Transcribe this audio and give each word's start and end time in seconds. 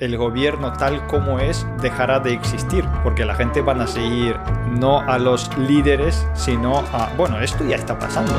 el 0.00 0.16
gobierno 0.16 0.72
tal 0.72 1.06
como 1.06 1.38
es 1.38 1.64
dejará 1.80 2.18
de 2.18 2.32
existir, 2.32 2.84
porque 3.04 3.24
la 3.24 3.36
gente 3.36 3.60
van 3.60 3.80
a 3.80 3.86
seguir 3.86 4.36
no 4.68 4.98
a 4.98 5.20
los 5.20 5.56
líderes, 5.56 6.26
sino 6.34 6.78
a... 6.78 7.12
Bueno, 7.16 7.38
esto 7.38 7.64
ya 7.64 7.76
está 7.76 7.96
pasando. 7.96 8.32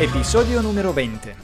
Episodio 0.00 0.62
número 0.62 0.92
20. 0.94 1.34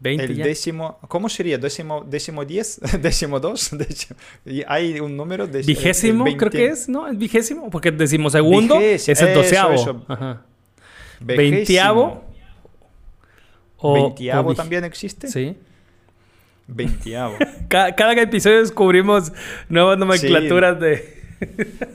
20 0.00 0.24
El 0.24 0.36
ya. 0.36 0.44
décimo, 0.44 0.98
¿cómo 1.08 1.28
sería? 1.28 1.56
¿Décimo, 1.58 2.02
décimo 2.04 2.44
diez? 2.44 2.80
¿Décimo 3.00 3.40
dos? 3.40 3.70
Décimo- 3.78 4.16
y 4.44 4.62
hay 4.66 5.00
un 5.00 5.16
número 5.16 5.46
de 5.46 5.62
Vigésimo, 5.62 6.26
el 6.26 6.36
creo 6.36 6.50
que 6.50 6.58
20 6.58 6.72
es, 6.72 6.88
¿no? 6.88 7.06
Es 7.08 7.16
vigésimo, 7.16 7.70
porque 7.70 7.90
decimosegundo 7.90 8.76
Vigés- 8.78 9.08
es 9.12 9.20
el 9.22 9.28
eso, 9.28 9.38
doceavo. 9.38 9.72
eso. 9.74 10.04
Ajá. 10.08 10.42
Veintiavo. 11.20 12.06
Veintiavo. 12.06 12.24
O, 13.78 13.94
¿Veintiavo 13.94 14.48
o 14.48 14.52
vi- 14.52 14.56
también 14.56 14.84
existe? 14.84 15.28
Sí. 15.28 15.56
Veintiavo. 16.66 17.36
Cada, 17.68 17.94
cada 17.94 18.12
episodio 18.20 18.60
descubrimos 18.60 19.32
nuevas 19.68 19.98
nomenclaturas 19.98 20.80
de. 20.80 21.22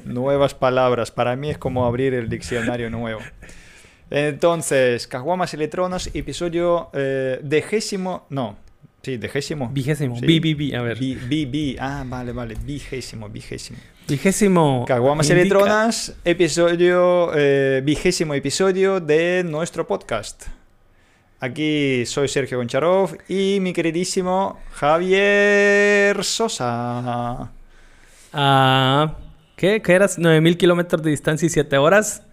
Nuevas 0.06 0.54
palabras. 0.54 1.10
Para 1.12 1.36
mí 1.36 1.50
es 1.50 1.58
como 1.58 1.86
abrir 1.86 2.14
el 2.14 2.30
diccionario 2.30 2.90
nuevo. 2.92 3.22
Entonces, 4.12 5.08
Caguamas 5.08 5.54
Electronos, 5.54 6.10
episodio 6.14 6.90
eh, 6.94 7.40
degésimo. 7.44 8.26
No, 8.30 8.56
sí, 9.04 9.18
degésimo. 9.18 9.70
Vigésimo. 9.72 10.18
Sí. 10.20 10.26
BBB, 10.40 10.76
a 10.76 10.82
ver. 10.82 10.98
Vi. 10.98 11.76
Ah, 11.80 12.04
vale, 12.08 12.32
vale. 12.32 12.56
Vigésimo, 12.64 13.30
vigésimo. 13.30 13.78
Vigésimo. 14.08 14.86
Caguamas 14.88 15.28
indica- 15.30 15.42
Electronas, 15.42 16.16
episodio, 16.26 17.32
eh, 17.36 17.82
vigésimo 17.86 18.34
episodio 18.34 19.00
de 19.00 19.44
nuestro 19.46 19.86
podcast. 19.86 20.48
Aquí 21.42 22.06
soy 22.06 22.28
Sergio 22.28 22.58
Goncharov 22.58 23.16
y 23.30 23.60
mi 23.62 23.72
queridísimo 23.72 24.60
Javier 24.74 26.22
Sosa. 26.24 27.52
Ah, 28.34 29.16
¿Qué? 29.56 29.82
¿Qué 29.82 29.94
eras? 29.94 30.18
9000 30.18 30.58
kilómetros 30.58 31.02
de 31.04 31.12
distancia 31.12 31.46
y 31.46 31.50
7 31.50 31.78
horas. 31.78 32.24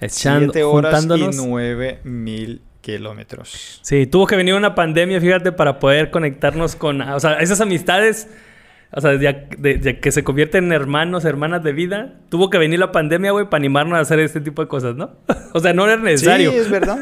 Echando, 0.00 0.52
7 0.52 0.64
horas 0.64 0.92
juntándonos. 1.04 1.34
y 1.36 1.38
9000 1.48 2.62
kilómetros. 2.80 3.80
Sí, 3.82 4.06
tuvo 4.06 4.26
que 4.26 4.36
venir 4.36 4.54
una 4.54 4.74
pandemia, 4.74 5.20
fíjate, 5.20 5.52
para 5.52 5.78
poder 5.78 6.10
conectarnos 6.10 6.76
con, 6.76 7.00
o 7.02 7.20
sea, 7.20 7.34
esas 7.40 7.60
amistades, 7.60 8.28
o 8.92 9.00
sea, 9.00 9.14
ya, 9.20 9.32
de- 9.58 9.76
de 9.76 10.00
que 10.00 10.10
se 10.10 10.24
convierten 10.24 10.64
en 10.66 10.72
hermanos, 10.72 11.24
hermanas 11.24 11.62
de 11.62 11.72
vida. 11.72 12.14
Tuvo 12.30 12.48
que 12.50 12.58
venir 12.58 12.78
la 12.78 12.90
pandemia, 12.90 13.32
güey, 13.32 13.44
para 13.46 13.58
animarnos 13.60 13.98
a 13.98 14.00
hacer 14.00 14.18
este 14.20 14.40
tipo 14.40 14.62
de 14.62 14.68
cosas, 14.68 14.96
¿no? 14.96 15.16
o 15.52 15.60
sea, 15.60 15.72
no 15.74 15.84
era 15.84 15.96
necesario. 15.96 16.50
Sí, 16.52 16.56
es 16.56 16.70
verdad. 16.70 16.98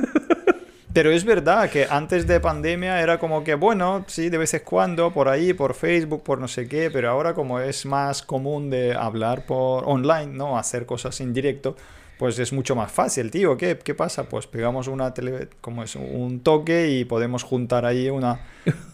Pero 0.92 1.12
es 1.12 1.24
verdad 1.24 1.70
que 1.70 1.86
antes 1.88 2.26
de 2.26 2.40
pandemia 2.40 3.00
era 3.00 3.18
como 3.18 3.44
que, 3.44 3.54
bueno, 3.54 4.04
sí, 4.08 4.30
de 4.30 4.38
vez 4.38 4.52
en 4.54 4.62
cuando, 4.64 5.12
por 5.12 5.28
ahí, 5.28 5.52
por 5.52 5.74
Facebook, 5.74 6.24
por 6.24 6.40
no 6.40 6.48
sé 6.48 6.66
qué, 6.66 6.90
pero 6.90 7.10
ahora 7.10 7.34
como 7.34 7.60
es 7.60 7.86
más 7.86 8.22
común 8.22 8.68
de 8.68 8.94
hablar 8.94 9.46
por 9.46 9.84
online, 9.86 10.32
¿no? 10.32 10.58
Hacer 10.58 10.86
cosas 10.86 11.20
en 11.20 11.32
directo, 11.32 11.76
pues 12.18 12.38
es 12.38 12.52
mucho 12.52 12.74
más 12.74 12.90
fácil, 12.90 13.30
tío. 13.30 13.56
¿Qué, 13.56 13.78
qué 13.82 13.94
pasa? 13.94 14.28
Pues 14.28 14.46
pegamos 14.46 14.88
una 14.88 15.14
tele, 15.14 15.48
como 15.60 15.82
es, 15.84 15.94
un 15.96 16.40
toque 16.40 16.90
y 16.90 17.04
podemos 17.04 17.42
juntar 17.44 17.84
ahí 17.86 18.10
una, 18.10 18.40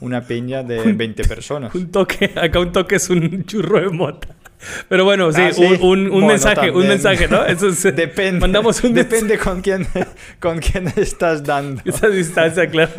una 0.01 0.23
peña 0.27 0.63
de 0.63 0.93
20 0.93 1.25
personas. 1.25 1.75
Un 1.75 1.91
toque, 1.91 2.31
acá 2.37 2.61
un 2.61 2.73
toque 2.73 2.97
es 2.97 3.09
un 3.11 3.45
churro 3.47 3.81
de 3.81 3.89
mota. 3.89 4.29
Pero 4.89 5.05
bueno, 5.05 5.31
sí, 5.33 5.41
Ah, 5.43 5.53
sí. 5.53 5.63
un, 5.63 5.75
un- 5.83 6.01
un 6.07 6.11
Bueno, 6.11 6.27
mensaje, 6.29 6.71
un 6.71 6.89
mensaje, 6.89 7.29
¿no? 7.29 7.45
Eso 7.45 7.69
es, 7.69 7.83
Depende. 7.97 8.41
Mandamos 8.41 8.83
un 8.85 8.95
Depende 8.95 9.37
con 9.39 9.61
quién, 9.61 9.87
con 10.41 10.59
quién 10.59 10.89
estás 10.97 11.43
dando. 11.45 11.83
Esa 11.87 12.09
distancia, 12.09 12.67
claro. 12.71 12.93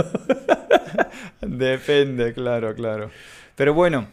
Depende, 1.41 2.33
claro, 2.33 2.75
claro. 2.75 3.09
Pero 3.55 3.73
bueno, 3.73 4.07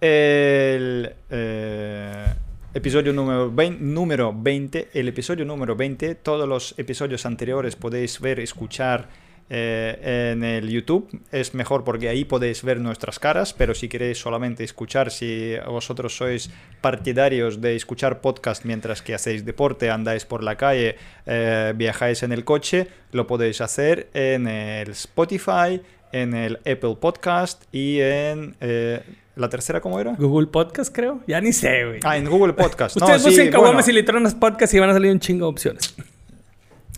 el 0.00 1.12
eh, 1.30 2.24
episodio 2.72 3.12
número 3.12 3.50
20, 3.50 3.82
número 3.82 4.32
20, 4.34 4.90
el 4.94 5.08
episodio 5.08 5.44
número 5.44 5.74
20, 5.74 6.14
todos 6.16 6.48
los 6.48 6.74
episodios 6.78 7.26
anteriores 7.26 7.74
podéis 7.74 8.20
ver, 8.20 8.38
escuchar 8.38 9.08
eh, 9.48 10.32
en 10.32 10.44
el 10.44 10.70
YouTube. 10.70 11.08
Es 11.32 11.54
mejor 11.54 11.82
porque 11.82 12.08
ahí 12.08 12.24
podéis 12.24 12.62
ver 12.62 12.78
nuestras 12.80 13.18
caras, 13.18 13.52
pero 13.52 13.74
si 13.74 13.88
queréis 13.88 14.18
solamente 14.18 14.62
escuchar, 14.62 15.10
si 15.10 15.56
vosotros 15.66 16.16
sois 16.16 16.50
partidarios 16.80 17.60
de 17.60 17.74
escuchar 17.74 18.20
podcast 18.20 18.64
mientras 18.64 19.02
que 19.02 19.14
hacéis 19.14 19.44
deporte, 19.44 19.90
andáis 19.90 20.24
por 20.24 20.44
la 20.44 20.56
calle, 20.56 20.96
eh, 21.26 21.72
viajáis 21.74 22.22
en 22.22 22.32
el 22.32 22.44
coche, 22.44 22.86
lo 23.10 23.26
podéis 23.26 23.60
hacer 23.60 24.08
en 24.14 24.46
el 24.46 24.90
Spotify, 24.90 25.82
en 26.12 26.34
el 26.34 26.58
Apple 26.58 26.96
Podcast 27.00 27.64
y 27.74 27.98
en... 28.00 28.54
eh, 28.60 29.02
¿La 29.36 29.48
tercera 29.48 29.80
cómo 29.80 29.98
era? 30.00 30.14
Google 30.18 30.48
Podcast, 30.48 30.94
creo. 30.94 31.20
Ya 31.26 31.40
ni 31.40 31.52
sé, 31.52 31.84
güey. 31.84 32.00
Ah, 32.04 32.16
en 32.16 32.28
Google 32.28 32.52
Podcast. 32.52 32.96
No, 32.96 33.06
Ustedes 33.06 33.22
sí, 33.22 33.28
busquen 33.28 33.50
Caguamas 33.52 33.84
bueno. 33.86 33.98
y 33.98 34.00
Litronas 34.00 34.34
Podcast 34.34 34.74
y 34.74 34.78
van 34.78 34.90
a 34.90 34.92
salir 34.92 35.12
un 35.12 35.20
chingo 35.20 35.46
de 35.46 35.50
opciones. 35.50 35.94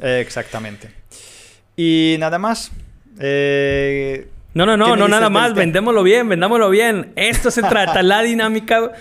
Exactamente. 0.01 0.91
Y 1.77 2.17
nada 2.19 2.39
más. 2.39 2.73
Eh, 3.21 4.29
No, 4.55 4.67
no, 4.67 4.73
¿Qué 4.73 4.79
no, 4.79 4.97
no 4.97 5.09
nada 5.09 5.31
más. 5.31 5.55
Vendémoslo 5.55 6.03
bien, 6.03 6.29
vendámoslo 6.29 6.71
bien. 6.71 7.13
Esto 7.17 7.51
se 7.51 7.63
trata, 7.63 8.03
la 8.03 8.23
dinámica. 8.23 8.93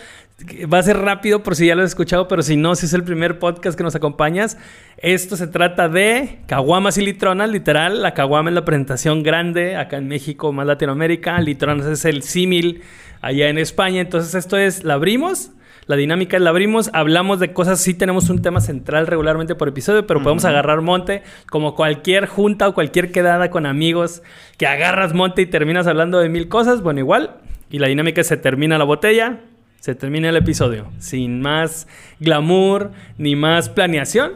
Va 0.73 0.79
a 0.79 0.83
ser 0.83 0.97
rápido 0.97 1.43
por 1.43 1.55
si 1.55 1.67
ya 1.67 1.75
lo 1.75 1.83
has 1.83 1.91
escuchado, 1.91 2.27
pero 2.27 2.41
si 2.41 2.55
no, 2.57 2.73
si 2.75 2.87
es 2.87 2.93
el 2.93 3.03
primer 3.03 3.37
podcast 3.37 3.77
que 3.77 3.83
nos 3.83 3.93
acompañas. 3.95 4.57
Esto 4.97 5.37
se 5.37 5.45
trata 5.47 5.87
de 5.87 6.39
caguamas 6.47 6.97
y 6.97 7.05
litronas, 7.05 7.49
literal. 7.49 8.01
La 8.01 8.13
caguama 8.13 8.49
es 8.49 8.55
la 8.55 8.65
presentación 8.65 9.21
grande 9.23 9.75
acá 9.75 9.97
en 9.97 10.07
México, 10.07 10.51
más 10.51 10.65
Latinoamérica. 10.65 11.39
Litronas 11.41 11.85
es 11.85 12.05
el 12.05 12.23
símil 12.23 12.81
allá 13.21 13.49
en 13.49 13.57
España. 13.57 14.01
Entonces, 14.01 14.35
esto 14.35 14.57
es, 14.57 14.83
la 14.83 14.95
abrimos. 14.95 15.51
La 15.87 15.95
dinámica 15.95 16.37
es 16.37 16.43
la 16.43 16.51
abrimos, 16.51 16.91
hablamos 16.93 17.39
de 17.39 17.53
cosas, 17.53 17.81
sí 17.81 17.93
tenemos 17.93 18.29
un 18.29 18.41
tema 18.41 18.61
central 18.61 19.07
regularmente 19.07 19.55
por 19.55 19.67
episodio, 19.67 20.05
pero 20.05 20.21
podemos 20.21 20.45
agarrar 20.45 20.81
monte 20.81 21.23
como 21.49 21.75
cualquier 21.75 22.27
junta 22.27 22.67
o 22.67 22.73
cualquier 22.73 23.11
quedada 23.11 23.49
con 23.49 23.65
amigos 23.65 24.21
que 24.57 24.67
agarras 24.67 25.13
monte 25.13 25.41
y 25.41 25.47
terminas 25.47 25.87
hablando 25.87 26.19
de 26.19 26.29
mil 26.29 26.47
cosas, 26.49 26.81
bueno, 26.81 26.99
igual. 26.99 27.37
Y 27.71 27.79
la 27.79 27.87
dinámica 27.87 28.23
se 28.23 28.37
termina 28.37 28.77
la 28.77 28.83
botella, 28.83 29.39
se 29.79 29.95
termina 29.95 30.29
el 30.29 30.37
episodio, 30.37 30.91
sin 30.99 31.41
más 31.41 31.87
glamour 32.19 32.91
ni 33.17 33.35
más 33.35 33.67
planeación. 33.67 34.33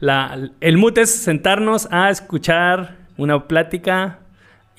La, 0.00 0.50
el 0.60 0.78
mood 0.78 0.98
es 0.98 1.14
sentarnos 1.14 1.88
a 1.90 2.10
escuchar 2.10 2.96
una 3.16 3.46
plática 3.46 4.20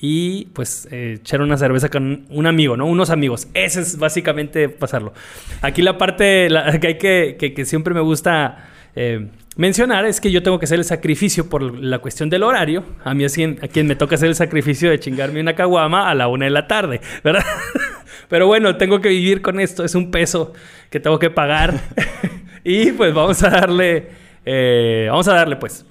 y 0.00 0.46
pues 0.46 0.86
eh, 0.90 1.16
echar 1.20 1.40
una 1.42 1.56
cerveza 1.56 1.88
con 1.88 2.26
un 2.30 2.46
amigo, 2.46 2.76
¿no? 2.76 2.86
Unos 2.86 3.10
amigos. 3.10 3.48
Ese 3.54 3.80
es 3.80 3.98
básicamente 3.98 4.68
pasarlo. 4.68 5.12
Aquí 5.60 5.82
la 5.82 5.98
parte 5.98 6.48
que 6.80 6.86
hay 6.86 6.98
que, 6.98 7.52
que, 7.54 7.64
siempre 7.64 7.94
me 7.94 8.00
gusta 8.00 8.68
eh, 8.94 9.28
mencionar 9.56 10.06
es 10.06 10.20
que 10.20 10.30
yo 10.30 10.42
tengo 10.42 10.58
que 10.60 10.66
hacer 10.66 10.78
el 10.78 10.84
sacrificio 10.84 11.48
por 11.48 11.78
la 11.78 11.98
cuestión 11.98 12.30
del 12.30 12.44
horario. 12.44 12.84
A 13.02 13.12
mí 13.14 13.24
es 13.24 13.34
quien, 13.34 13.58
a 13.60 13.66
quien 13.66 13.86
me 13.88 13.96
toca 13.96 14.14
hacer 14.14 14.28
el 14.28 14.36
sacrificio 14.36 14.88
de 14.90 15.00
chingarme 15.00 15.40
una 15.40 15.54
caguama 15.54 16.08
a 16.08 16.14
la 16.14 16.28
una 16.28 16.44
de 16.44 16.52
la 16.52 16.68
tarde, 16.68 17.00
¿verdad? 17.24 17.44
Pero 18.28 18.46
bueno, 18.46 18.76
tengo 18.76 19.00
que 19.00 19.08
vivir 19.08 19.42
con 19.42 19.58
esto. 19.58 19.84
Es 19.84 19.94
un 19.96 20.10
peso 20.12 20.52
que 20.90 21.00
tengo 21.00 21.18
que 21.18 21.30
pagar. 21.30 21.74
y 22.62 22.92
pues 22.92 23.12
vamos 23.12 23.42
a 23.42 23.50
darle... 23.50 24.10
eh, 24.44 25.08
vamos 25.10 25.26
a 25.26 25.34
darle 25.34 25.56
pues. 25.56 25.84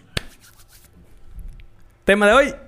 Tema 2.06 2.28
de 2.28 2.34
hoy. 2.34 2.67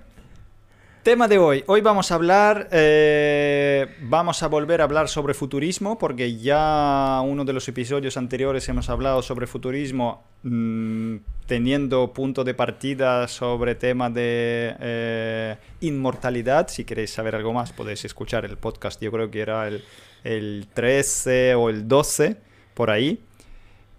Tema 1.04 1.30
de 1.30 1.38
hoy. 1.38 1.64
Hoy 1.68 1.80
vamos 1.80 2.12
a 2.12 2.16
hablar, 2.16 2.68
eh, 2.74 3.88
vamos 4.02 4.44
a 4.44 4.48
volver 4.50 4.82
a 4.82 4.84
hablar 4.84 5.08
sobre 5.08 5.34
futurismo, 5.34 5.98
porque 5.98 6.38
ya 6.38 7.22
uno 7.24 7.46
de 7.46 7.54
los 7.54 7.70
episodios 7.70 8.18
anteriores 8.18 8.68
hemos 8.68 8.90
hablado 8.90 9.22
sobre 9.22 9.48
futurismo 9.48 10.26
mm, 10.44 11.16
teniendo 11.46 12.12
punto 12.12 12.44
de 12.44 12.54
partida 12.54 13.30
sobre 13.30 13.76
tema 13.76 14.10
de 14.10 14.76
eh, 14.78 15.58
inmortalidad. 15.80 16.68
Si 16.68 16.84
queréis 16.84 17.12
saber 17.12 17.34
algo 17.34 17.54
más, 17.54 17.72
podéis 17.72 18.04
escuchar 18.04 18.44
el 18.44 18.58
podcast. 18.58 19.02
Yo 19.02 19.10
creo 19.10 19.32
que 19.32 19.40
era 19.40 19.70
el, 19.70 19.82
el 20.26 20.68
13 20.74 21.56
o 21.56 21.70
el 21.70 21.88
12, 21.88 22.36
por 22.74 22.92
ahí. 22.92 23.24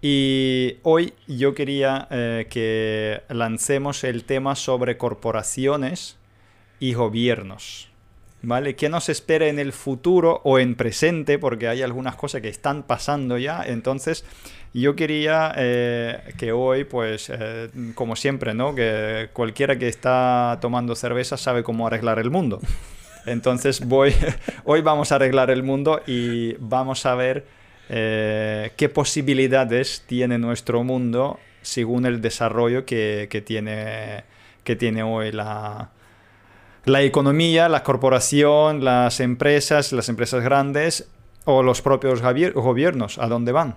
Y 0.03 0.77
hoy 0.83 1.15
yo 1.27 1.55
quería 1.55 2.07
eh, 2.11 2.45
que 2.47 3.23
lancemos 3.29 4.03
el 4.03 4.23
tema 4.23 4.55
sobre 4.55 4.97
corporaciones 4.97 6.20
y 6.81 6.93
gobiernos. 6.93 7.91
¿vale? 8.43 8.75
¿Qué 8.75 8.89
nos 8.89 9.09
espera 9.09 9.47
en 9.47 9.59
el 9.59 9.73
futuro 9.73 10.41
o 10.43 10.59
en 10.59 10.75
presente? 10.75 11.37
Porque 11.39 11.67
hay 11.67 11.81
algunas 11.81 12.15
cosas 12.15 12.41
que 12.41 12.49
están 12.49 12.83
pasando 12.83 13.37
ya. 13.37 13.63
Entonces, 13.63 14.25
yo 14.73 14.95
quería 14.95 15.53
eh, 15.57 16.33
que 16.37 16.51
hoy, 16.51 16.83
pues, 16.83 17.31
eh, 17.33 17.69
como 17.95 18.15
siempre, 18.15 18.53
¿no? 18.53 18.73
Que 18.75 19.29
cualquiera 19.33 19.77
que 19.77 19.87
está 19.87 20.57
tomando 20.61 20.95
cerveza 20.95 21.37
sabe 21.37 21.63
cómo 21.63 21.87
arreglar 21.87 22.19
el 22.19 22.31
mundo. 22.31 22.59
Entonces, 23.25 23.85
voy, 23.85 24.13
hoy 24.65 24.81
vamos 24.81 25.11
a 25.11 25.15
arreglar 25.15 25.51
el 25.51 25.63
mundo 25.63 26.01
y 26.07 26.53
vamos 26.53 27.05
a 27.05 27.15
ver 27.15 27.45
eh, 27.89 28.71
qué 28.77 28.89
posibilidades 28.89 30.03
tiene 30.07 30.37
nuestro 30.37 30.83
mundo 30.83 31.39
según 31.61 32.07
el 32.07 32.21
desarrollo 32.21 32.85
que, 32.85 33.27
que 33.29 33.41
tiene, 33.41 34.23
que 34.63 34.75
tiene 34.75 35.03
hoy 35.03 35.31
la, 35.31 35.91
la 36.85 37.01
economía, 37.01 37.69
la 37.69 37.83
corporación, 37.83 38.83
las 38.83 39.19
empresas, 39.19 39.91
las 39.91 40.09
empresas 40.09 40.43
grandes 40.43 41.09
o 41.45 41.63
los 41.63 41.81
propios 41.81 42.21
gobiernos, 42.21 43.17
a 43.17 43.27
dónde 43.27 43.51
van. 43.51 43.75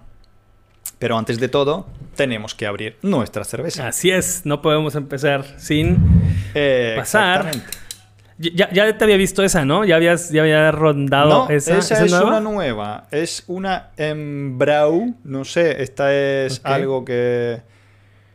Pero 0.99 1.19
antes 1.19 1.39
de 1.39 1.49
todo, 1.49 1.87
tenemos 2.15 2.55
que 2.55 2.67
abrir 2.67 2.97
nuestra 3.03 3.45
cerveza. 3.45 3.89
Así 3.89 4.11
es, 4.11 4.43
no 4.45 4.63
podemos 4.63 4.95
empezar 4.95 5.45
sin 5.59 5.99
eh, 6.55 6.95
pasar. 6.97 7.51
Ya, 8.37 8.71
ya, 8.73 8.99
te 8.99 9.05
había 9.05 9.17
visto 9.17 9.45
esa, 9.45 9.65
¿no? 9.65 9.85
Ya 9.85 9.97
habías 9.97 10.31
ya 10.31 10.43
había 10.43 10.73
rondado 10.73 11.49
esa. 11.51 11.79
Esa, 11.79 12.05
es 12.05 12.13
una 12.13 12.41
nueva. 12.41 13.07
Es 13.13 13.45
una 13.47 13.91
Embrau. 13.97 15.15
No 15.23 15.45
sé, 15.45 15.83
esta 15.83 16.13
es 16.13 16.61
algo 16.65 17.05
que. 17.05 17.63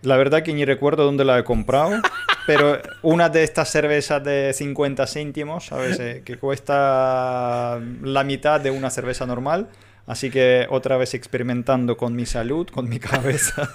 La 0.01 0.15
verdad 0.15 0.43
que 0.43 0.53
ni 0.53 0.63
recuerdo 0.63 1.03
dónde 1.03 1.25
la 1.25 1.37
he 1.37 1.43
comprado. 1.43 2.01
pero 2.49 2.81
una 3.03 3.29
de 3.29 3.43
estas 3.43 3.69
cervezas 3.69 4.23
de 4.23 4.53
50 4.53 5.05
céntimos, 5.05 5.67
¿sabes? 5.67 5.99
Eh, 5.99 6.23
que 6.25 6.39
cuesta 6.39 7.79
la 8.01 8.23
mitad 8.23 8.59
de 8.59 8.71
una 8.71 8.89
cerveza 8.89 9.27
normal. 9.27 9.67
Así 10.07 10.31
que 10.31 10.65
otra 10.71 10.97
vez 10.97 11.13
experimentando 11.13 11.95
con 11.95 12.15
mi 12.15 12.25
salud, 12.25 12.67
con 12.67 12.89
mi 12.89 12.97
cabeza. 12.97 13.69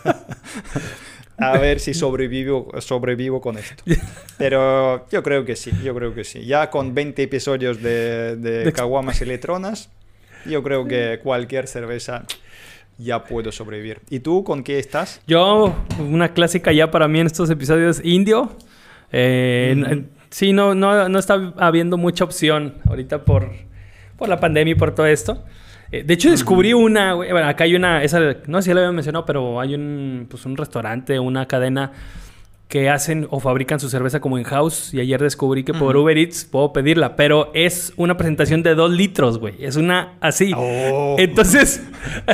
a 1.39 1.57
ver 1.57 1.79
si 1.79 1.95
sobrevivo, 1.95 2.73
sobrevivo 2.81 3.41
con 3.41 3.59
esto. 3.59 3.85
Pero 4.39 5.09
yo 5.09 5.23
creo 5.23 5.45
que 5.45 5.55
sí, 5.55 5.71
yo 5.85 5.95
creo 5.95 6.13
que 6.13 6.25
sí. 6.25 6.45
Ya 6.45 6.69
con 6.71 6.95
20 6.95 7.23
episodios 7.23 7.81
de, 7.81 8.35
de 8.35 8.73
caguamas 8.73 9.21
y 9.21 9.27
letronas, 9.27 9.89
yo 10.47 10.65
creo 10.65 10.85
que 10.85 11.21
cualquier 11.23 11.69
cerveza 11.69 12.25
ya 12.99 13.25
puedo 13.25 13.53
sobrevivir. 13.53 14.01
¿Y 14.11 14.21
tú 14.21 14.45
con 14.45 14.63
qué 14.63 14.79
estás? 14.79 15.21
Yo, 15.27 15.75
una 15.99 16.33
clásica 16.33 16.73
ya 16.73 16.91
para 16.91 17.09
mí 17.09 17.21
en 17.21 17.27
estos 17.27 17.51
episodios, 17.51 18.01
indio. 18.05 18.57
Eh, 19.13 20.05
Sí, 20.35 20.53
no, 20.53 20.75
no, 20.75 21.09
no 21.09 21.19
está 21.21 21.53
habiendo 21.59 21.97
mucha 21.97 22.25
opción 22.25 22.75
ahorita 22.89 23.25
por, 23.25 23.53
por 24.17 24.29
la 24.29 24.41
pandemia 24.41 24.73
y 24.73 24.75
por 24.75 24.93
todo 24.93 25.07
esto. 25.07 25.45
Eh, 25.93 26.03
de 26.03 26.15
hecho, 26.15 26.29
descubrí 26.29 26.73
una, 26.73 27.15
Bueno, 27.15 27.47
acá 27.47 27.63
hay 27.63 27.77
una. 27.77 28.03
Esa, 28.03 28.19
no 28.49 28.61
sé 28.61 28.71
si 28.71 28.75
la 28.75 28.81
había 28.81 28.91
mencionado, 28.91 29.25
pero 29.25 29.61
hay 29.61 29.77
un, 29.77 30.27
pues, 30.29 30.45
un 30.45 30.57
restaurante, 30.57 31.21
una 31.21 31.47
cadena 31.47 31.93
que 32.75 32.91
hacen 32.91 33.29
o 33.31 33.39
fabrican 33.39 33.79
su 33.79 33.89
cerveza 33.89 34.19
como 34.19 34.37
en 34.37 34.43
house. 34.43 34.93
Y 34.93 34.99
ayer 34.99 35.23
descubrí 35.23 35.63
que 35.63 35.73
por 35.73 35.97
Uber 35.97 36.19
Eats 36.19 36.45
puedo 36.45 36.73
pedirla. 36.73 37.15
Pero 37.15 37.53
es 37.55 37.93
una 37.95 38.17
presentación 38.17 38.65
de 38.65 38.75
dos 38.75 38.91
litros, 38.91 39.39
güey. 39.39 39.55
Es 39.61 39.77
una 39.77 40.15
así. 40.19 40.51
Oh. 40.57 41.15
Entonces, 41.17 41.81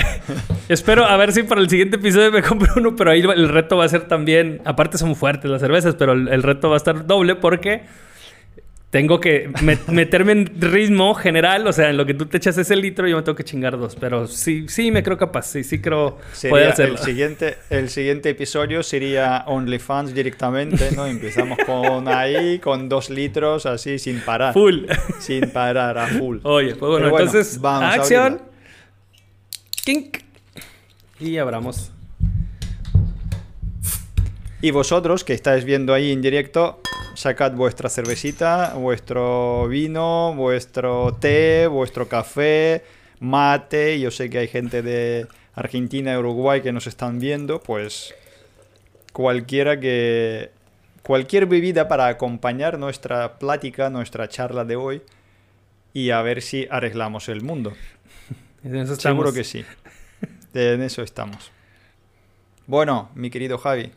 espero 0.70 1.04
a 1.04 1.14
ver 1.18 1.32
si 1.32 1.42
para 1.42 1.60
el 1.60 1.68
siguiente 1.68 1.96
episodio 1.96 2.32
me 2.32 2.42
compro 2.42 2.72
uno. 2.76 2.96
Pero 2.96 3.10
ahí 3.10 3.20
el 3.20 3.50
reto 3.50 3.76
va 3.76 3.84
a 3.84 3.88
ser 3.90 4.08
también. 4.08 4.62
Aparte, 4.64 4.96
son 4.96 5.14
fuertes 5.14 5.50
las 5.50 5.60
cervezas, 5.60 5.94
pero 5.96 6.14
el 6.14 6.42
reto 6.42 6.70
va 6.70 6.76
a 6.76 6.78
estar 6.78 7.06
doble 7.06 7.34
porque 7.34 7.82
tengo 8.90 9.20
que 9.20 9.50
meterme 9.88 10.32
en 10.32 10.60
ritmo 10.60 11.14
general, 11.14 11.66
o 11.66 11.72
sea, 11.72 11.90
en 11.90 11.96
lo 11.96 12.04
que 12.04 12.14
tú 12.14 12.26
te 12.26 12.36
echas 12.36 12.58
ese 12.58 12.76
litro, 12.76 13.06
yo 13.06 13.16
me 13.16 13.22
tengo 13.22 13.36
que 13.36 13.44
chingar 13.44 13.78
dos. 13.78 13.96
Pero 13.96 14.26
sí, 14.26 14.66
sí 14.68 14.90
me 14.90 15.02
creo 15.02 15.16
capaz, 15.16 15.46
sí, 15.46 15.64
sí 15.64 15.80
creo 15.80 16.18
poder 16.48 16.68
hacerlo. 16.68 16.96
El 16.98 17.04
siguiente, 17.04 17.56
el 17.70 17.88
siguiente 17.88 18.30
episodio 18.30 18.82
sería 18.82 19.44
OnlyFans 19.46 20.12
directamente, 20.12 20.90
¿no? 20.96 21.06
Empezamos 21.06 21.58
con 21.64 22.08
ahí, 22.08 22.58
con 22.58 22.88
dos 22.88 23.10
litros, 23.10 23.64
así, 23.64 23.98
sin 23.98 24.20
parar. 24.20 24.52
Full. 24.52 24.86
Sin 25.20 25.50
parar, 25.50 25.96
a 25.96 26.06
full. 26.08 26.38
Oye, 26.42 26.74
pues 26.74 26.90
bueno, 26.90 27.08
entonces, 27.08 27.60
vamos 27.60 27.94
acción. 27.94 28.42
Kink. 29.84 30.18
Y 31.20 31.38
abramos. 31.38 31.92
Y 34.62 34.72
vosotros 34.72 35.24
que 35.24 35.32
estáis 35.32 35.64
viendo 35.64 35.94
ahí 35.94 36.12
en 36.12 36.20
directo, 36.20 36.80
sacad 37.14 37.52
vuestra 37.52 37.88
cervecita, 37.88 38.74
vuestro 38.74 39.66
vino, 39.68 40.34
vuestro 40.34 41.14
té, 41.18 41.66
vuestro 41.66 42.08
café, 42.08 42.84
mate. 43.20 43.98
Yo 43.98 44.10
sé 44.10 44.28
que 44.28 44.36
hay 44.36 44.48
gente 44.48 44.82
de 44.82 45.26
Argentina 45.54 46.12
y 46.12 46.16
Uruguay 46.18 46.60
que 46.60 46.72
nos 46.72 46.86
están 46.86 47.18
viendo, 47.20 47.62
pues 47.62 48.14
cualquiera 49.14 49.80
que 49.80 50.50
cualquier 51.02 51.46
bebida 51.46 51.88
para 51.88 52.08
acompañar 52.08 52.78
nuestra 52.78 53.38
plática, 53.38 53.88
nuestra 53.88 54.28
charla 54.28 54.66
de 54.66 54.76
hoy 54.76 55.02
y 55.94 56.10
a 56.10 56.20
ver 56.20 56.42
si 56.42 56.68
arreglamos 56.70 57.30
el 57.30 57.40
mundo. 57.40 57.72
Seguro 58.98 59.32
que 59.32 59.42
sí. 59.42 59.64
En 60.52 60.82
eso 60.82 61.02
estamos. 61.02 61.50
Bueno, 62.66 63.08
mi 63.14 63.30
querido 63.30 63.56
Javi. 63.56 63.90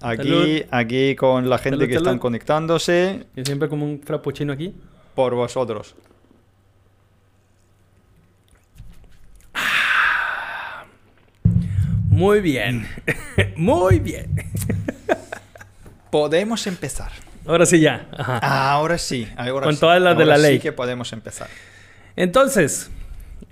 Aquí, 0.00 0.64
aquí 0.70 1.16
con 1.16 1.48
la 1.48 1.58
gente 1.58 1.88
que 1.88 1.96
están 1.96 2.18
conectándose. 2.18 3.26
Y 3.34 3.44
siempre 3.44 3.68
como 3.68 3.84
un 3.84 4.00
frappuccino 4.00 4.52
aquí. 4.52 4.74
Por 5.14 5.34
vosotros. 5.34 5.94
Muy 12.10 12.40
bien. 12.40 12.86
Muy 13.56 14.00
bien. 14.00 14.34
podemos 16.10 16.66
empezar. 16.66 17.10
Ahora 17.46 17.64
sí 17.66 17.80
ya. 17.80 18.08
Ahora 18.42 18.98
sí. 18.98 19.26
con 19.62 19.76
todas 19.78 20.00
las 20.00 20.18
de 20.18 20.26
la 20.26 20.36
ley. 20.36 20.56
Sí 20.56 20.62
que 20.62 20.72
podemos 20.72 21.12
empezar. 21.12 21.48
Entonces, 22.16 22.90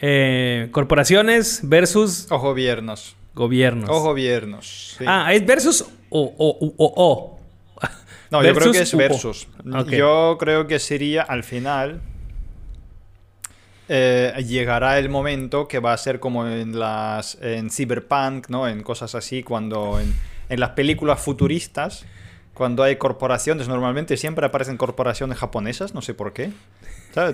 eh, 0.01 0.69
corporaciones 0.73 1.61
versus... 1.63 2.27
O 2.31 2.39
gobiernos. 2.39 3.17
Gobiernos. 3.35 3.89
O 3.89 4.01
gobiernos. 4.01 4.97
Ah, 5.07 5.33
¿es 5.33 5.47
versus 5.47 5.87
o 6.11 6.35
o 6.37 6.75
o 6.77 6.93
o? 6.97 7.41
No, 8.31 8.43
yo 8.43 8.55
creo 8.55 8.73
que 8.73 8.81
es 8.81 8.97
versus. 8.97 9.47
Yo 9.89 10.37
creo 10.39 10.67
que 10.67 10.79
sería 10.79 11.23
al 11.23 11.45
final. 11.45 12.01
Eh, 13.89 14.35
llegará 14.45 14.99
el 14.99 15.09
momento 15.09 15.69
que 15.69 15.79
va 15.79 15.93
a 15.93 15.97
ser 15.97 16.19
como 16.19 16.45
en 16.45 16.77
las 16.77 17.39
en 17.41 17.71
cyberpunk, 17.71 18.49
¿no? 18.49 18.67
En 18.67 18.83
cosas 18.83 19.15
así, 19.15 19.45
cuando 19.45 20.01
en, 20.01 20.13
en 20.49 20.59
las 20.59 20.71
películas 20.71 21.21
futuristas, 21.21 22.05
cuando 22.53 22.83
hay 22.83 22.97
corporaciones, 22.97 23.69
normalmente 23.69 24.17
siempre 24.17 24.47
aparecen 24.47 24.77
corporaciones 24.77 25.39
japonesas, 25.39 25.95
no 25.95 26.03
sé 26.03 26.15
por 26.15 26.33
qué. 26.33 26.51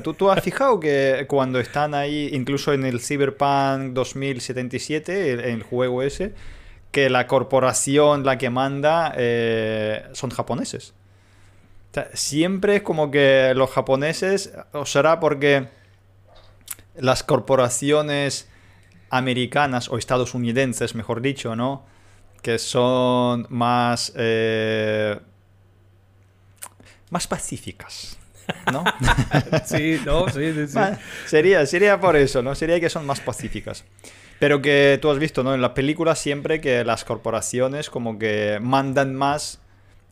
¿Tú, 0.03 0.15
¿Tú, 0.15 0.31
has 0.31 0.41
fijado 0.45 0.81
que 0.81 1.27
cuando 1.29 1.59
están 1.59 1.95
ahí, 1.95 2.31
incluso 2.33 2.73
en 2.73 2.85
el 2.85 3.01
Cyberpunk 3.01 3.93
2077, 3.93 5.33
el, 5.33 5.41
el 5.41 5.63
juego 5.63 6.03
ese, 6.03 6.33
que 6.93 7.11
la 7.11 7.27
corporación, 7.27 8.25
la 8.25 8.39
que 8.39 8.51
manda, 8.51 9.13
eh, 9.17 10.05
son 10.13 10.31
japoneses? 10.31 10.95
siempre 12.15 12.77
es 12.77 12.83
como 12.83 13.11
que 13.11 13.53
los 13.55 13.71
japoneses, 13.71 14.53
o 14.73 14.87
será 14.87 15.21
porque 15.21 15.69
las 16.95 17.23
corporaciones 17.23 18.49
americanas 19.11 19.91
o 19.91 19.99
estadounidenses, 19.99 20.95
mejor 20.95 21.21
dicho, 21.21 21.55
¿no? 21.55 21.85
Que 22.41 22.59
son 22.59 23.47
más... 23.51 24.13
Eh, 24.17 25.21
más 27.11 27.27
pacíficas. 27.27 28.17
¿no? 28.73 28.85
sí, 29.67 30.01
no, 30.07 30.29
sí, 30.29 30.67
sí, 30.67 30.79
Sería, 31.27 31.67
sería 31.67 32.01
por 32.01 32.17
eso, 32.17 32.43
¿no? 32.43 32.55
Sería 32.55 32.81
que 32.81 32.89
son 32.89 33.07
más 33.07 33.21
pacíficas. 33.21 33.85
Pero 34.43 34.61
que 34.61 34.99
tú 35.01 35.09
has 35.09 35.21
visto, 35.21 35.45
¿no? 35.45 35.55
En 35.55 35.63
las 35.63 35.71
películas 35.71 36.19
siempre 36.19 36.61
que 36.61 36.85
las 36.85 37.05
corporaciones 37.05 37.91
como 37.91 38.19
que 38.19 38.59
mandan 38.61 39.15
más 39.15 39.61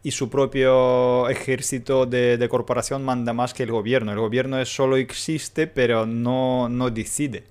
y 0.05 0.13
su 0.13 0.31
propio 0.31 1.29
ejército 1.29 2.07
de, 2.07 2.47
corporación 2.49 3.05
manda 3.05 3.33
más 3.33 3.55
que 3.55 3.65
el 3.65 3.73
gobierno. 3.73 4.13
El 4.13 4.21
gobierno 4.21 4.65
solo 4.67 4.99
existe, 4.99 5.67
pero 5.67 6.07
no, 6.07 6.69
no 6.69 6.91
decide. 6.91 7.43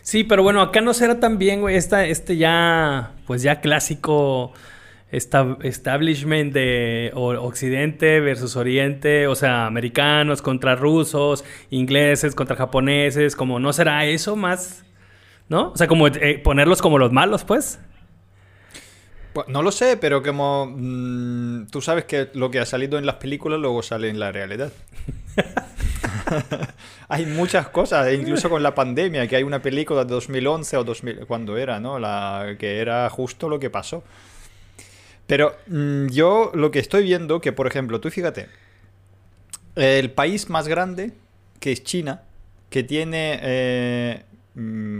Sí, 0.00 0.24
pero 0.24 0.42
bueno, 0.42 0.62
acá 0.62 0.80
no 0.80 0.94
será 0.94 1.20
tan 1.20 1.36
bien, 1.36 1.60
güey, 1.60 1.76
este 1.76 2.38
ya, 2.38 3.12
pues 3.26 3.42
ya 3.42 3.60
clásico 3.60 4.54
establishment 5.10 6.54
de 6.54 7.10
Occidente 7.14 8.20
versus 8.20 8.56
Oriente, 8.56 9.26
o 9.26 9.34
sea, 9.34 9.66
americanos 9.66 10.40
contra 10.40 10.76
rusos, 10.76 11.44
ingleses 11.68 12.34
contra 12.34 12.56
japoneses, 12.56 13.36
como 13.36 13.60
no 13.60 13.74
será 13.74 14.06
eso 14.06 14.34
más, 14.34 14.85
¿no? 15.48 15.72
O 15.72 15.76
sea, 15.76 15.86
como 15.86 16.08
eh, 16.08 16.40
ponerlos 16.42 16.82
como 16.82 16.98
los 16.98 17.12
malos, 17.12 17.44
pues. 17.44 17.78
Pues 19.32 19.48
no 19.48 19.62
lo 19.62 19.70
sé, 19.70 19.96
pero 19.96 20.22
como 20.22 20.66
mm, 20.66 21.66
tú 21.66 21.82
sabes 21.82 22.04
que 22.04 22.30
lo 22.32 22.50
que 22.50 22.58
ha 22.58 22.66
salido 22.66 22.98
en 22.98 23.04
las 23.04 23.16
películas 23.16 23.60
luego 23.60 23.82
sale 23.82 24.08
en 24.08 24.18
la 24.18 24.32
realidad. 24.32 24.72
hay 27.08 27.26
muchas 27.26 27.68
cosas, 27.68 28.06
e 28.06 28.14
incluso 28.14 28.48
con 28.48 28.62
la 28.62 28.74
pandemia, 28.74 29.26
que 29.28 29.36
hay 29.36 29.42
una 29.42 29.60
película 29.60 30.04
de 30.04 30.14
2011 30.14 30.76
o 30.78 30.84
2000, 30.84 31.26
cuando 31.26 31.56
era, 31.56 31.80
¿no? 31.80 31.98
La, 31.98 32.56
que 32.58 32.78
era 32.78 33.08
justo 33.10 33.48
lo 33.48 33.60
que 33.60 33.70
pasó. 33.70 34.02
Pero 35.26 35.56
mm, 35.66 36.06
yo 36.08 36.50
lo 36.54 36.70
que 36.70 36.78
estoy 36.78 37.04
viendo, 37.04 37.40
que 37.40 37.52
por 37.52 37.66
ejemplo, 37.66 38.00
tú 38.00 38.10
fíjate, 38.10 38.48
el 39.74 40.10
país 40.10 40.48
más 40.48 40.68
grande, 40.68 41.12
que 41.60 41.72
es 41.72 41.84
China, 41.84 42.22
que 42.70 42.82
tiene, 42.82 43.38
eh, 43.42 44.24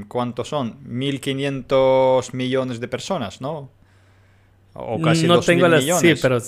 ¿cuántos 0.09 0.49
son? 0.49 0.83
1.500 0.85 2.33
millones 2.35 2.81
de 2.81 2.89
personas, 2.89 3.41
¿no? 3.41 3.71
O 4.75 5.01
casi 5.01 5.27
no 5.27 5.41
tengo 5.41 5.69
las, 5.69 5.83
millones. 5.83 6.19
Sí, 6.19 6.21
pero... 6.21 6.41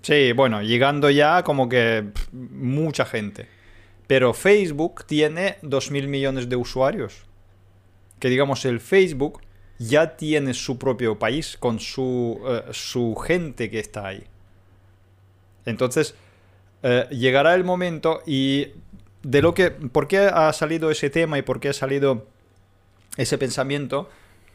Sí, 0.00 0.32
bueno, 0.32 0.62
llegando 0.62 1.10
ya 1.10 1.42
como 1.42 1.68
que 1.68 2.04
mucha 2.32 3.04
gente. 3.04 3.48
Pero 4.06 4.32
Facebook 4.32 5.04
tiene 5.06 5.58
2.000 5.62 6.06
millones 6.06 6.48
de 6.48 6.56
usuarios. 6.56 7.24
Que 8.20 8.28
digamos, 8.28 8.64
el 8.64 8.80
Facebook 8.80 9.40
ya 9.78 10.16
tiene 10.16 10.54
su 10.54 10.78
propio 10.78 11.18
país 11.18 11.56
con 11.58 11.78
su, 11.78 12.40
eh, 12.46 12.62
su 12.72 13.14
gente 13.16 13.70
que 13.70 13.80
está 13.80 14.06
ahí. 14.06 14.24
Entonces, 15.64 16.14
eh, 16.82 17.06
llegará 17.10 17.54
el 17.54 17.64
momento 17.64 18.22
y 18.26 18.68
de 19.22 19.42
lo 19.42 19.54
que... 19.54 19.70
¿Por 19.70 20.08
qué 20.08 20.18
ha 20.18 20.52
salido 20.52 20.90
ese 20.90 21.10
tema 21.10 21.38
y 21.38 21.42
por 21.42 21.60
qué 21.60 21.70
ha 21.70 21.72
salido 21.72 22.26
ese 23.16 23.38
pensamiento? 23.38 24.08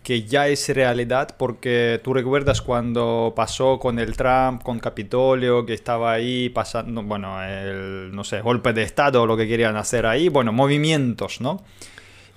que 0.04 0.24
ya 0.24 0.50
es 0.50 0.68
realidad 0.68 1.36
porque 1.38 2.02
tú 2.04 2.14
recuerdas 2.14 2.62
cuando 2.62 3.32
pasó 3.34 3.80
con 3.80 4.00
el 4.00 4.18
Trump, 4.18 4.62
con 4.62 4.80
Capitolio, 4.80 5.66
que 5.66 5.74
estaba 5.74 6.12
ahí 6.12 6.50
pasando, 6.50 7.04
bueno, 7.04 7.42
el, 7.42 8.14
no 8.14 8.26
sé, 8.26 8.42
golpe 8.42 8.74
de 8.74 8.84
Estado 8.84 9.22
o 9.22 9.26
lo 9.26 9.38
que 9.38 9.48
querían 9.48 9.78
hacer 9.78 10.06
ahí, 10.06 10.28
bueno, 10.28 10.52
movimientos, 10.52 11.40
¿no? 11.40 11.64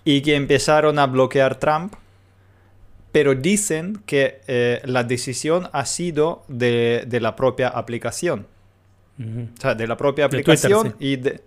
Y 0.04 0.20
que 0.20 0.36
empezaron 0.36 1.00
a 1.00 1.06
bloquear 1.08 1.58
Trump 1.58 1.94
pero 3.16 3.34
dicen 3.34 4.02
que 4.04 4.42
eh, 4.46 4.82
la 4.84 5.02
decisión 5.02 5.70
ha 5.72 5.86
sido 5.86 6.44
de, 6.48 7.08
la 7.18 7.34
propia 7.34 7.68
aplicación. 7.68 8.46
O 9.18 9.58
sea, 9.58 9.74
de 9.74 9.86
la 9.86 9.96
propia 9.96 10.26
aplicación 10.26 10.94
y 11.00 11.16
de... 11.16 11.40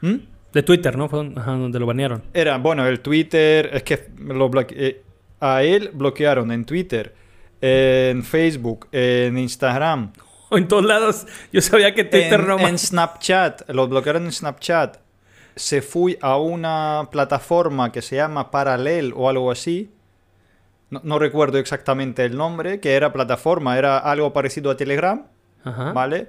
¿Mm? 0.00 0.14
De 0.52 0.62
Twitter, 0.62 0.96
¿no? 0.96 1.08
Fue 1.08 1.28
donde 1.28 1.78
lo 1.78 1.86
banearon. 1.86 2.22
Era, 2.32 2.56
bueno, 2.58 2.86
el 2.86 3.00
Twitter, 3.00 3.70
es 3.72 3.82
que 3.82 4.08
lo 4.18 4.50
eh, 4.70 5.02
a 5.40 5.62
él 5.62 5.90
bloquearon 5.92 6.50
en 6.52 6.64
Twitter, 6.64 7.14
en 7.60 8.24
Facebook, 8.24 8.88
en 8.92 9.38
Instagram. 9.38 10.12
O 10.48 10.56
en 10.58 10.68
todos 10.68 10.84
lados. 10.84 11.26
Yo 11.52 11.60
sabía 11.60 11.94
que 11.94 12.04
Twitter 12.04 12.46
no... 12.46 12.58
En 12.58 12.78
Snapchat, 12.78 13.68
lo 13.70 13.88
bloquearon 13.88 14.24
en 14.24 14.32
Snapchat. 14.32 14.98
Se 15.54 15.82
fue 15.82 16.18
a 16.22 16.38
una 16.38 17.08
plataforma 17.10 17.92
que 17.92 18.00
se 18.00 18.16
llama 18.16 18.50
Paralel 18.50 19.12
o 19.14 19.28
algo 19.28 19.50
así 19.50 19.90
no, 20.90 21.18
recuerdo 21.18 21.58
exactamente 21.58 22.24
el 22.24 22.36
nombre, 22.36 22.80
que 22.80 22.94
era 22.94 23.12
plataforma, 23.12 23.76
era 23.76 23.98
algo 23.98 24.32
parecido 24.32 24.70
a 24.70 24.76
Telegram, 24.76 25.26
¿vale? 25.64 26.28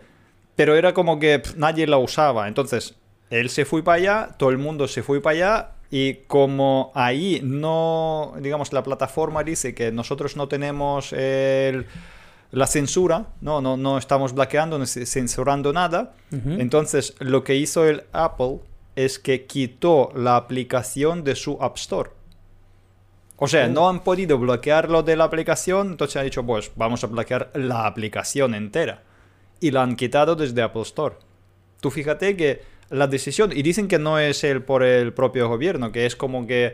Pero 0.56 0.76
era 0.76 0.94
como 0.94 1.18
que 1.18 1.42
nadie 1.56 1.88
la 1.88 1.98
usaba. 1.98 2.48
Entonces, 2.50 2.96
él 3.30 3.50
se 3.50 3.66
fue 3.66 3.84
para 3.84 3.96
allá, 3.98 4.36
todo 4.38 4.50
el 4.50 4.58
mundo 4.58 4.88
se 4.88 5.04
fue 5.04 5.22
para 5.22 5.36
allá, 5.36 5.72
y 5.92 6.16
como 6.28 6.92
ahí 6.94 7.42
no, 7.44 8.34
digamos, 8.40 8.74
la 8.74 8.84
plataforma 8.84 9.44
dice 9.44 9.74
que 9.74 9.92
nosotros 9.92 10.36
no 10.36 10.48
tenemos 10.48 11.14
la 11.14 12.68
censura, 12.68 13.28
no, 13.42 13.62
no, 13.62 13.78
no 13.78 13.98
estamos 13.98 14.34
bloqueando, 14.34 14.78
no 14.78 14.86
censurando 14.86 15.74
nada, 15.74 16.14
entonces 16.32 17.16
lo 17.20 17.44
que 17.44 17.56
hizo 17.56 17.88
el 17.88 18.04
Apple 18.12 18.60
es 18.96 19.18
que 19.18 19.46
quitó 19.46 20.12
la 20.16 20.36
aplicación 20.36 21.24
de 21.24 21.36
su 21.36 21.58
App 21.62 21.78
Store. 21.78 22.12
O 23.42 23.48
sea, 23.48 23.70
no 23.70 23.88
han 23.88 24.02
podido 24.04 24.38
bloquearlo 24.38 25.02
de 25.02 25.16
la 25.16 25.24
aplicación, 25.24 25.92
entonces 25.92 26.18
han 26.18 26.26
dicho, 26.26 26.46
pues 26.46 26.72
vamos 26.76 27.04
a 27.06 27.08
bloquear 27.08 27.52
la 27.54 27.86
aplicación 27.86 28.54
entera. 28.54 29.04
Y 29.62 29.72
la 29.72 29.84
han 29.84 29.96
quitado 29.96 30.36
desde 30.36 30.62
Apple 30.62 30.82
Store. 30.82 31.16
Tú 31.80 31.90
fíjate 31.90 32.36
que 32.36 32.62
la 32.90 33.08
decisión, 33.08 33.52
y 33.54 33.62
dicen 33.62 33.88
que 33.88 34.00
no 34.00 34.20
es 34.20 34.44
el 34.44 34.64
por 34.64 34.84
el 34.84 35.14
propio 35.14 35.48
gobierno, 35.48 35.92
que 35.92 36.06
es 36.06 36.16
como 36.16 36.48
que 36.48 36.74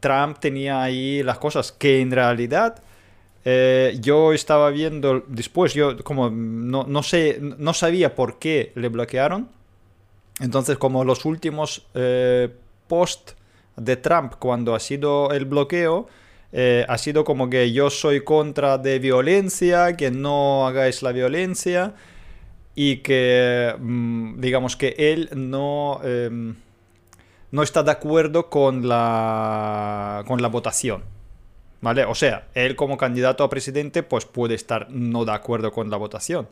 Trump 0.00 0.38
tenía 0.38 0.82
ahí 0.82 1.22
las 1.22 1.38
cosas, 1.38 1.72
que 1.72 2.00
en 2.00 2.10
realidad 2.10 2.82
eh, 3.44 3.96
yo 4.00 4.32
estaba 4.32 4.70
viendo 4.70 5.24
después, 5.26 5.74
yo 5.74 6.02
como 6.02 6.30
no, 6.30 6.84
no, 6.84 7.02
sé, 7.02 7.38
no 7.40 7.74
sabía 7.74 8.14
por 8.14 8.38
qué 8.38 8.72
le 8.74 8.88
bloquearon. 8.88 9.48
Entonces, 10.40 10.78
como 10.78 11.04
los 11.04 11.24
últimos 11.24 11.86
eh, 11.94 12.48
posts 12.88 13.36
de 13.76 13.96
Trump 13.96 14.34
cuando 14.38 14.74
ha 14.74 14.80
sido 14.80 15.30
el 15.32 15.44
bloqueo 15.44 16.08
eh, 16.56 16.86
ha 16.88 16.98
sido 16.98 17.24
como 17.24 17.50
que 17.50 17.72
yo 17.72 17.90
soy 17.90 18.22
contra 18.22 18.78
de 18.78 19.00
violencia, 19.00 19.96
que 19.96 20.12
no 20.12 20.68
hagáis 20.68 21.02
la 21.02 21.10
violencia 21.10 21.94
y 22.74 22.98
que 22.98 23.74
mm, 23.78 24.40
digamos 24.40 24.76
que 24.76 24.94
él 24.98 25.30
no, 25.34 26.00
em, 26.02 26.56
no 27.50 27.62
está 27.62 27.82
de 27.82 27.92
acuerdo 27.92 28.50
con 28.50 28.88
la, 28.88 30.24
con 30.26 30.42
la 30.42 30.48
votación. 30.48 31.04
¿Vale? 31.80 32.04
O 32.06 32.14
sea, 32.14 32.48
él 32.54 32.76
como 32.76 32.96
candidato 32.96 33.44
a 33.44 33.50
presidente 33.50 34.02
pues 34.02 34.24
puede 34.24 34.54
estar 34.54 34.90
no 34.90 35.26
de 35.26 35.32
acuerdo 35.32 35.70
con 35.70 35.90
la 35.90 35.98
votación. 35.98 36.48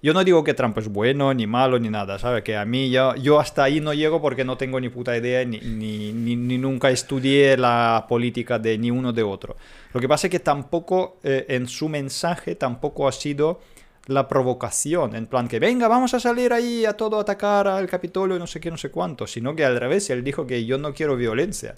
Yo 0.00 0.14
no 0.14 0.22
digo 0.22 0.44
que 0.44 0.54
Trump 0.54 0.78
es 0.78 0.88
bueno, 0.88 1.34
ni 1.34 1.48
malo, 1.48 1.78
ni 1.80 1.88
nada, 1.88 2.20
¿sabes? 2.20 2.44
Que 2.44 2.56
a 2.56 2.64
mí 2.64 2.88
yo, 2.88 3.16
yo 3.16 3.40
hasta 3.40 3.64
ahí 3.64 3.80
no 3.80 3.92
llego 3.94 4.22
porque 4.22 4.44
no 4.44 4.56
tengo 4.56 4.78
ni 4.78 4.90
puta 4.90 5.16
idea, 5.16 5.44
ni, 5.44 5.58
ni, 5.58 6.12
ni, 6.12 6.56
nunca 6.56 6.90
estudié 6.90 7.56
la 7.56 8.06
política 8.08 8.60
de 8.60 8.78
ni 8.78 8.92
uno 8.92 9.12
de 9.12 9.24
otro. 9.24 9.56
Lo 9.92 10.00
que 10.00 10.06
pasa 10.06 10.28
es 10.28 10.30
que 10.30 10.38
tampoco 10.38 11.18
eh, 11.24 11.46
en 11.48 11.66
su 11.66 11.88
mensaje 11.88 12.54
tampoco 12.54 13.08
ha 13.08 13.12
sido 13.12 13.58
la 14.08 14.26
provocación, 14.26 15.14
en 15.14 15.26
plan 15.26 15.48
que 15.48 15.60
venga, 15.60 15.86
vamos 15.86 16.14
a 16.14 16.20
salir 16.20 16.52
ahí 16.52 16.86
a 16.86 16.96
todo 16.96 17.20
atacar 17.20 17.68
al 17.68 17.86
Capitolio 17.86 18.36
y 18.36 18.38
no 18.38 18.46
sé 18.46 18.58
qué, 18.58 18.70
no 18.70 18.78
sé 18.78 18.90
cuánto, 18.90 19.26
sino 19.26 19.54
que 19.54 19.64
al 19.64 19.78
revés, 19.78 20.08
él 20.10 20.24
dijo 20.24 20.46
que 20.46 20.64
yo 20.64 20.78
no 20.78 20.94
quiero 20.94 21.14
violencia. 21.14 21.76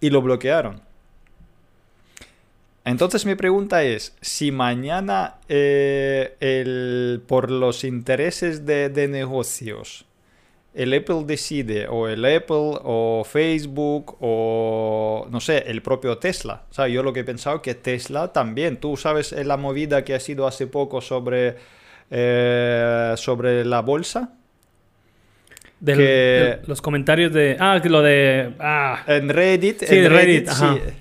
Y 0.00 0.08
lo 0.08 0.22
bloquearon. 0.22 0.80
Entonces 2.86 3.26
mi 3.26 3.34
pregunta 3.34 3.84
es, 3.84 4.16
si 4.22 4.50
mañana 4.50 5.36
eh, 5.48 6.36
el, 6.40 7.22
por 7.26 7.50
los 7.50 7.84
intereses 7.84 8.64
de, 8.64 8.88
negocios 9.08 10.06
el 10.74 10.94
Apple 10.94 11.24
decide, 11.26 11.88
o 11.88 12.08
el 12.08 12.24
Apple, 12.24 12.78
o 12.82 13.24
Facebook, 13.24 14.16
o 14.20 15.26
no 15.30 15.40
sé, 15.40 15.64
el 15.66 15.82
propio 15.82 16.18
Tesla. 16.18 16.62
O 16.70 16.74
sea, 16.74 16.88
yo 16.88 17.02
lo 17.02 17.12
que 17.12 17.20
he 17.20 17.24
pensado 17.24 17.60
que 17.60 17.74
Tesla 17.74 18.32
también, 18.32 18.76
tú 18.76 18.96
sabes 18.96 19.32
la 19.32 19.56
movida 19.56 20.04
que 20.04 20.14
ha 20.14 20.20
sido 20.20 20.46
hace 20.46 20.66
poco 20.66 21.00
sobre, 21.00 21.56
eh, 22.10 23.14
sobre 23.16 23.64
la 23.64 23.80
bolsa 23.82 24.32
de 25.80 26.60
los 26.66 26.82
comentarios 26.82 27.32
de. 27.32 27.56
Ah, 27.58 27.80
lo 27.82 28.02
de. 28.02 28.52
Ah. 28.58 29.02
En 29.06 29.28
Reddit. 29.28 29.82
Sí, 29.82 29.96
en 29.96 30.10
Reddit. 30.10 30.48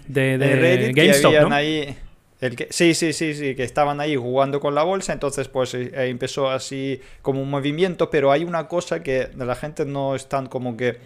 De, 0.07 0.37
Reddit, 0.37 0.95
GameStop, 0.95 1.51
ahí, 1.51 1.95
el 2.41 2.55
que, 2.55 2.67
sí, 2.69 2.93
sí, 2.93 3.11
sí, 3.11 3.33
sí, 3.33 3.55
que 3.55 3.63
estaban 3.63 3.99
ahí 3.99 4.15
jugando 4.15 4.59
con 4.61 4.73
la 4.73 4.83
bolsa, 4.83 5.11
entonces 5.11 5.49
pues 5.49 5.73
eh, 5.73 5.91
empezó 6.07 6.49
así 6.49 7.01
como 7.21 7.41
un 7.41 7.49
movimiento, 7.49 8.09
pero 8.09 8.31
hay 8.31 8.45
una 8.45 8.67
cosa 8.67 9.03
que 9.03 9.29
la 9.35 9.55
gente 9.55 9.85
no 9.85 10.15
están 10.15 10.47
como 10.47 10.77
que 10.77 10.99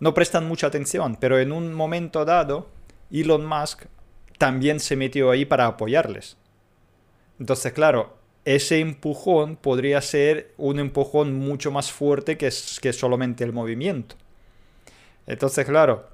no 0.00 0.12
prestan 0.12 0.46
mucha 0.46 0.66
atención, 0.66 1.16
pero 1.18 1.38
en 1.38 1.52
un 1.52 1.72
momento 1.72 2.26
dado 2.26 2.68
Elon 3.10 3.46
Musk 3.46 3.84
también 4.38 4.80
se 4.80 4.96
metió 4.96 5.30
ahí 5.30 5.46
para 5.46 5.66
apoyarles. 5.66 6.36
Entonces, 7.40 7.72
claro, 7.72 8.16
ese 8.44 8.80
empujón 8.80 9.56
podría 9.56 10.00
ser 10.02 10.52
un 10.58 10.78
empujón 10.78 11.34
mucho 11.34 11.70
más 11.70 11.90
fuerte 11.90 12.36
que, 12.36 12.50
que 12.80 12.92
solamente 12.92 13.44
el 13.44 13.52
movimiento. 13.52 14.16
Entonces, 15.26 15.64
claro, 15.64 16.08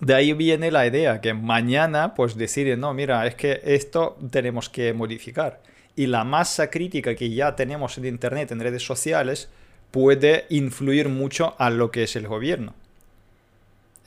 de 0.00 0.14
ahí 0.14 0.32
viene 0.32 0.70
la 0.70 0.86
idea 0.86 1.20
que 1.20 1.34
mañana 1.34 2.14
pues 2.14 2.36
deciden, 2.36 2.80
no, 2.80 2.94
mira, 2.94 3.26
es 3.26 3.34
que 3.34 3.60
esto 3.64 4.16
tenemos 4.30 4.68
que 4.68 4.92
modificar. 4.92 5.60
Y 5.96 6.06
la 6.06 6.24
masa 6.24 6.70
crítica 6.70 7.14
que 7.14 7.30
ya 7.30 7.54
tenemos 7.54 7.96
en 7.98 8.06
Internet, 8.06 8.50
en 8.50 8.60
redes 8.60 8.84
sociales, 8.84 9.48
puede 9.90 10.46
influir 10.48 11.08
mucho 11.08 11.54
a 11.58 11.70
lo 11.70 11.90
que 11.92 12.02
es 12.02 12.16
el 12.16 12.26
gobierno. 12.26 12.74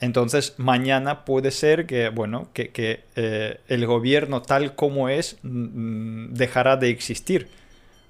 Entonces, 0.00 0.54
mañana 0.58 1.24
puede 1.24 1.50
ser 1.50 1.86
que, 1.86 2.08
bueno, 2.10 2.50
que, 2.52 2.70
eh, 3.16 3.60
el 3.66 3.86
gobierno 3.86 4.42
tal 4.42 4.74
como 4.74 5.08
es 5.08 5.38
mm, 5.42 6.34
dejará 6.34 6.76
de 6.76 6.90
existir, 6.90 7.48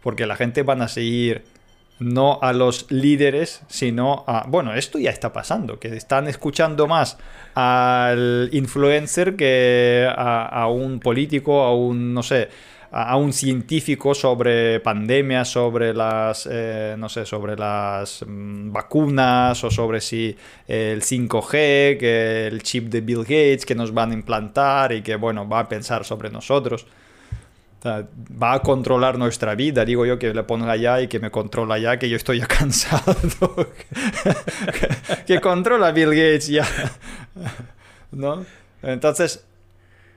porque 0.02 0.26
la 0.26 0.36
gente 0.36 0.62
van 0.62 0.82
a 0.82 0.88
seguir 0.88 1.44
no 2.00 2.38
a 2.42 2.52
los 2.52 2.90
líderes, 2.90 3.62
sino 3.68 4.24
a... 4.26 4.46
Bueno, 4.48 4.74
esto 4.74 4.98
ya 4.98 5.10
está 5.10 5.32
pasando, 5.32 5.78
que 5.78 5.88
están 5.96 6.28
escuchando 6.28 6.86
más 6.86 7.18
al 7.54 8.48
influencer 8.52 9.36
que 9.36 10.08
a, 10.14 10.68
un 10.68 11.00
político, 11.00 11.62
a 11.62 11.74
un, 11.74 12.14
no 12.14 12.22
sé, 12.22 12.48
a, 12.92 13.16
un 13.16 13.32
científico 13.32 14.14
sobre 14.14 14.80
pandemias, 14.80 15.48
sobre 15.48 15.92
las, 15.92 16.48
eh, 16.50 16.94
no 16.98 17.08
sé, 17.08 17.26
sobre 17.26 17.56
las 17.56 18.24
mm, 18.26 18.72
vacunas 18.72 19.62
o 19.64 19.70
sobre 19.70 20.00
si 20.00 20.36
el 20.66 21.02
5G, 21.02 21.98
que 21.98 22.46
el 22.46 22.62
chip 22.62 22.88
de 22.88 23.00
Bill 23.00 23.22
Gates 23.22 23.66
que 23.66 23.74
nos 23.74 23.92
van 23.92 24.12
a 24.12 24.14
implantar 24.14 24.92
y 24.92 25.02
que, 25.02 25.16
bueno, 25.16 25.48
va 25.48 25.60
a 25.60 25.68
pensar 25.68 26.04
sobre 26.04 26.30
nosotros 26.30 26.86
va 27.84 28.54
a 28.54 28.60
controlar 28.60 29.18
nuestra 29.18 29.54
vida. 29.54 29.84
Digo 29.84 30.04
yo 30.04 30.18
que 30.18 30.34
le 30.34 30.42
ponga 30.42 30.72
allá 30.72 31.00
y 31.00 31.08
que 31.08 31.20
me 31.20 31.30
controla 31.30 31.78
ya, 31.78 31.98
que 31.98 32.08
yo 32.08 32.16
estoy 32.16 32.40
ya 32.40 32.46
cansado. 32.46 33.16
que, 35.26 35.40
controla 35.40 35.92
Bill 35.92 36.10
Gates 36.10 36.48
ya. 36.48 36.66
¿No? 38.10 38.44
Entonces, 38.82 39.44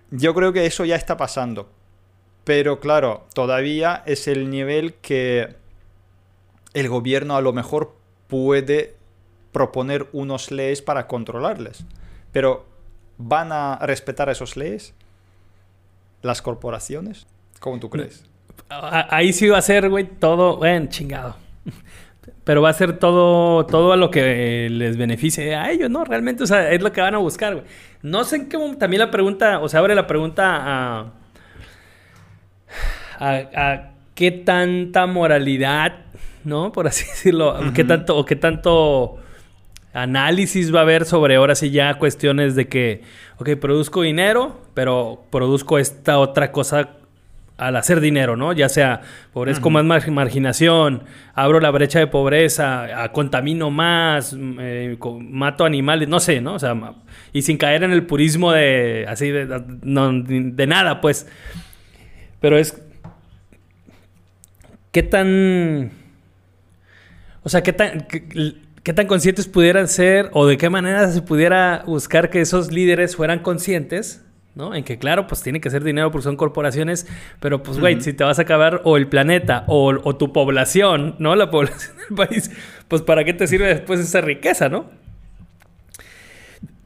yo 0.10 0.34
creo 0.34 0.53
que 0.53 0.65
eso 0.65 0.86
ya 0.86 0.96
está 0.96 1.18
pasando. 1.18 1.70
Pero 2.44 2.80
claro, 2.80 3.27
todavía 3.34 4.01
es 4.06 4.27
el 4.27 4.50
nivel 4.50 4.96
que 4.96 5.56
el 6.74 6.89
gobierno 6.89 7.36
a 7.36 7.41
lo 7.41 7.53
mejor 7.53 7.96
puede 8.27 8.96
proponer 9.51 10.08
unos 10.13 10.50
leyes 10.50 10.82
para 10.82 11.06
controlarles. 11.06 11.86
Pero 12.32 12.65
¿van 13.18 13.51
a 13.51 13.77
respetar 13.82 14.30
esos 14.30 14.58
leyes? 14.58 14.96
¿Las 16.24 16.41
corporaciones? 16.41 17.27
¿Cómo 17.62 17.80
tú 17.80 17.91
crees? 17.91 18.25
Ahí 18.70 19.34
sí 19.34 19.48
va 19.48 19.60
a 19.60 19.62
ser, 19.62 19.88
güey, 19.88 20.03
todo, 20.03 20.58
bueno, 20.58 20.88
chingado. 20.89 21.36
Pero 22.44 22.63
va 22.63 22.70
a 22.70 22.74
ser 22.74 22.98
todo, 22.98 23.68
todo 23.68 23.94
a 23.94 23.98
lo 23.98 24.10
que 24.10 24.68
les 24.72 24.98
beneficie 24.98 25.53
a 25.56 25.70
ellos, 25.70 25.88
¿no? 25.88 26.03
Realmente, 26.03 26.44
o 26.44 26.48
sea, 26.48 26.72
es 26.72 26.82
lo 26.82 26.91
que 26.91 27.01
van 27.01 27.13
a 27.13 27.20
buscar, 27.20 27.53
güey. 27.53 27.68
No 28.01 28.24
sé 28.24 28.38
en 28.38 28.50
qué 28.50 28.58
también 28.80 29.00
la 29.00 29.12
pregunta, 29.12 29.60
o 29.60 29.70
sea, 29.70 29.80
abre 29.80 29.94
la 29.94 30.08
pregunta 30.08 30.58
a, 30.60 31.13
a, 33.20 33.91
qué 34.15 34.32
tanta 34.32 35.06
moralidad, 35.06 36.06
¿no? 36.44 36.72
Por 36.72 36.88
así 36.88 37.06
decirlo, 37.10 37.60
qué 37.75 37.84
tanto, 37.84 38.18
o 38.18 38.25
qué 38.25 38.36
tanto 38.36 39.20
análisis 39.94 40.74
va 40.74 40.80
a 40.80 40.82
haber 40.82 41.06
sobre 41.06 41.36
ahora 41.36 41.53
sí 41.53 41.70
ya 41.70 41.94
cuestiones 42.00 42.56
de 42.56 42.68
que, 42.68 43.03
ok, 43.38 43.50
produzco 43.58 44.01
dinero, 44.01 44.62
pero 44.74 45.25
produzco 45.30 45.77
esta 45.77 46.18
otra 46.18 46.51
cosa 46.51 47.00
al 47.62 47.75
hacer 47.75 48.01
dinero, 48.01 48.36
¿no? 48.36 48.53
Ya 48.53 48.70
sea 48.70 49.01
pobreza 49.34 49.62
con 49.62 49.74
más 49.74 50.08
marginación, 50.08 51.03
abro 51.36 51.60
la 51.60 51.70
brecha 51.70 52.00
de 52.00 52.08
pobreza, 52.08 52.88
contamino 53.13 53.70
más, 53.70 54.36
eh, 54.36 54.98
mato 55.20 55.63
animales, 55.63 56.10
no 56.10 56.20
sé, 56.20 56.41
¿no? 56.41 56.56
O 56.56 56.60
sea, 56.60 56.75
y 57.32 57.44
sin 57.44 57.58
caer 57.58 57.84
en 57.84 57.91
el 57.91 58.08
purismo 58.08 58.51
de 58.51 59.06
así 59.08 59.30
de, 59.30 59.46
de 59.46 60.68
nada, 60.68 61.01
pues. 61.01 61.27
Pero 62.39 62.58
es 62.58 62.82
qué 64.91 65.03
tan 65.03 65.91
o 67.44 67.50
sea, 67.50 67.62
qué 67.62 67.74
tan 67.74 68.08
qué 68.08 68.94
tan 68.94 69.06
conscientes 69.06 69.48
pudieran 69.48 69.88
ser 69.88 70.32
o 70.34 70.48
de 70.48 70.58
qué 70.58 70.72
manera 70.72 71.12
se 71.12 71.22
pudiera 71.22 71.84
buscar 71.86 72.32
que 72.32 72.41
esos 72.41 72.72
líderes 72.72 73.15
fueran 73.15 73.38
conscientes 73.38 74.25
¿no? 74.55 74.75
En 74.75 74.84
que, 74.84 74.98
claro, 74.98 75.27
pues 75.27 75.41
tiene 75.41 75.62
que 75.62 75.70
ser 75.70 75.84
dinero 75.84 76.12
porque 76.12 76.24
son 76.24 76.36
corporaciones, 76.36 77.08
pero 77.39 77.63
pues, 77.63 77.79
güey, 77.79 78.01
si 78.01 78.13
te 78.13 78.24
vas 78.24 78.39
a 78.39 78.41
acabar 78.41 78.81
o 78.84 78.98
el 78.98 79.08
planeta 79.08 79.63
o, 79.67 80.15
tu 80.15 80.34
población, 80.34 81.15
¿no? 81.20 81.36
La 81.36 81.50
población 81.51 81.96
del 82.10 82.27
país, 82.27 82.51
pues, 82.88 83.01
¿para 83.01 83.24
qué 83.24 83.34
te 83.34 83.48
sirve 83.48 83.67
después 83.67 84.00
esa 84.00 84.22
riqueza, 84.22 84.70
no? 84.70 84.86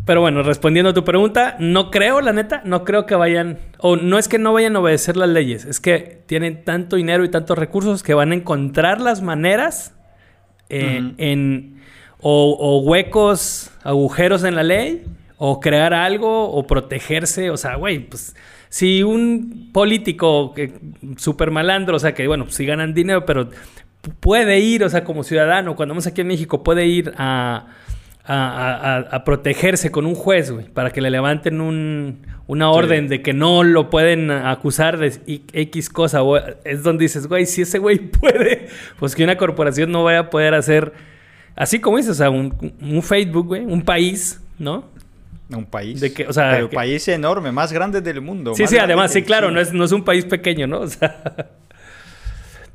Pero 0.05 0.21
bueno, 0.21 0.43
respondiendo 0.43 0.91
a 0.91 0.93
tu 0.93 1.03
pregunta, 1.03 1.55
no 1.59 1.89
creo, 1.89 2.21
la 2.21 2.31
neta, 2.31 2.61
no 2.63 2.83
creo 2.83 3.07
que 3.07 3.15
vayan, 3.15 3.57
o 3.79 3.95
no 3.95 4.19
es 4.19 4.27
que 4.27 4.37
no 4.37 4.53
vayan 4.53 4.75
a 4.75 4.79
obedecer 4.79 5.17
las 5.17 5.29
leyes, 5.29 5.65
es 5.65 5.79
que 5.79 6.21
tienen 6.27 6.63
tanto 6.63 6.95
dinero 6.97 7.25
y 7.25 7.29
tantos 7.29 7.57
recursos 7.57 8.03
que 8.03 8.13
van 8.13 8.31
a 8.31 8.35
encontrar 8.35 9.01
las 9.01 9.23
maneras 9.23 9.95
eh, 10.69 11.13
en, 11.17 11.81
o 12.19 12.81
huecos, 12.85 13.71
agujeros 13.83 14.43
en 14.43 14.55
la 14.55 14.63
ley 14.63 15.05
o 15.37 15.59
crear 15.59 15.93
algo 15.93 16.49
o 16.51 16.65
protegerse. 16.67 17.49
O 17.49 17.57
sea, 17.57 17.75
güey, 17.75 17.99
pues 17.99 18.35
si 18.69 19.03
un 19.03 19.69
político 19.71 20.53
que 20.53 20.73
súper 21.17 21.51
malandro, 21.51 21.97
o 21.97 21.99
sea, 21.99 22.13
que 22.13 22.27
bueno, 22.27 22.45
pues 22.45 22.55
sí 22.55 22.65
ganan 22.65 22.93
dinero, 22.93 23.25
pero 23.25 23.49
puede 24.19 24.59
ir, 24.59 24.83
o 24.83 24.89
sea, 24.89 25.03
como 25.03 25.23
ciudadano, 25.23 25.75
cuando 25.75 25.93
vamos 25.93 26.07
aquí 26.07 26.21
en 26.21 26.27
México, 26.27 26.63
puede 26.63 26.85
ir 26.85 27.13
a, 27.17 27.67
a, 28.27 29.23
protegerse 29.23 29.91
con 29.91 30.05
un 30.05 30.15
juez, 30.15 30.51
güey, 30.51 30.65
para 30.65 30.91
que 30.91 31.01
le 31.01 31.09
levanten 31.09 31.61
un, 31.61 32.25
una 32.47 32.69
orden 32.69 33.07
de 33.07 33.21
que 33.21 33.33
no 33.33 33.63
lo 33.63 33.89
pueden 33.89 34.31
acusar 34.31 34.97
de 34.97 35.13
X 35.53 35.89
cosa. 35.89 36.21
es 36.63 36.83
donde 36.83 37.03
dices, 37.03 37.27
güey, 37.27 37.45
si 37.45 37.61
ese 37.61 37.79
güey 37.79 37.99
puede, 38.19 38.67
pues 38.99 39.15
que 39.15 39.23
una 39.23 39.37
corporación 39.37 39.91
no 39.91 40.03
vaya 40.03 40.19
a 40.19 40.29
poder 40.29 40.53
hacer, 40.53 40.93
así 41.55 41.79
como 41.79 41.97
dices, 41.97 42.11
o 42.11 42.15
sea, 42.15 42.29
un, 42.29 42.75
un 42.81 43.03
Facebook, 43.03 43.47
güey, 43.47 43.65
un 43.65 43.83
país, 43.83 44.41
¿no? 44.57 44.89
Un 45.49 45.65
país. 45.65 45.99
De 45.99 46.11
que, 46.11 46.27
o 46.27 46.33
sea, 46.33 46.51
Pero 46.51 46.69
país 46.69 47.07
enorme, 47.07 47.51
más 47.51 47.71
grande 47.71 48.01
del 48.01 48.21
mundo. 48.21 48.53
Sí, 48.55 48.65
sí, 48.67 48.77
además, 48.77 49.11
sí, 49.11 49.21
claro, 49.21 49.51
no 49.51 49.61
es, 49.61 49.73
no 49.73 49.83
es 49.83 49.91
un 49.91 50.03
país 50.03 50.25
pequeño, 50.25 50.67
¿no? 50.67 50.79
O 50.85 50.87
sea, 50.87 51.49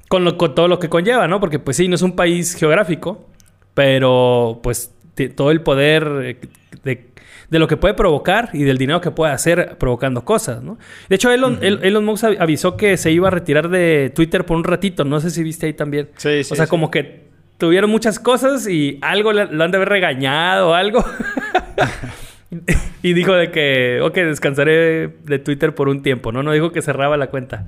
con, 0.08 0.24
lo, 0.24 0.36
con 0.36 0.54
todo 0.54 0.68
lo 0.68 0.78
que 0.78 0.88
conlleva, 0.88 1.28
¿no? 1.28 1.40
Porque 1.40 1.58
pues 1.58 1.76
sí, 1.76 1.88
no 1.88 1.94
es 1.94 2.02
un 2.02 2.16
país 2.16 2.54
geográfico, 2.54 3.28
pero 3.74 4.60
pues 4.62 4.92
todo 5.36 5.50
el 5.50 5.62
poder 5.62 6.38
de, 6.82 7.10
de, 7.50 7.58
lo 7.58 7.68
que 7.68 7.76
puede 7.76 7.94
provocar 7.94 8.50
y 8.52 8.62
del 8.62 8.78
dinero 8.78 9.00
que 9.00 9.10
puede 9.10 9.32
hacer 9.32 9.76
provocando 9.78 10.24
cosas, 10.24 10.62
¿no? 10.62 10.78
De 11.08 11.16
hecho, 11.16 11.30
Elon, 11.30 11.58
Elon 11.62 12.04
Musk 12.04 12.24
avisó 12.38 12.76
que 12.76 12.96
se 12.96 13.10
iba 13.10 13.28
a 13.28 13.30
retirar 13.30 13.68
de 13.68 14.10
Twitter 14.14 14.46
por 14.46 14.56
un 14.56 14.64
ratito, 14.64 15.04
no 15.04 15.20
sé 15.20 15.30
si 15.30 15.42
viste 15.42 15.66
ahí 15.66 15.74
también. 15.74 16.08
Sí, 16.16 16.44
sí. 16.44 16.52
O 16.52 16.56
sea, 16.56 16.66
como 16.66 16.90
que 16.90 17.28
tuvieron 17.58 17.90
muchas 17.90 18.18
cosas 18.18 18.66
y 18.66 18.98
algo 19.02 19.32
lo 19.32 19.64
han 19.64 19.70
de 19.70 19.76
haber 19.76 19.88
regañado 19.88 20.70
o 20.70 20.74
algo. 20.74 21.04
y 23.02 23.12
dijo 23.12 23.32
de 23.34 23.50
que, 23.50 24.00
ok, 24.02 24.14
descansaré 24.14 25.08
de 25.08 25.38
Twitter 25.38 25.74
por 25.74 25.88
un 25.88 26.02
tiempo, 26.02 26.32
¿no? 26.32 26.42
No 26.42 26.52
dijo 26.52 26.72
que 26.72 26.82
cerraba 26.82 27.16
la 27.16 27.28
cuenta. 27.28 27.66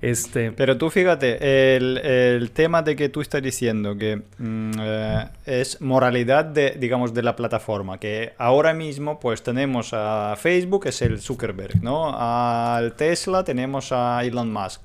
Este... 0.00 0.50
Pero 0.52 0.78
tú 0.78 0.88
fíjate, 0.88 1.76
el, 1.76 2.50
tema 2.52 2.80
de 2.82 2.96
que 2.96 3.10
tú 3.10 3.20
estás 3.20 3.42
diciendo 3.42 3.98
que 3.98 4.22
mm, 4.38 4.70
eh, 4.80 5.28
es 5.44 5.80
moralidad 5.82 6.46
de, 6.46 6.76
digamos, 6.78 7.12
de 7.12 7.22
la 7.22 7.36
plataforma, 7.36 7.98
que 7.98 8.32
ahora 8.38 8.72
mismo 8.72 9.20
pues 9.20 9.42
tenemos 9.42 9.90
a 9.92 10.34
Facebook, 10.38 10.86
es 10.86 11.02
el 11.02 11.20
Zuckerberg, 11.20 11.82
¿no? 11.82 12.14
Al 12.18 12.94
Tesla 12.94 13.44
tenemos 13.44 13.92
a 13.92 14.24
Elon 14.24 14.50
Musk. 14.50 14.82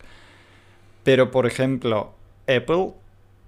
Pero, 1.03 1.31
por 1.31 1.45
ejemplo, 1.45 2.13
Apple, 2.47 2.91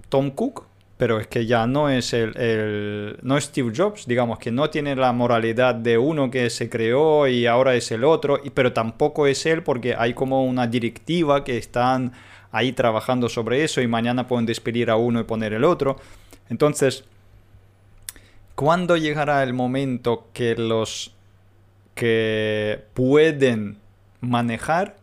Tom 0.09 0.31
Cook, 0.31 0.66
pero 0.97 1.19
es 1.19 1.27
que 1.27 1.45
ya 1.45 1.67
no 1.67 1.89
es 1.89 2.13
el, 2.13 3.19
no 3.21 3.37
es 3.37 3.45
Steve 3.45 3.71
Jobs, 3.75 4.07
digamos 4.07 4.39
que 4.39 4.51
no 4.51 4.69
tiene 4.71 4.95
la 4.95 5.13
moralidad 5.13 5.75
de 5.75 5.97
uno 5.97 6.31
que 6.31 6.49
se 6.49 6.69
creó 6.69 7.27
y 7.27 7.45
ahora 7.45 7.75
es 7.75 7.91
el 7.91 8.03
otro, 8.03 8.41
pero 8.53 8.73
tampoco 8.73 9.27
es 9.27 9.45
él 9.45 9.61
porque 9.61 9.95
hay 9.95 10.15
como 10.15 10.43
una 10.43 10.65
directiva 10.65 11.43
que 11.43 11.57
están 11.57 12.13
ahí 12.51 12.73
trabajando 12.73 13.29
sobre 13.29 13.63
eso 13.63 13.79
y 13.81 13.87
mañana 13.87 14.27
pueden 14.27 14.47
despedir 14.47 14.89
a 14.89 14.95
uno 14.95 15.19
y 15.19 15.23
poner 15.23 15.53
el 15.53 15.63
otro. 15.63 15.97
Entonces, 16.49 17.03
¿cuándo 18.55 18.97
llegará 18.97 19.43
el 19.43 19.53
momento 19.53 20.29
que 20.33 20.55
los 20.55 21.13
que 21.93 22.85
pueden 22.95 23.77
manejar 24.19 24.95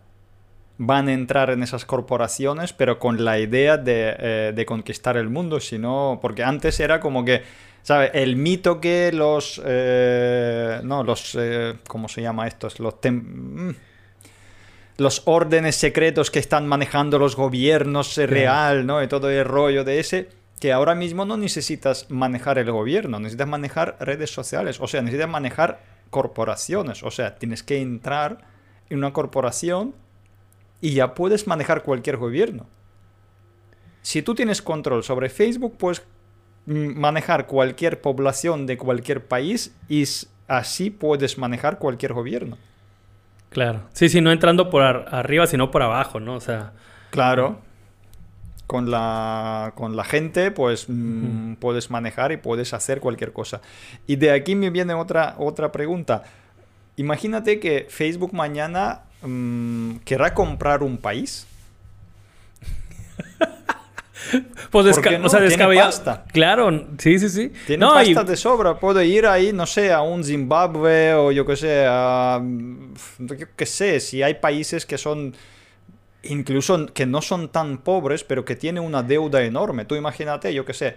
van 0.79 1.09
a 1.09 1.13
entrar 1.13 1.51
en 1.51 1.63
esas 1.63 1.85
corporaciones, 1.85 2.73
pero 2.73 2.99
con 2.99 3.25
la 3.25 3.39
idea 3.39 3.77
de, 3.77 4.17
eh, 4.19 4.53
de 4.55 4.67
conquistar 4.67 5.17
el 5.17 5.29
mundo, 5.29 5.61
sino 5.61 6.19
porque 6.21 6.43
antes 6.43 6.81
era 6.81 7.01
como 7.01 7.25
que, 7.25 7.43
¿sabes? 7.83 8.11
El 8.15 8.37
mito 8.37 8.81
que 8.81 9.13
los, 9.13 9.63
eh, 9.65 10.81
no, 10.83 11.05
los, 11.05 11.37
eh, 11.39 11.75
¿cómo 11.87 12.09
se 12.09 12.23
llama 12.23 12.49
estos? 12.49 12.81
Los 12.81 12.95
mm, 13.03 13.71
los 14.97 15.23
órdenes 15.25 15.77
secretos 15.77 16.31
que 16.31 16.39
están 16.39 16.69
manejando 16.69 17.19
los 17.19 17.35
gobiernos 17.35 18.17
real, 18.17 18.87
¿no? 18.87 19.03
Y 19.03 19.09
todo 19.09 19.29
el 19.29 19.45
rollo 19.45 19.83
de 19.83 19.99
ese, 19.99 20.29
que 20.61 20.73
ahora 20.73 20.95
mismo 20.95 21.25
no 21.25 21.37
necesitas 21.37 22.11
manejar 22.11 22.59
el 22.59 22.71
gobierno, 22.71 23.19
necesitas 23.19 23.49
manejar 23.49 23.97
redes 24.01 24.31
sociales, 24.31 24.79
o 24.81 24.87
sea, 24.87 25.03
necesitas 25.03 25.29
manejar 25.29 25.81
corporaciones, 26.11 27.03
o 27.03 27.11
sea, 27.11 27.35
tienes 27.37 27.65
que 27.65 27.81
entrar 27.81 28.39
en 28.89 28.99
una 28.99 29.13
corporación 29.13 29.95
y 30.85 30.93
ya 30.93 31.15
puedes 31.15 31.47
manejar 31.47 31.83
cualquier 31.83 32.19
gobierno. 32.19 32.67
Si 34.03 34.21
tú 34.21 34.35
tienes 34.35 34.61
control 34.61 35.03
sobre 35.03 35.31
Facebook, 35.31 35.79
puedes 35.79 36.05
manejar 36.67 37.47
cualquier 37.47 38.03
población 38.03 38.67
de 38.67 38.77
cualquier 38.77 39.25
país 39.25 39.75
y 39.89 40.05
así 40.47 40.91
puedes 40.91 41.39
manejar 41.39 41.79
cualquier 41.79 42.13
gobierno. 42.13 42.59
Claro. 43.49 43.85
Sí, 43.95 44.11
sí, 44.11 44.21
no 44.21 44.31
entrando 44.31 44.69
por 44.69 44.83
arriba, 44.83 45.47
sino 45.47 45.71
por 45.71 45.83
abajo, 45.83 46.21
¿no? 46.21 46.35
O 46.35 46.41
sea. 46.41 46.73
Claro. 47.09 47.61
con 48.67 48.91
la, 48.91 49.73
con 49.77 49.97
la 49.97 50.05
gente, 50.05 50.51
pues 50.51 50.87
puedes 51.61 51.91
manejar 51.91 52.31
y 52.33 52.37
puedes 52.37 52.75
hacer 52.75 53.01
cualquier 53.01 53.33
cosa. 53.33 53.63
Y 54.07 54.17
de 54.17 54.33
aquí 54.33 54.55
me 54.55 54.69
viene 54.69 54.93
otra, 54.93 55.37
otra 55.39 55.73
pregunta. 55.73 56.25
Imagínate 56.97 57.59
que 57.59 57.87
Facebook 57.89 58.35
mañana 58.35 59.05
mm, 59.25 59.97
querrá 60.05 60.33
comprar 60.35 60.83
un 60.83 60.97
país. 60.99 61.47
Pues 64.71 64.97
¿Por 64.97 65.05
qué 65.05 65.19
no? 65.19 65.27
o 65.27 65.29
sea, 65.29 65.41
descabellado. 65.41 65.89
pasta. 65.89 66.25
Claro, 66.33 66.87
sí, 66.99 67.19
sí, 67.19 67.29
sí. 67.29 67.53
Tiene 67.67 67.85
no, 67.85 68.03
y- 68.03 68.15
pasta 68.15 68.31
de 68.31 68.37
sobra, 68.37 68.79
puedo 68.81 69.01
ir 69.03 69.27
ahí, 69.27 69.53
no 69.53 69.67
sé, 69.67 69.93
a 69.93 70.01
un 70.03 70.25
Zimbabue 70.25 71.15
o 71.15 71.31
yo 71.31 71.45
qué 71.47 71.57
sé, 71.57 71.85
a... 71.87 72.41
Yo 73.19 73.37
qué 73.55 73.67
sé, 73.67 74.01
si 74.01 74.23
hay 74.23 74.35
países 74.35 74.87
que 74.87 74.99
son... 74.99 75.35
Incluso 76.25 76.87
que 76.87 77.05
no 77.07 77.21
son 77.21 77.51
tan 77.51 77.79
pobres, 77.79 78.25
pero 78.25 78.45
que 78.45 78.57
tienen 78.57 78.83
una 78.83 79.03
deuda 79.03 79.43
enorme. 79.43 79.85
Tú 79.85 79.95
imagínate, 79.95 80.53
yo 80.55 80.65
qué 80.65 80.73
sé. 80.73 80.97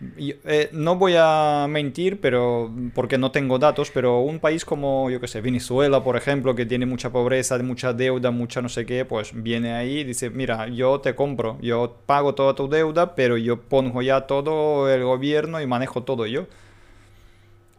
Eh, 0.00 0.68
no 0.72 0.96
voy 0.96 1.14
a 1.18 1.66
mentir, 1.68 2.20
pero 2.20 2.70
porque 2.94 3.16
no 3.18 3.30
tengo 3.30 3.58
datos, 3.58 3.90
pero 3.90 4.20
un 4.20 4.40
país 4.40 4.64
como, 4.64 5.10
yo 5.10 5.20
qué 5.20 5.28
sé, 5.28 5.40
Venezuela, 5.40 6.04
por 6.04 6.16
ejemplo, 6.16 6.54
que 6.54 6.66
tiene 6.66 6.84
mucha 6.86 7.10
pobreza, 7.10 7.58
mucha 7.60 7.92
deuda, 7.94 8.30
mucha 8.30 8.60
no 8.60 8.68
sé 8.68 8.84
qué, 8.84 9.04
pues 9.06 9.30
viene 9.34 9.72
ahí 9.72 10.00
y 10.00 10.04
dice, 10.04 10.28
mira, 10.30 10.68
yo 10.68 11.00
te 11.00 11.14
compro, 11.14 11.58
yo 11.62 11.96
pago 12.06 12.34
toda 12.34 12.54
tu 12.54 12.68
deuda, 12.68 13.14
pero 13.14 13.38
yo 13.38 13.60
pongo 13.62 14.02
ya 14.02 14.22
todo 14.22 14.92
el 14.92 15.02
gobierno 15.04 15.60
y 15.62 15.66
manejo 15.66 16.02
todo 16.02 16.26
yo. 16.26 16.46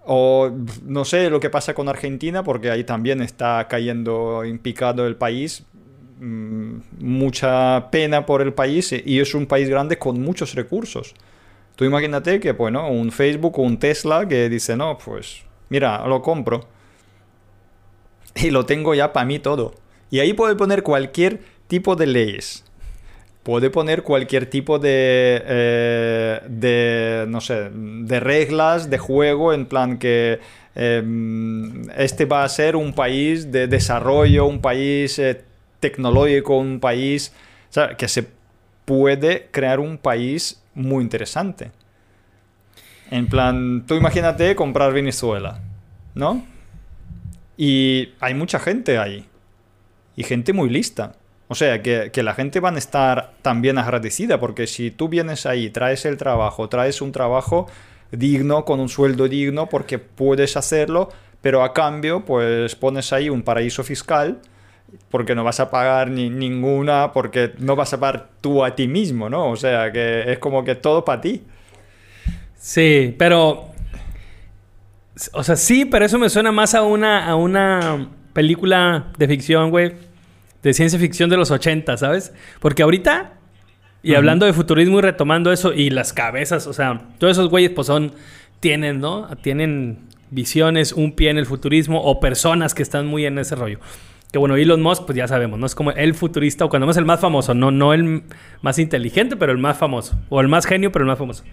O 0.05 0.51
no 0.83 1.03
sé 1.05 1.29
lo 1.29 1.39
que 1.39 1.49
pasa 1.49 1.73
con 1.73 1.89
Argentina, 1.89 2.43
porque 2.43 2.71
ahí 2.71 2.83
también 2.83 3.21
está 3.21 3.67
cayendo 3.67 4.43
en 4.43 4.57
picado 4.59 5.05
el 5.05 5.17
país. 5.17 5.63
Mm, 6.19 6.77
Mucha 6.99 7.89
pena 7.91 8.25
por 8.25 8.41
el 8.41 8.53
país 8.53 8.93
y 8.93 9.19
es 9.19 9.33
un 9.35 9.45
país 9.47 9.69
grande 9.69 9.97
con 9.97 10.21
muchos 10.21 10.55
recursos. 10.55 11.13
Tú 11.77 11.85
imagínate 11.85 12.39
que, 12.39 12.53
bueno, 12.53 12.89
un 12.89 13.11
Facebook 13.11 13.59
o 13.59 13.61
un 13.61 13.77
Tesla 13.77 14.27
que 14.27 14.49
dice, 14.49 14.75
no, 14.75 14.97
pues, 14.97 15.43
mira, 15.69 16.05
lo 16.07 16.21
compro. 16.21 16.67
Y 18.35 18.49
lo 18.51 18.65
tengo 18.65 18.93
ya 18.95 19.13
para 19.13 19.25
mí 19.25 19.39
todo. 19.39 19.75
Y 20.09 20.19
ahí 20.19 20.33
puede 20.33 20.55
poner 20.55 20.81
cualquier 20.81 21.39
tipo 21.67 21.95
de 21.95 22.07
leyes. 22.07 22.63
Puede 23.43 23.69
poner 23.69 24.01
cualquier 24.01 24.47
tipo 24.47 24.79
de, 24.79 25.41
eh, 25.45 26.41
de, 26.49 27.25
no 27.27 27.41
sé, 27.41 27.69
de 27.71 28.19
reglas 28.19 28.89
de 28.89 28.97
juego 28.97 29.53
en 29.53 29.67
plan 29.67 29.99
que 29.99 30.39
eh, 30.75 31.03
este 31.95 32.25
va 32.25 32.43
a 32.43 32.49
ser 32.49 32.75
un 32.75 32.93
país 32.93 33.51
de 33.51 33.67
desarrollo, 33.67 34.47
un 34.47 34.61
país 34.61 35.19
eh, 35.19 35.43
tecnológico, 35.79 36.57
un 36.57 36.79
país, 36.79 37.33
o 37.69 37.73
sea, 37.73 37.95
que 37.95 38.07
se 38.07 38.25
puede 38.85 39.47
crear 39.51 39.79
un 39.79 39.97
país 39.97 40.61
muy 40.77 41.03
interesante. 41.03 41.71
En 43.09 43.27
plan, 43.27 43.85
tú 43.87 43.95
imagínate 43.95 44.55
comprar 44.55 44.93
Venezuela, 44.93 45.59
¿no? 46.13 46.45
Y 47.57 48.09
hay 48.19 48.33
mucha 48.33 48.59
gente 48.59 48.97
ahí. 48.97 49.25
Y 50.15 50.23
gente 50.23 50.53
muy 50.53 50.69
lista. 50.69 51.15
O 51.47 51.55
sea, 51.55 51.81
que, 51.81 52.11
que 52.11 52.23
la 52.23 52.33
gente 52.33 52.59
van 52.59 52.75
a 52.75 52.79
estar 52.79 53.33
también 53.41 53.77
agradecida, 53.77 54.39
porque 54.39 54.67
si 54.67 54.91
tú 54.91 55.07
vienes 55.07 55.45
ahí, 55.45 55.69
traes 55.69 56.05
el 56.05 56.17
trabajo, 56.17 56.67
traes 56.67 57.01
un 57.01 57.11
trabajo 57.11 57.67
digno, 58.11 58.65
con 58.65 58.79
un 58.79 58.89
sueldo 58.89 59.27
digno, 59.27 59.69
porque 59.69 59.97
puedes 59.99 60.57
hacerlo, 60.57 61.09
pero 61.41 61.63
a 61.63 61.73
cambio, 61.73 62.25
pues 62.25 62.75
pones 62.75 63.13
ahí 63.13 63.29
un 63.29 63.43
paraíso 63.43 63.83
fiscal, 63.83 64.41
porque 65.09 65.35
no 65.35 65.43
vas 65.43 65.59
a 65.59 65.69
pagar 65.69 66.09
ni, 66.09 66.29
ninguna, 66.29 67.11
porque 67.13 67.53
no 67.59 67.75
vas 67.75 67.93
a 67.93 67.99
pagar 67.99 68.29
tú 68.41 68.63
a 68.63 68.75
ti 68.75 68.87
mismo, 68.87 69.29
¿no? 69.29 69.49
O 69.49 69.55
sea, 69.55 69.91
que 69.91 70.31
es 70.31 70.39
como 70.39 70.63
que 70.63 70.75
todo 70.75 71.05
para 71.05 71.21
ti. 71.21 71.43
Sí, 72.57 73.15
pero. 73.17 73.69
O 75.33 75.43
sea, 75.43 75.55
sí, 75.55 75.85
pero 75.85 76.05
eso 76.05 76.19
me 76.19 76.29
suena 76.29 76.51
más 76.51 76.75
a 76.75 76.83
una, 76.83 77.25
a 77.25 77.35
una 77.35 78.09
película 78.33 79.11
de 79.17 79.27
ficción, 79.27 79.69
güey. 79.71 79.93
De 80.61 80.73
ciencia 80.73 80.99
ficción 80.99 81.29
de 81.29 81.37
los 81.37 81.51
80, 81.51 81.97
¿sabes? 81.97 82.33
Porque 82.59 82.83
ahorita. 82.83 83.33
Y 84.03 84.11
Ujú. 84.11 84.17
hablando 84.17 84.45
de 84.45 84.53
futurismo 84.53 84.99
y 84.99 85.01
retomando 85.01 85.51
eso, 85.51 85.73
y 85.73 85.89
las 85.89 86.13
cabezas, 86.13 86.67
o 86.67 86.73
sea, 86.73 87.01
todos 87.17 87.31
esos 87.31 87.49
güeyes, 87.49 87.71
pues 87.71 87.87
son. 87.87 88.13
Tienen, 88.59 88.99
¿no? 88.99 89.27
Tienen 89.41 89.99
visiones, 90.31 90.91
un 90.91 91.13
pie 91.13 91.29
en 91.29 91.37
el 91.37 91.45
futurismo, 91.45 92.01
o 92.01 92.19
personas 92.19 92.73
que 92.73 92.81
están 92.83 93.05
muy 93.05 93.25
en 93.25 93.37
ese 93.37 93.55
rollo. 93.55 93.79
Que 94.31 94.37
bueno, 94.37 94.57
Elon 94.57 94.81
Musk, 94.81 95.05
pues 95.05 95.17
ya 95.17 95.27
sabemos, 95.27 95.57
¿no? 95.57 95.65
Es 95.65 95.75
como 95.75 95.91
el 95.91 96.13
futurista, 96.13 96.65
o 96.65 96.69
cuando 96.69 96.85
más 96.85 96.97
el 96.97 97.05
más 97.05 97.19
famoso, 97.19 97.53
no, 97.53 97.71
no 97.71 97.93
el 97.93 98.23
más 98.61 98.77
inteligente, 98.77 99.37
pero 99.37 99.51
el 99.51 99.57
más 99.57 99.77
famoso. 99.77 100.19
O 100.29 100.41
el 100.41 100.47
más 100.47 100.65
genio, 100.65 100.91
pero 100.91 101.03
el 101.03 101.07
más 101.07 101.17
famoso. 101.17 101.43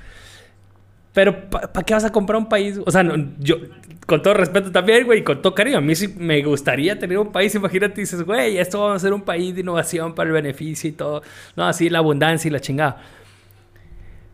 Pero, 1.12 1.48
¿para 1.48 1.84
qué 1.86 1.94
vas 1.94 2.04
a 2.04 2.10
comprar 2.10 2.36
un 2.36 2.48
país? 2.48 2.80
O 2.84 2.90
sea, 2.90 3.04
yo, 3.38 3.56
con 4.04 4.20
todo 4.20 4.34
respeto 4.34 4.72
también, 4.72 5.04
güey, 5.04 5.22
con 5.22 5.40
todo 5.40 5.54
cariño, 5.54 5.78
a 5.78 5.80
mí 5.80 5.94
sí 5.94 6.12
me 6.18 6.42
gustaría 6.42 6.98
tener 6.98 7.18
un 7.18 7.30
país. 7.30 7.54
Imagínate, 7.54 8.00
dices, 8.00 8.24
güey, 8.24 8.58
esto 8.58 8.80
va 8.80 8.96
a 8.96 8.98
ser 8.98 9.12
un 9.12 9.22
país 9.22 9.54
de 9.54 9.60
innovación 9.60 10.16
para 10.16 10.28
el 10.28 10.34
beneficio 10.34 10.90
y 10.90 10.92
todo. 10.92 11.22
No, 11.54 11.66
así 11.66 11.88
la 11.88 11.98
abundancia 11.98 12.48
y 12.48 12.50
la 12.50 12.58
chingada. 12.58 13.00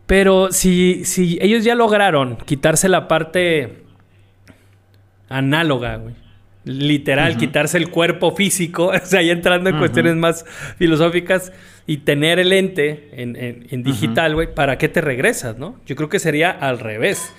Pero 0.07 0.51
si, 0.51 1.05
si 1.05 1.37
ellos 1.39 1.63
ya 1.63 1.75
lograron 1.75 2.37
quitarse 2.37 2.89
la 2.89 3.07
parte 3.07 3.83
análoga, 5.29 5.97
güey. 5.97 6.15
Literal, 6.63 7.37
quitarse 7.37 7.77
el 7.79 7.89
cuerpo 7.89 8.35
físico, 8.35 8.87
o 9.03 9.05
sea, 9.05 9.21
ya 9.21 9.31
entrando 9.31 9.69
en 9.71 9.79
cuestiones 9.79 10.15
más 10.15 10.45
filosóficas 10.77 11.51
y 11.87 11.97
tener 11.97 12.37
el 12.39 12.53
ente 12.53 13.09
en, 13.13 13.35
en- 13.35 13.67
en 13.71 13.83
digital, 13.83 14.35
güey, 14.35 14.53
¿para 14.53 14.77
qué 14.77 14.87
te 14.87 15.01
regresas, 15.01 15.57
no? 15.57 15.79
Yo 15.87 15.95
creo 15.95 16.09
que 16.09 16.19
sería 16.19 16.51
al 16.51 16.77
revés. 16.79 17.33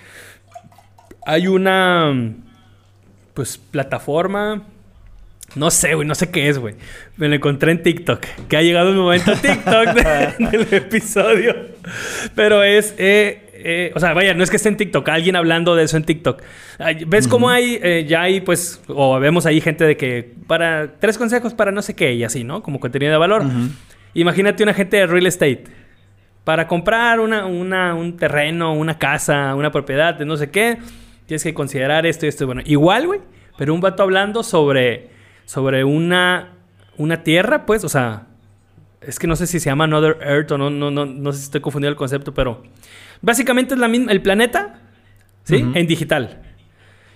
Hay 1.25 1.47
una, 1.47 2.13
pues, 3.35 3.59
plataforma, 3.59 4.65
no 5.55 5.71
sé, 5.71 5.95
güey, 5.95 6.09
no 6.09 6.15
sé 6.17 6.31
qué 6.31 6.49
es, 6.49 6.59
güey. 6.59 6.75
Me 7.17 7.29
lo 7.29 7.37
encontré 7.37 7.71
en 7.73 7.83
TikTok, 7.83 8.21
que 8.49 8.57
ha 8.57 8.63
llegado 8.63 8.91
el 8.91 8.97
momento 8.97 9.33
TikTok 9.41 9.87
de- 9.95 10.47
del 10.51 10.75
episodio. 10.75 11.55
Pero 12.35 12.65
es, 12.65 12.95
eh, 12.99 13.52
eh, 13.65 13.93
o 13.95 14.01
sea, 14.01 14.13
vaya, 14.15 14.35
no 14.35 14.43
es 14.43 14.51
que 14.51 14.57
esté 14.57 14.69
en 14.69 14.77
TikTok, 14.77 15.09
alguien 15.09 15.37
hablando 15.37 15.75
de 15.77 15.85
eso 15.85 15.97
en 15.97 16.05
TikTok. 16.05 16.43
¿Ves 17.07 17.29
cómo 17.29 17.49
hay, 17.51 17.79
eh, 17.83 18.05
ya 18.09 18.23
hay, 18.23 18.41
pues, 18.41 18.83
o 18.89 19.19
vemos 19.21 19.47
ahí 19.47 19.61
gente 19.61 19.85
de 19.85 19.97
que, 19.97 20.35
para, 20.47 20.95
tres 20.99 21.19
consejos 21.19 21.55
para 21.55 21.73
no 21.73 21.83
sé 21.83 21.95
qué, 21.95 22.13
y 22.15 22.25
así, 22.25 22.45
¿no? 22.45 22.63
Como 22.63 22.81
contenido 22.81 23.13
de 23.13 23.19
valor. 23.19 23.45
Imagínate 24.15 24.63
una 24.63 24.75
gente 24.75 24.97
de 24.99 25.07
real 25.07 25.27
estate. 25.27 25.65
Para 26.45 26.67
comprar 26.67 27.21
una, 27.21 27.47
una- 27.47 27.95
un 27.95 28.17
terreno, 28.17 28.75
una 28.75 28.99
casa, 28.99 29.55
una 29.55 29.71
propiedad 29.71 30.15
de 30.15 30.25
no 30.25 30.37
sé 30.37 30.51
qué, 30.51 30.79
tienes 31.27 31.45
que 31.45 31.55
considerar 31.55 32.05
esto 32.05 32.27
y 32.27 32.29
esto. 32.29 32.47
Bueno, 32.47 32.63
igual, 32.65 33.07
güey, 33.07 33.21
pero 33.57 33.73
un 33.75 33.81
vato 33.81 34.03
hablando 34.03 34.43
sobre, 34.43 35.11
sobre 35.45 35.85
una, 35.85 36.55
una 36.97 37.23
tierra, 37.23 37.65
pues, 37.65 37.85
o 37.85 37.89
sea, 37.89 38.27
es 39.01 39.19
que 39.21 39.27
no 39.29 39.37
sé 39.37 39.47
si 39.47 39.61
se 39.61 39.71
llama 39.71 39.85
Another 39.85 40.17
Earth 40.21 40.51
o 40.53 40.59
no, 40.59 40.69
no, 40.69 40.91
no, 40.91 41.07
no 41.07 41.33
sé 41.33 41.39
si 41.39 41.45
estoy 41.45 41.61
confundiendo 41.61 41.93
el 41.93 41.97
concepto, 41.97 42.35
pero 42.35 42.63
básicamente 43.23 43.75
es 43.75 43.81
la 43.81 43.89
misma, 43.89 44.13
el 44.13 44.21
planeta, 44.23 44.81
¿sí? 45.45 45.65
En 45.75 45.87
digital. 45.87 46.41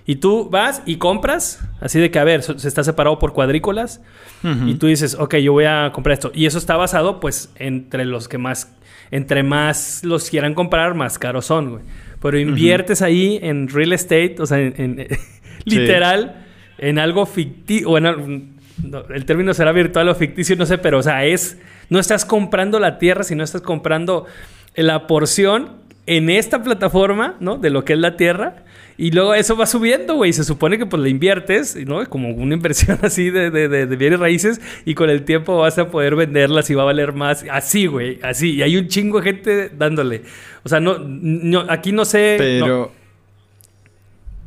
Y 0.08 0.16
tú 0.16 0.48
vas 0.50 0.82
y 0.86 0.96
compras, 0.96 1.60
así 1.80 1.98
de 1.98 2.10
que, 2.12 2.18
a 2.20 2.24
ver, 2.24 2.42
so- 2.42 2.58
se 2.58 2.68
está 2.68 2.84
separado 2.84 3.18
por 3.18 3.32
cuadrículas. 3.32 4.00
Ujú. 4.44 4.68
Y 4.68 4.74
tú 4.76 4.86
dices, 4.86 5.16
ok, 5.16 5.36
yo 5.38 5.52
voy 5.52 5.64
a 5.64 5.90
comprar 5.92 6.14
esto. 6.14 6.30
Y 6.32 6.46
eso 6.46 6.58
está 6.58 6.76
basado, 6.76 7.18
pues, 7.18 7.50
entre 7.56 8.04
los 8.04 8.28
que 8.28 8.38
más, 8.38 8.72
entre 9.10 9.42
más 9.42 10.04
los 10.04 10.30
quieran 10.30 10.54
comprar, 10.54 10.94
más 10.94 11.18
caros 11.18 11.46
son, 11.46 11.70
güey. 11.70 11.82
Pero 12.22 12.38
inviertes 12.38 13.02
ahí 13.02 13.38
en 13.42 13.68
real 13.68 13.92
estate, 13.92 14.36
o 14.38 14.46
sea, 14.46 14.58
en, 14.60 14.74
en- 14.78 15.08
literal, 15.64 16.46
en 16.78 16.98
algo 17.00 17.26
ficticio, 17.26 17.88
bueno, 17.88 18.14
no, 18.82 19.04
el 19.12 19.24
término 19.24 19.54
será 19.54 19.72
virtual 19.72 20.08
o 20.08 20.14
ficticio, 20.14 20.54
no 20.56 20.66
sé, 20.66 20.78
pero, 20.78 20.98
o 20.98 21.02
sea, 21.02 21.24
es, 21.24 21.58
no 21.90 21.98
estás 21.98 22.24
comprando 22.24 22.78
la 22.78 22.98
tierra, 22.98 23.24
sino 23.24 23.42
estás 23.42 23.62
comprando 23.62 24.26
la 24.76 25.06
porción 25.08 25.84
en 26.06 26.30
esta 26.30 26.62
plataforma, 26.62 27.36
¿no? 27.40 27.58
De 27.58 27.70
lo 27.70 27.84
que 27.84 27.92
es 27.94 27.98
la 27.98 28.16
tierra. 28.16 28.64
Y 28.98 29.10
luego 29.10 29.34
eso 29.34 29.56
va 29.56 29.66
subiendo, 29.66 30.14
güey. 30.14 30.32
Se 30.32 30.42
supone 30.44 30.78
que 30.78 30.86
pues 30.86 31.02
le 31.02 31.10
inviertes, 31.10 31.76
¿no? 31.86 32.08
Como 32.08 32.30
una 32.30 32.54
inversión 32.54 32.98
así 33.02 33.28
de, 33.30 33.50
de, 33.50 33.68
de- 33.68 33.86
de 33.86 33.96
bienes 33.96 34.18
raíces. 34.20 34.60
Y 34.84 34.94
con 34.94 35.10
el 35.10 35.24
tiempo 35.24 35.58
vas 35.58 35.76
a 35.78 35.90
poder 35.90 36.16
venderlas 36.16 36.70
y 36.70 36.74
va 36.74 36.82
a 36.82 36.86
valer 36.86 37.12
más. 37.12 37.44
Así, 37.50 37.86
güey. 37.86 38.18
Así. 38.22 38.54
Y 38.54 38.62
hay 38.62 38.76
un 38.76 38.88
chingo 38.88 39.20
de 39.20 39.24
gente 39.32 39.68
dándole. 39.76 40.22
O 40.64 40.68
sea, 40.68 40.80
no, 40.80 40.98
no 40.98 41.66
aquí 41.68 41.92
no 41.92 42.04
sé. 42.04 42.36
Pero... 42.38 42.66
no. 42.66 42.90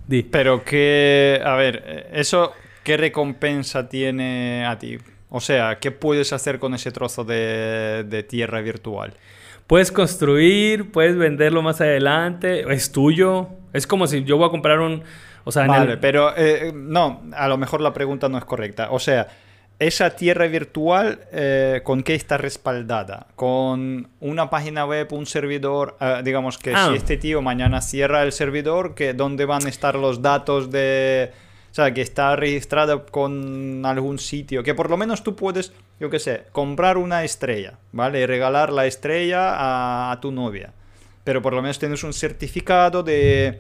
Di. 0.08 0.24
Pero 0.24 0.63
que, 0.63 1.39
a 1.45 1.56
ver, 1.56 2.08
eso, 2.13 2.52
¿qué 2.84 2.98
recompensa 2.98 3.88
tiene 3.89 4.65
a 4.65 4.80
ti? 4.80 4.98
O 5.30 5.39
sea, 5.39 5.78
¿qué 5.80 5.91
puedes 5.91 6.34
hacer 6.34 6.58
con 6.58 6.74
ese 6.74 6.91
trozo 6.91 7.24
de, 7.24 8.04
de 8.08 8.24
tierra 8.24 8.62
virtual? 8.62 9.13
Puedes 9.69 9.91
construir, 9.91 10.91
puedes 10.91 11.15
venderlo 11.15 11.62
más 11.62 11.79
adelante. 11.79 12.65
Es 12.73 12.91
tuyo. 12.91 13.49
Es 13.71 13.86
como 13.86 14.08
si 14.08 14.23
yo 14.23 14.36
voy 14.38 14.47
a 14.47 14.49
comprar 14.49 14.79
un. 14.79 15.03
O 15.43 15.51
sea, 15.51 15.62
en 15.62 15.67
Vale, 15.67 15.91
el- 15.93 15.99
pero 15.99 16.34
eh, 16.36 16.71
no, 16.73 17.21
a 17.34 17.47
lo 17.47 17.58
mejor 17.60 17.79
la 17.79 17.93
pregunta 17.93 18.29
no 18.29 18.39
es 18.39 18.45
correcta. 18.45 18.88
O 18.89 18.97
sea, 18.97 19.27
esa 19.77 20.10
tierra 20.15 20.47
virtual, 20.47 21.19
eh, 21.32 21.82
¿con 21.84 22.01
qué 22.01 22.15
está 22.15 22.38
respaldada? 22.39 23.27
Con 23.36 24.08
una 24.21 24.49
página 24.49 24.88
web, 24.88 25.08
un 25.13 25.27
servidor, 25.27 25.97
eh, 26.01 26.21
digamos 26.23 26.58
que 26.58 26.73
Ah. 26.75 26.88
si 26.89 26.97
este 26.97 27.17
tío 27.17 27.43
mañana 27.43 27.79
cierra 27.82 28.23
el 28.23 28.32
servidor, 28.32 28.95
que 28.95 29.13
¿dónde 29.13 29.45
van 29.45 29.67
a 29.67 29.69
estar 29.69 29.93
los 29.93 30.23
datos 30.23 30.71
de... 30.71 31.32
O 31.71 31.75
sea, 31.75 31.93
que 31.93 32.01
está 32.01 32.36
registrada 32.36 33.05
con 33.05 33.86
algún 33.86 34.17
sitio, 34.17 34.63
que 34.63 34.73
por 34.73 34.89
lo 34.89 34.97
menos 34.97 35.23
tú 35.23 35.36
puedes, 35.36 35.71
yo 36.00 36.10
qué 36.10 36.20
sé, 36.20 36.44
comprar 36.52 36.98
una 36.98 37.24
estrella, 37.24 37.74
¿vale? 37.92 38.22
Y 38.22 38.26
regalar 38.26 38.72
la 38.72 38.86
estrella 38.86 39.56
a, 39.56 40.12
a 40.12 40.20
tu 40.22 40.32
novia. 40.32 40.74
Pero 41.24 41.42
por 41.42 41.54
lo 41.54 41.62
menos 41.62 41.78
tienes 41.80 42.04
un 42.04 42.14
certificado 42.14 43.04
de, 43.04 43.60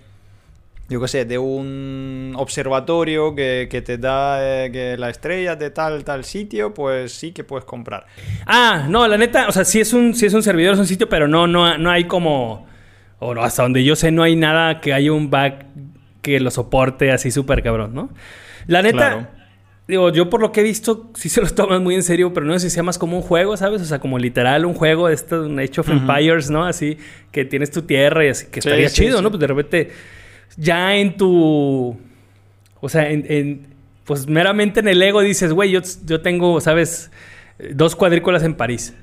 yo 0.89 0.99
qué 0.99 1.07
sé, 1.07 1.25
de 1.25 1.37
un 1.37 2.33
observatorio 2.35 3.35
que, 3.35 3.67
que 3.69 3.81
te 3.83 3.97
da 3.99 4.65
eh, 4.65 4.71
que 4.71 4.97
la 4.97 5.09
estrella 5.09 5.55
de 5.55 5.69
tal, 5.69 6.03
tal 6.03 6.23
sitio, 6.23 6.73
pues 6.73 7.13
sí 7.13 7.31
que 7.31 7.43
puedes 7.43 7.65
comprar. 7.65 8.07
Ah, 8.47 8.87
no, 8.89 9.07
la 9.07 9.17
neta, 9.17 9.47
o 9.47 9.51
sea, 9.51 9.65
sí 9.65 9.79
es 9.79 9.93
un, 9.93 10.15
sí 10.15 10.25
es 10.25 10.33
un 10.33 10.41
servidor, 10.41 10.73
es 10.73 10.79
un 10.79 10.87
sitio, 10.87 11.07
pero 11.07 11.27
no, 11.27 11.45
no, 11.45 11.77
no 11.77 11.91
hay 11.91 12.05
como. 12.05 12.67
O 13.19 13.35
no, 13.35 13.43
hasta 13.43 13.63
donde 13.63 13.83
yo 13.83 13.95
sé, 13.95 14.11
no 14.11 14.23
hay 14.23 14.35
nada 14.35 14.81
que 14.81 14.93
haya 14.93 15.11
un 15.11 15.29
back 15.29 15.65
que 16.21 16.39
lo 16.39 16.49
soporte 16.51 17.11
así 17.11 17.29
súper 17.31 17.61
cabrón, 17.61 17.93
¿no? 17.93 18.09
La 18.65 18.81
neta, 18.81 18.97
Claro. 18.97 19.27
Digo, 19.89 20.09
yo 20.11 20.29
por 20.29 20.39
lo 20.39 20.51
que 20.53 20.61
he 20.61 20.63
visto, 20.63 21.09
sí 21.15 21.27
se 21.27 21.41
los 21.41 21.53
toman 21.55 21.83
muy 21.83 21.95
en 21.95 22.03
serio, 22.03 22.31
pero 22.33 22.45
no 22.45 22.53
sé 22.57 22.69
si 22.69 22.73
sea 22.75 22.83
más 22.83 22.97
como 22.97 23.17
un 23.17 23.23
juego, 23.23 23.57
¿sabes? 23.57 23.81
O 23.81 23.85
sea, 23.85 23.99
como 23.99 24.17
literal 24.19 24.65
un 24.65 24.73
juego 24.73 25.07
de 25.09 25.15
esto, 25.15 25.43
un 25.43 25.59
Age 25.59 25.81
of 25.81 25.89
Ujú. 25.89 25.97
Empires, 25.97 26.49
¿no? 26.49 26.63
Así 26.63 26.97
que 27.31 27.43
tienes 27.43 27.71
tu 27.71 27.81
tierra 27.81 28.25
y 28.25 28.29
así 28.29 28.45
que 28.45 28.61
Sí, 28.61 28.69
estaría 28.69 28.87
sí, 28.89 29.01
chido, 29.01 29.17
sí. 29.17 29.23
¿no? 29.23 29.29
Pues 29.29 29.41
de 29.41 29.47
repente, 29.47 29.91
ya 30.55 30.95
en 30.95 31.17
tu. 31.17 31.97
O 32.79 32.87
sea, 32.89 33.09
en. 33.09 33.25
en- 33.29 33.67
pues 34.05 34.25
meramente 34.27 34.79
en 34.79 34.87
el 34.87 34.99
ego 35.03 35.21
dices, 35.21 35.53
güey, 35.53 35.69
yo, 35.69 35.81
yo 36.05 36.21
tengo, 36.21 36.59
¿sabes? 36.61 37.11
Dos 37.73 37.95
cuadrículas 37.95 38.41
en 38.43 38.55
París. 38.55 38.95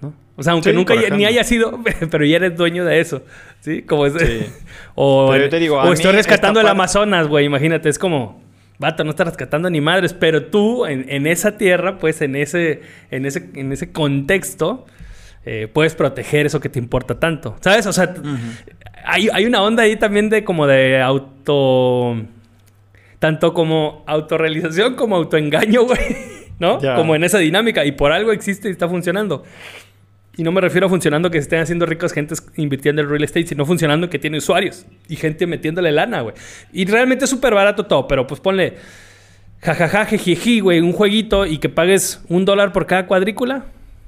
¿no? 0.00 0.14
O 0.36 0.42
sea, 0.42 0.54
aunque 0.54 0.70
Sí, 0.70 0.76
nunca 0.76 0.94
ya- 0.94 1.14
ni 1.14 1.26
haya 1.26 1.44
sido, 1.44 1.78
pero 2.10 2.24
ya 2.24 2.36
eres 2.36 2.56
dueño 2.56 2.86
de 2.86 3.00
eso. 3.00 3.22
¿Sí? 3.60 3.82
Como 3.82 4.06
es. 4.06 4.14
Sí. 4.14 4.46
o 4.94 5.28
Pero 5.32 5.44
yo 5.44 5.50
te 5.50 5.58
digo, 5.58 5.78
a 5.78 5.84
o 5.84 5.92
estoy 5.92 6.12
rescatando 6.12 6.60
el 6.60 6.64
parte- 6.64 6.76
Amazonas, 6.78 7.28
güey. 7.28 7.44
Imagínate, 7.44 7.88
es 7.90 7.98
como. 7.98 8.42
Vato, 8.80 9.04
no 9.04 9.10
estás 9.10 9.26
rescatando 9.26 9.68
ni 9.68 9.82
madres, 9.82 10.14
pero 10.14 10.46
tú 10.46 10.86
en, 10.86 11.04
en 11.10 11.26
esa 11.26 11.58
tierra, 11.58 11.98
pues 11.98 12.22
en 12.22 12.34
ese, 12.34 12.80
en 13.10 13.26
ese, 13.26 13.50
en 13.54 13.72
ese 13.72 13.92
contexto, 13.92 14.86
eh, 15.44 15.68
puedes 15.70 15.94
proteger 15.94 16.46
eso 16.46 16.60
que 16.60 16.70
te 16.70 16.78
importa 16.78 17.20
tanto. 17.20 17.56
¿Sabes? 17.60 17.86
O 17.86 17.92
sea, 17.92 18.14
hay, 19.04 19.28
hay 19.30 19.44
una 19.44 19.62
onda 19.62 19.82
ahí 19.82 19.96
también 19.96 20.30
de 20.30 20.44
como 20.44 20.66
de 20.66 20.98
auto. 20.98 22.22
Tanto 23.18 23.52
como 23.52 24.02
autorrealización 24.06 24.94
como 24.94 25.16
autoengaño, 25.16 25.84
güey. 25.84 26.16
¿No? 26.58 26.78
Como 26.78 27.14
en 27.14 27.24
esa 27.24 27.36
dinámica. 27.36 27.84
Y 27.84 27.92
por 27.92 28.12
algo 28.12 28.32
existe 28.32 28.68
y 28.68 28.72
está 28.72 28.88
funcionando. 28.88 29.44
Y 30.40 30.42
no 30.42 30.52
me 30.52 30.62
refiero 30.62 30.86
a 30.86 30.88
funcionando 30.88 31.30
que 31.30 31.36
se 31.36 31.42
estén 31.42 31.60
haciendo 31.60 31.84
ricos 31.84 32.14
gentes 32.14 32.42
invirtiendo 32.56 33.02
en 33.02 33.10
real 33.10 33.22
estate, 33.22 33.46
sino 33.46 33.66
funcionando 33.66 34.08
que 34.08 34.18
tiene 34.18 34.38
usuarios 34.38 34.86
y 35.06 35.16
gente 35.16 35.46
metiéndole 35.46 35.92
lana, 35.92 36.22
güey. 36.22 36.34
Y 36.72 36.86
realmente 36.86 37.26
es 37.26 37.30
súper 37.30 37.52
barato 37.52 37.84
todo, 37.84 38.08
pero 38.08 38.26
pues 38.26 38.40
ponle 38.40 38.78
jajaja, 39.60 40.06
jijiji, 40.06 40.60
güey, 40.60 40.80
un 40.80 40.94
jueguito 40.94 41.44
y 41.44 41.58
que 41.58 41.68
pagues 41.68 42.22
un 42.30 42.46
dólar 42.46 42.72
por 42.72 42.86
cada 42.86 43.06
cuadrícula. 43.06 43.66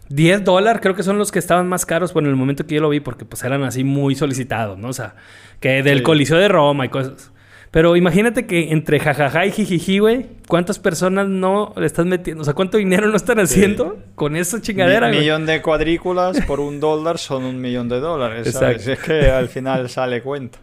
10 0.08 0.42
dólares, 0.42 0.80
creo 0.80 0.94
que 0.94 1.02
son 1.02 1.18
los 1.18 1.30
que 1.30 1.38
estaban 1.38 1.68
más 1.68 1.84
caros 1.84 2.14
bueno, 2.14 2.28
en 2.28 2.32
el 2.32 2.38
momento 2.38 2.66
que 2.66 2.76
yo 2.76 2.80
lo 2.80 2.88
vi, 2.88 3.00
porque 3.00 3.26
pues 3.26 3.44
eran 3.44 3.62
así 3.64 3.84
muy 3.84 4.14
solicitados, 4.14 4.78
¿no? 4.78 4.88
O 4.88 4.92
sea, 4.94 5.16
que 5.60 5.82
del 5.82 5.98
Sí. 5.98 6.04
Coliseo 6.04 6.38
de 6.38 6.48
Roma 6.48 6.86
y 6.86 6.88
cosas. 6.88 7.30
Pero 7.72 7.96
imagínate 7.96 8.46
que 8.46 8.70
entre 8.70 9.00
jajaja 9.00 9.46
y 9.46 9.50
jijiji, 9.50 9.98
güey, 9.98 10.26
¿cuántas 10.46 10.78
personas 10.78 11.26
no 11.26 11.72
le 11.76 11.87
estás 11.87 12.04
metiendo? 12.04 12.42
O 12.42 12.44
sea, 12.44 12.52
¿cuánto 12.52 12.76
dinero 12.76 13.08
no 13.08 13.16
están 13.16 13.40
haciendo 13.40 13.98
con 14.14 14.37
esa 14.37 14.61
chingadera, 14.61 15.06
Mi- 15.08 15.14
güey? 15.14 15.20
millón 15.24 15.46
de 15.46 15.62
cuadrículas 15.62 16.38
por 16.42 16.61
un 16.61 16.80
dólar 16.80 17.16
son 17.16 17.44
un 17.44 17.61
millón 17.62 17.88
de 17.88 17.98
dólares. 17.98 18.52
¿sabes? 18.52 18.87
Es 18.87 18.98
que 18.98 19.30
al 19.30 19.48
final 19.48 19.88
sale 19.88 20.22
cuenta. 20.22 20.58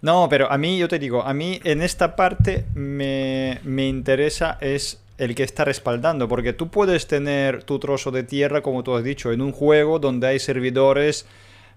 No, 0.00 0.26
pero 0.28 0.50
a 0.50 0.58
mí, 0.58 0.76
yo 0.76 0.88
te 0.88 0.98
digo, 0.98 1.22
a 1.22 1.32
mí 1.32 1.60
en 1.62 1.80
esta 1.80 2.16
parte 2.16 2.64
me, 2.74 3.60
me 3.62 3.86
interesa 3.86 4.58
es 4.60 5.00
el 5.18 5.36
que 5.36 5.44
está 5.44 5.64
respaldando, 5.64 6.26
porque 6.26 6.52
tú 6.52 6.68
puedes 6.68 7.06
tener 7.06 7.62
tu 7.62 7.78
trozo 7.78 8.10
de 8.10 8.24
tierra, 8.24 8.60
como 8.60 8.82
tú 8.82 8.96
has 8.96 9.04
dicho, 9.04 9.30
en 9.30 9.40
un 9.40 9.52
juego 9.52 10.00
donde 10.00 10.26
hay 10.26 10.40
servidores 10.40 11.26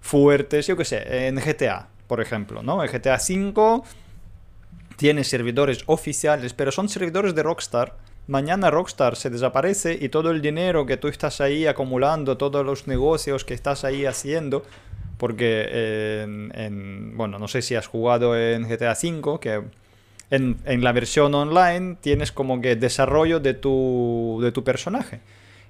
fuertes, 0.00 0.66
yo 0.66 0.76
qué 0.76 0.84
sé, 0.84 1.28
en 1.28 1.36
GTA, 1.36 1.86
por 2.08 2.20
ejemplo, 2.20 2.64
¿no? 2.64 2.82
En 2.82 2.90
GTA 2.90 3.18
V 3.18 3.82
tiene 4.96 5.24
servidores 5.24 5.82
oficiales, 5.86 6.52
pero 6.54 6.72
son 6.72 6.88
servidores 6.88 7.34
de 7.34 7.42
Rockstar. 7.42 7.96
Mañana 8.26 8.70
Rockstar 8.70 9.14
se 9.16 9.30
desaparece 9.30 9.96
y 10.00 10.08
todo 10.08 10.30
el 10.30 10.42
dinero 10.42 10.84
que 10.86 10.96
tú 10.96 11.08
estás 11.08 11.40
ahí 11.40 11.66
acumulando, 11.66 12.36
todos 12.36 12.64
los 12.66 12.86
negocios 12.88 13.44
que 13.44 13.54
estás 13.54 13.84
ahí 13.84 14.04
haciendo, 14.04 14.64
porque 15.18 16.22
en, 16.22 16.52
en- 16.54 17.16
bueno, 17.16 17.38
no 17.38 17.48
sé 17.48 17.62
si 17.62 17.74
has 17.74 17.86
jugado 17.86 18.36
en 18.36 18.68
GTA 18.68 18.92
V, 18.92 19.38
que 19.40 19.62
en, 20.30 20.56
en 20.64 20.82
la 20.84 20.92
versión 20.92 21.34
online 21.34 21.96
tienes 22.00 22.32
como 22.32 22.60
que 22.60 22.76
desarrollo 22.76 23.40
de 23.40 23.54
tu, 23.54 24.40
de 24.42 24.52
tu 24.52 24.64
personaje. 24.64 25.20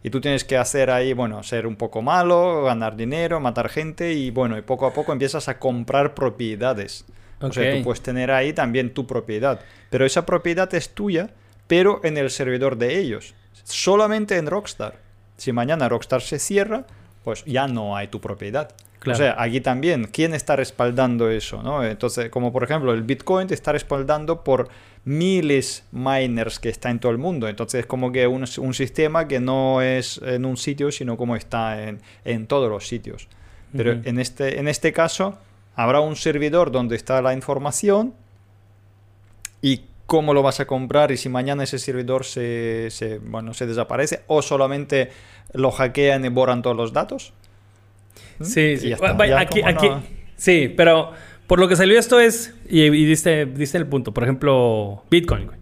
Y 0.02 0.10
tú 0.10 0.20
tienes 0.20 0.44
que 0.44 0.56
hacer 0.56 0.90
ahí, 0.90 1.12
bueno, 1.12 1.42
ser 1.42 1.66
un 1.66 1.76
poco 1.76 2.00
malo, 2.00 2.62
ganar 2.64 2.96
dinero, 2.96 3.40
matar 3.40 3.68
gente 3.68 4.12
y 4.12 4.30
bueno, 4.30 4.56
y 4.56 4.62
poco 4.62 4.86
a 4.86 4.92
poco 4.94 5.12
empiezas 5.12 5.48
a 5.48 5.58
comprar 5.58 6.14
propiedades. 6.14 7.04
O 7.40 7.52
sea, 7.52 7.76
tú 7.76 7.82
puedes 7.82 8.02
tener 8.02 8.30
ahí 8.30 8.52
también 8.52 8.94
tu 8.94 9.06
propiedad. 9.06 9.60
Pero 9.90 10.06
esa 10.06 10.24
propiedad 10.24 10.72
es 10.74 10.90
tuya, 10.90 11.30
pero 11.66 12.00
en 12.02 12.16
el 12.16 12.30
servidor 12.30 12.76
de 12.76 12.98
ellos. 12.98 13.34
Solamente 13.64 14.36
en 14.36 14.46
Rockstar. 14.46 14.94
Si 15.36 15.52
mañana 15.52 15.88
Rockstar 15.88 16.22
se 16.22 16.38
cierra, 16.38 16.86
pues 17.24 17.44
ya 17.44 17.68
no 17.68 17.96
hay 17.96 18.08
tu 18.08 18.20
propiedad. 18.20 18.70
Claro. 19.00 19.16
O 19.16 19.18
sea, 19.18 19.36
aquí 19.38 19.60
también, 19.60 20.08
¿quién 20.10 20.32
está 20.32 20.56
respaldando 20.56 21.30
eso? 21.30 21.62
¿no? 21.62 21.84
Entonces, 21.84 22.30
como 22.30 22.52
por 22.52 22.64
ejemplo, 22.64 22.92
el 22.92 23.02
Bitcoin 23.02 23.46
te 23.48 23.54
está 23.54 23.72
respaldando 23.72 24.42
por 24.42 24.68
miles 25.04 25.84
miners 25.92 26.58
que 26.58 26.68
está 26.68 26.90
en 26.90 26.98
todo 26.98 27.12
el 27.12 27.18
mundo. 27.18 27.48
Entonces, 27.48 27.80
es 27.80 27.86
como 27.86 28.10
que 28.10 28.26
un, 28.26 28.44
un 28.58 28.74
sistema 28.74 29.28
que 29.28 29.38
no 29.38 29.82
es 29.82 30.20
en 30.24 30.44
un 30.44 30.56
sitio, 30.56 30.90
sino 30.90 31.16
como 31.16 31.36
está 31.36 31.82
en, 31.86 32.00
en 32.24 32.46
todos 32.46 32.70
los 32.70 32.88
sitios. 32.88 33.28
Pero 33.76 33.92
en, 33.92 34.18
este, 34.18 34.58
en 34.58 34.68
este 34.68 34.92
caso, 34.92 35.38
habrá 35.76 36.00
un 36.00 36.16
servidor 36.16 36.72
donde 36.72 36.96
está 36.96 37.22
la 37.22 37.34
información 37.34 38.14
y 39.62 39.82
cómo 40.06 40.34
lo 40.34 40.42
vas 40.42 40.60
a 40.60 40.66
comprar 40.66 41.12
y 41.12 41.16
si 41.16 41.28
mañana 41.28 41.64
ese 41.64 41.78
servidor 41.78 42.24
se, 42.24 42.88
se, 42.90 43.18
bueno, 43.18 43.54
se 43.54 43.66
desaparece 43.66 44.22
o 44.26 44.42
solamente 44.42 45.10
lo 45.52 45.70
hackean 45.70 46.24
y 46.24 46.28
borran 46.28 46.62
todos 46.62 46.76
los 46.76 46.92
datos. 46.92 47.32
¿Mm? 48.38 48.44
Sí, 48.44 48.76
sí. 48.78 48.92
está. 48.92 49.16
Aquí, 49.38 49.62
sí, 50.36 50.72
pero 50.76 51.12
por 51.46 51.58
lo 51.60 51.68
que 51.68 51.76
salió 51.76 51.98
esto 51.98 52.18
es, 52.20 52.54
y, 52.68 52.82
y 52.82 53.04
diste, 53.04 53.46
diste 53.46 53.78
el 53.78 53.86
punto, 53.86 54.12
por 54.12 54.24
ejemplo, 54.24 55.02
Bitcoin, 55.10 55.46
güey. 55.46 55.58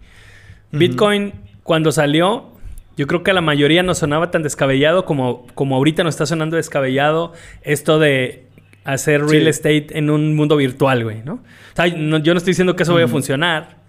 Bitcoin, 0.71 1.33
cuando 1.63 1.91
salió, 1.91 2.51
yo 2.97 3.07
creo 3.07 3.23
que 3.23 3.31
a 3.31 3.33
la 3.33 3.41
mayoría 3.41 3.81
no 3.81 3.95
sonaba 3.95 4.29
tan 4.29 4.43
descabellado 4.43 5.05
como, 5.05 5.47
como 5.55 5.75
ahorita 5.75 6.03
nos 6.03 6.15
está 6.15 6.25
sonando 6.25 6.57
descabellado 6.57 7.33
esto 7.61 7.97
de 7.97 8.44
hacer 8.85 9.21
real 9.25 9.43
Sí. 9.43 9.49
estate 9.49 9.87
en 9.97 10.09
un 10.09 10.35
mundo 10.35 10.55
virtual, 10.55 11.03
güey, 11.03 11.21
¿no? 11.23 11.33
O 11.33 11.75
sea, 11.75 11.87
no- 11.87 12.19
yo 12.19 12.33
no 12.33 12.37
estoy 12.37 12.51
diciendo 12.51 12.75
que 12.75 12.83
eso 12.83 12.93
vaya 12.93 13.05
a 13.05 13.09
funcionar. 13.09 13.83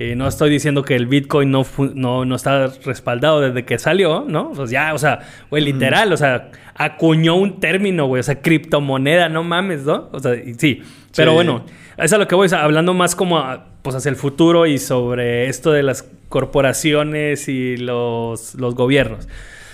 Eh, 0.00 0.14
no 0.14 0.28
estoy 0.28 0.48
diciendo 0.48 0.84
que 0.84 0.94
el 0.94 1.06
Bitcoin 1.06 1.50
no, 1.50 1.66
no, 1.94 2.24
no 2.24 2.34
está 2.36 2.68
respaldado 2.84 3.40
desde 3.40 3.64
que 3.64 3.78
salió, 3.80 4.24
¿no? 4.28 4.52
Pues 4.52 4.70
ya, 4.70 4.94
o 4.94 4.98
sea, 4.98 5.20
güey, 5.50 5.64
literal, 5.64 6.12
o 6.12 6.16
sea, 6.16 6.50
acuñó 6.76 7.34
un 7.34 7.58
término, 7.58 8.06
güey, 8.06 8.20
o 8.20 8.22
sea, 8.22 8.40
criptomoneda, 8.40 9.28
no 9.28 9.42
mames, 9.42 9.82
¿no? 9.84 10.08
O 10.12 10.20
sea, 10.20 10.36
y 10.36 10.54
sí, 10.54 10.82
pero 11.16 11.32
Sí. 11.32 11.34
bueno, 11.34 11.64
eso 11.96 12.04
es 12.04 12.12
a 12.12 12.18
lo 12.18 12.28
que 12.28 12.36
voy, 12.36 12.46
o 12.46 12.48
sea, 12.48 12.62
hablando 12.62 12.94
más 12.94 13.16
como, 13.16 13.38
a- 13.38 13.66
pues, 13.82 13.96
hacia 13.96 14.08
el 14.10 14.14
futuro 14.16 14.66
y 14.66 14.78
sobre 14.78 15.48
esto 15.48 15.72
de 15.72 15.82
las 15.82 16.08
corporaciones 16.28 17.48
y 17.48 17.76
los, 17.76 18.54
los 18.54 18.74
gobiernos. 18.76 19.28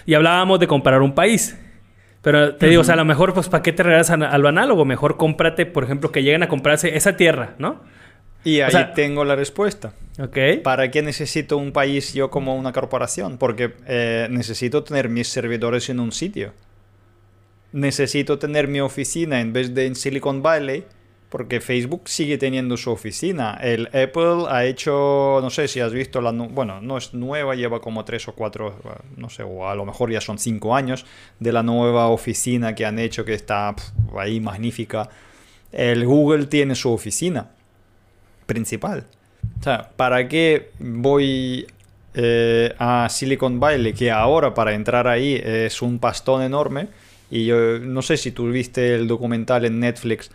Y 0.06 0.14
hablábamos 0.14 0.58
de 0.58 0.66
comparar 0.66 1.02
un 1.02 1.14
país. 1.14 1.58
Pero 2.24 2.56
te 2.56 2.66
digo, 2.68 2.80
o 2.80 2.84
sea, 2.84 2.94
a 2.94 2.96
lo 2.96 3.04
mejor, 3.04 3.32
pues, 3.34 3.48
¿para 3.48 3.62
qué 3.62 3.72
te 3.72 3.82
regresas 3.84 4.18
a, 4.20 4.24
a 4.30 4.38
lo 4.38 4.48
análogo? 4.48 4.84
Mejor 4.84 5.16
cómprate, 5.16 5.66
por 5.66 5.84
ejemplo, 5.84 6.10
que 6.10 6.22
lleguen 6.22 6.42
a 6.42 6.48
comprarse 6.48 6.96
esa 6.96 7.16
tierra, 7.16 7.54
¿no? 7.58 7.82
Y 8.44 8.60
ahí 8.60 8.72
sea- 8.72 8.92
tengo 8.94 9.24
la 9.24 9.36
respuesta. 9.36 9.92
Ok. 10.18 10.36
¿Para 10.62 10.90
qué 10.90 11.02
necesito 11.02 11.56
un 11.58 11.72
país 11.72 12.12
yo 12.14 12.30
como 12.30 12.56
una 12.56 12.72
corporación? 12.72 13.36
Porque 13.38 13.74
eh, 13.86 14.26
necesito 14.30 14.82
tener 14.84 15.08
mis 15.08 15.28
servidores 15.28 15.88
en 15.90 16.00
un 16.00 16.12
sitio. 16.12 16.52
Necesito 17.72 18.38
tener 18.38 18.68
mi 18.68 18.80
oficina 18.80 19.40
en 19.40 19.52
vez 19.52 19.74
de 19.74 19.86
en 19.86 19.94
Silicon 19.96 20.42
Valley, 20.42 20.84
porque 21.34 21.60
Facebook 21.60 22.02
sigue 22.04 22.38
teniendo 22.38 22.76
su 22.76 22.92
oficina. 22.92 23.58
El 23.60 23.88
Apple 23.88 24.44
ha 24.48 24.66
hecho, 24.66 25.40
no 25.42 25.50
sé 25.50 25.66
si 25.66 25.80
has 25.80 25.92
visto 25.92 26.20
la, 26.20 26.30
bueno, 26.30 26.80
no 26.80 26.96
es 26.96 27.12
nueva, 27.12 27.56
lleva 27.56 27.80
como 27.80 28.04
tres 28.04 28.28
o 28.28 28.36
cuatro, 28.36 28.78
no 29.16 29.28
sé, 29.28 29.42
o 29.42 29.68
a 29.68 29.74
lo 29.74 29.84
mejor 29.84 30.12
ya 30.12 30.20
son 30.20 30.38
cinco 30.38 30.76
años 30.76 31.04
de 31.40 31.50
la 31.50 31.64
nueva 31.64 32.06
oficina 32.06 32.76
que 32.76 32.86
han 32.86 33.00
hecho 33.00 33.24
que 33.24 33.34
está 33.34 33.74
ahí 34.16 34.38
magnífica. 34.38 35.08
El 35.72 36.06
Google 36.06 36.46
tiene 36.46 36.76
su 36.76 36.92
oficina 36.92 37.50
principal. 38.46 39.04
O 39.58 39.62
sea, 39.64 39.90
¿para 39.96 40.28
qué 40.28 40.70
voy 40.78 41.66
eh, 42.14 42.72
a 42.78 43.08
Silicon 43.10 43.58
Valley, 43.58 43.92
que 43.92 44.12
ahora 44.12 44.54
para 44.54 44.72
entrar 44.72 45.08
ahí 45.08 45.42
es 45.44 45.82
un 45.82 45.98
pastón 45.98 46.42
enorme. 46.42 46.86
Y 47.28 47.46
yo 47.46 47.80
no 47.80 48.02
sé 48.02 48.18
si 48.18 48.30
tú 48.30 48.52
viste 48.52 48.94
el 48.94 49.08
documental 49.08 49.64
en 49.64 49.80
Netflix 49.80 50.30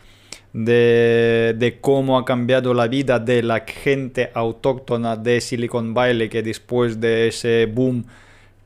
de, 0.54 1.56
de, 1.58 1.80
cómo 1.80 2.18
ha 2.18 2.26
cambiado 2.26 2.74
la 2.74 2.88
vida 2.88 3.20
de 3.20 3.44
la 3.44 3.62
gente 3.62 4.32
autóctona 4.34 5.16
de 5.16 5.42
Silicon 5.42 5.94
Valley, 5.94 6.30
que 6.30 6.42
después 6.42 7.00
de 7.00 7.28
ese 7.28 7.66
boom 7.66 8.06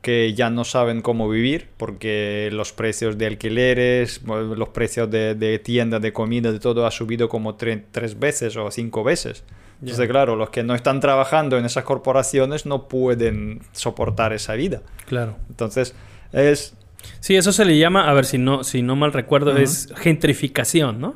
que 0.04 0.34
ya 0.34 0.50
no 0.50 0.64
saben 0.64 1.00
cómo 1.00 1.30
vivir 1.30 1.68
porque 1.78 2.50
los 2.52 2.74
precios 2.74 3.16
de 3.16 3.26
alquileres, 3.26 4.20
los 4.22 4.68
precios 4.68 5.10
de, 5.10 5.34
de 5.34 5.58
tiendas, 5.58 6.02
de 6.02 6.12
comida, 6.12 6.52
de 6.52 6.60
todo 6.60 6.86
ha 6.86 6.90
subido 6.90 7.30
como 7.30 7.54
tres 7.54 8.18
veces 8.18 8.54
o 8.56 8.70
cinco 8.70 9.02
veces. 9.02 9.44
Entonces, 9.80 10.08
claro, 10.08 10.36
los 10.36 10.50
que 10.50 10.62
no 10.62 10.74
están 10.74 11.00
trabajando 11.00 11.58
en 11.58 11.64
esas 11.64 11.84
corporaciones 11.84 12.64
no 12.66 12.86
pueden 12.88 13.60
soportar 13.72 14.32
esa 14.32 14.54
vida. 14.54 14.82
Claro. 15.06 15.36
Entonces, 15.48 15.94
es... 16.32 16.74
Sí, 17.20 17.36
eso 17.36 17.52
se 17.52 17.64
le 17.64 17.76
llama, 17.78 18.08
a 18.08 18.12
ver 18.14 18.24
si 18.24 18.38
no, 18.38 18.64
si 18.64 18.82
no 18.82 18.96
mal 18.96 19.12
recuerdo, 19.12 19.56
es 19.56 19.92
gentrificación, 19.96 21.00
¿no? 21.00 21.14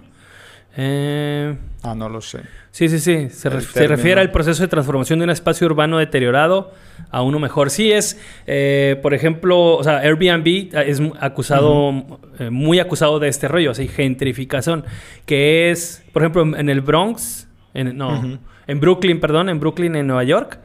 Eh... 0.77 1.57
Ah, 1.83 1.95
no 1.95 2.09
lo 2.09 2.21
sé. 2.21 2.41
Sí, 2.71 2.89
sí, 2.89 3.01
sí. 3.01 3.29
Se, 3.31 3.49
refiere 3.51 4.21
al 4.21 4.31
proceso 4.31 4.63
de 4.63 4.69
transformación 4.69 5.19
de 5.19 5.25
un 5.25 5.31
espacio 5.31 5.67
urbano 5.67 5.99
deteriorado 5.99 6.73
a 7.11 7.23
uno 7.23 7.39
mejor. 7.39 7.71
Sí, 7.71 7.91
es, 7.91 8.21
eh, 8.47 8.99
por 9.03 9.15
ejemplo, 9.15 9.77
o 9.77 9.83
sea, 9.83 9.99
Airbnb 9.99 10.71
es 10.87 11.03
acusado, 11.19 12.21
eh, 12.39 12.51
muy 12.51 12.79
acusado 12.79 13.19
de 13.19 13.29
este 13.29 13.49
rollo, 13.49 13.73
así, 13.73 13.89
gentrificación, 13.89 14.85
que 15.27 15.71
es, 15.71 16.05
por 16.13 16.23
ejemplo, 16.23 16.43
en 16.57 16.69
el 16.69 16.81
Bronx, 16.81 17.49
en, 17.75 17.97
no, 17.97 18.39
en 18.67 18.81
Brooklyn, 18.81 19.19
perdón, 19.19 19.49
en 19.49 19.59
Brooklyn, 19.59 19.97
en 19.97 20.07
Nueva 20.07 20.25
York, 20.25 20.61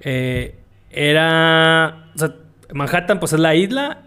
eh, 0.00 0.56
era, 0.90 2.08
o 2.14 2.18
sea, 2.18 2.34
Manhattan, 2.72 3.20
pues 3.20 3.32
es 3.32 3.40
la 3.40 3.54
isla, 3.54 4.02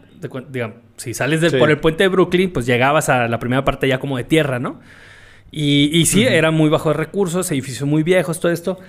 digamos, 0.49 0.77
si 0.97 1.13
sales 1.13 1.53
por 1.53 1.69
el 1.69 1.79
puente 1.79 2.03
de 2.03 2.07
Brooklyn, 2.09 2.51
pues 2.51 2.65
llegabas 2.65 3.09
a 3.09 3.27
la 3.27 3.39
primera 3.39 3.63
parte 3.63 3.87
ya 3.87 3.99
como 3.99 4.17
de 4.17 4.23
tierra, 4.23 4.59
¿no? 4.59 4.79
Y, 5.51 5.89
y 5.93 6.05
sí, 6.05 6.23
eran 6.23 6.53
muy 6.53 6.69
bajos 6.69 6.95
recursos, 6.95 7.49
edificios 7.51 7.87
muy 7.87 8.03
viejos, 8.03 8.39
todo 8.39 8.51
esto. 8.51 8.79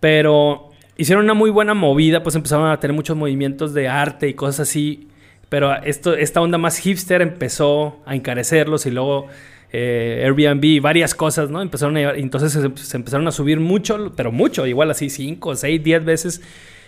Pero 0.00 0.70
hicieron 0.96 1.24
una 1.24 1.34
muy 1.34 1.50
buena 1.50 1.74
movida, 1.74 2.22
pues 2.22 2.34
empezaron 2.34 2.70
a 2.70 2.78
tener 2.80 2.94
muchos 2.94 3.16
movimientos 3.16 3.74
de 3.74 3.88
arte 3.88 4.28
y 4.28 4.34
cosas 4.34 4.68
así. 4.68 5.08
Pero 5.48 5.74
esto, 5.82 6.14
esta 6.14 6.40
onda 6.40 6.58
más 6.58 6.78
hipster 6.78 7.22
empezó 7.22 8.00
a 8.04 8.14
encarecerlos 8.14 8.84
y 8.86 8.90
luego 8.90 9.28
eh, 9.72 10.22
Airbnb 10.24 10.80
varias 10.82 11.14
cosas, 11.14 11.50
¿no? 11.50 11.62
Empezaron 11.62 11.96
a, 11.96 12.10
entonces 12.10 12.52
se, 12.52 12.96
empezaron 12.96 13.26
a 13.28 13.32
subir 13.32 13.60
mucho, 13.60 14.12
pero 14.14 14.32
mucho, 14.32 14.66
igual 14.66 14.90
así 14.90 15.08
5, 15.08 15.56
6, 15.56 15.82
10 15.82 16.04
veces 16.04 16.42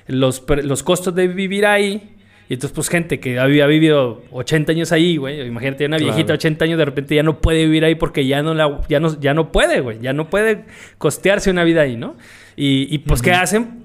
los, 0.06 0.44
los 0.62 0.82
costos 0.82 1.14
de 1.14 1.28
vivir 1.28 1.66
ahí. 1.66 2.16
Y 2.50 2.54
entonces, 2.54 2.74
pues, 2.74 2.88
gente 2.88 3.20
que 3.20 3.38
había 3.38 3.64
vivido 3.68 4.24
80 4.32 4.72
años 4.72 4.90
ahí, 4.90 5.16
güey. 5.18 5.40
Imagínate, 5.46 5.86
una 5.86 5.98
viejita 5.98 6.26
de 6.26 6.32
80 6.32 6.64
años 6.64 6.78
de 6.78 6.84
repente 6.84 7.14
ya 7.14 7.22
no 7.22 7.40
puede 7.40 7.64
vivir 7.64 7.84
ahí 7.84 7.94
porque 7.94 8.26
ya 8.26 8.42
no, 8.42 8.54
la, 8.54 8.80
ya 8.88 8.98
no, 8.98 9.20
ya 9.20 9.34
no 9.34 9.52
puede, 9.52 9.78
güey. 9.78 10.00
Ya 10.00 10.12
no 10.12 10.28
puede 10.28 10.64
costearse 10.98 11.48
una 11.52 11.62
vida 11.62 11.82
ahí, 11.82 11.96
¿no? 11.96 12.16
Y, 12.56 12.98
pues, 12.98 13.22
¿qué 13.22 13.30
hacen? 13.30 13.84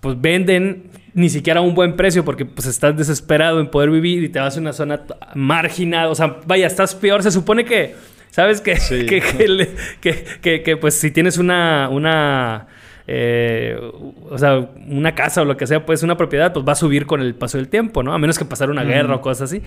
Pues 0.00 0.20
venden 0.20 0.90
ni 1.14 1.28
siquiera 1.28 1.60
a 1.60 1.62
un 1.62 1.76
buen 1.76 1.94
precio 1.94 2.24
porque 2.24 2.44
pues 2.44 2.66
estás 2.66 2.96
desesperado 2.96 3.60
en 3.60 3.68
poder 3.68 3.90
vivir 3.90 4.24
y 4.24 4.28
te 4.28 4.40
vas 4.40 4.56
a 4.56 4.60
una 4.60 4.72
zona 4.72 5.02
marginada. 5.36 6.08
O 6.08 6.16
sea, 6.16 6.40
vaya, 6.46 6.66
estás 6.66 6.96
peor. 6.96 7.22
Se 7.22 7.30
supone 7.30 7.64
que, 7.64 7.94
¿sabes? 8.30 8.60
Que, 8.64 8.74
que, 10.00 10.24
que, 10.40 10.62
que, 10.64 10.76
pues 10.76 10.98
si 10.98 11.12
tienes 11.12 11.38
una... 11.38 11.88
una 11.90 12.66
eh, 13.06 13.78
o 14.30 14.38
sea, 14.38 14.68
una 14.88 15.14
casa 15.14 15.42
o 15.42 15.44
lo 15.44 15.56
que 15.56 15.66
sea, 15.66 15.84
pues 15.84 16.02
una 16.02 16.16
propiedad, 16.16 16.52
pues 16.52 16.66
va 16.66 16.72
a 16.72 16.76
subir 16.76 17.06
con 17.06 17.20
el 17.20 17.34
paso 17.34 17.58
del 17.58 17.68
tiempo, 17.68 18.02
¿no? 18.02 18.12
A 18.12 18.18
menos 18.18 18.38
que 18.38 18.44
pasara 18.44 18.70
una 18.72 18.84
guerra 18.84 19.16
o 19.16 19.20
cosas 19.20 19.50
así. 19.50 19.62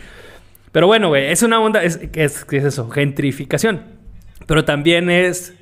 Pero 0.72 0.88
bueno, 0.88 1.10
güey, 1.10 1.32
es 1.32 1.44
una 1.44 1.60
onda, 1.60 1.84
es, 1.84 2.00
es, 2.14 2.46
es 2.50 2.64
eso, 2.64 2.90
gentrificación. 2.90 3.82
Pero 4.46 4.66
también 4.66 5.10
es 5.10 5.54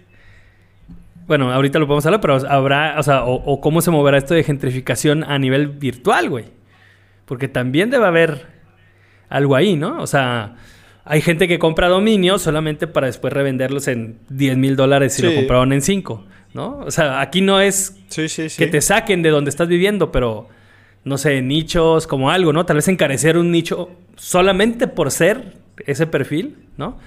bueno, 1.28 1.52
ahorita 1.52 1.80
lo 1.80 1.88
podemos 1.88 2.06
hablar, 2.06 2.22
pero 2.22 2.36
habrá, 2.48 2.96
o 3.00 3.04
sea, 3.04 3.24
o, 3.26 3.60
cómo 3.60 3.82
se 3.82 3.90
moverá 3.90 4.18
esto 4.18 4.34
de 4.34 4.44
gentrificación 4.44 5.24
a 5.24 5.40
nivel 5.40 5.68
virtual, 5.68 6.30
güey. 6.30 6.46
Porque 7.26 7.48
también 7.48 7.90
debe 7.90 8.06
haber 8.06 8.46
algo 9.30 9.56
ahí, 9.56 9.76
¿no? 9.76 10.02
O 10.02 10.08
sea, 10.08 10.56
hay 11.04 11.22
gente 11.22 11.48
que 11.48 11.58
compra 11.58 11.88
dominios 11.88 12.44
solamente 12.44 12.86
para 12.86 13.08
después 13.08 13.34
revenderlos 13.34 13.88
en 13.88 14.20
10 14.30 14.58
mil 14.58 14.76
dólares 14.76 15.14
si 15.14 15.24
lo 15.24 15.34
compraron 15.34 15.74
en 15.74 15.82
5. 15.82 16.26
¿No? 16.56 16.80
O 16.86 16.90
sea, 16.90 17.20
aquí 17.20 17.42
no 17.42 17.60
es 17.60 17.98
que 18.16 18.68
te 18.68 18.80
saquen 18.80 19.22
de 19.22 19.30
donde 19.30 19.50
estás 19.50 19.68
viviendo, 19.68 20.10
pero 20.12 20.48
no 21.04 21.18
sé, 21.18 21.42
nichos 21.42 22.08
como 22.08 22.32
algo, 22.32 22.54
¿no? 22.54 22.66
Tal 22.66 22.78
vez 22.78 22.88
encarecer 22.88 23.38
un 23.38 23.52
nicho 23.52 23.92
solamente 24.16 24.88
por 24.88 25.12
ser 25.12 25.54
ese 25.86 26.08
perfil, 26.08 26.56
¿no? 26.78 26.98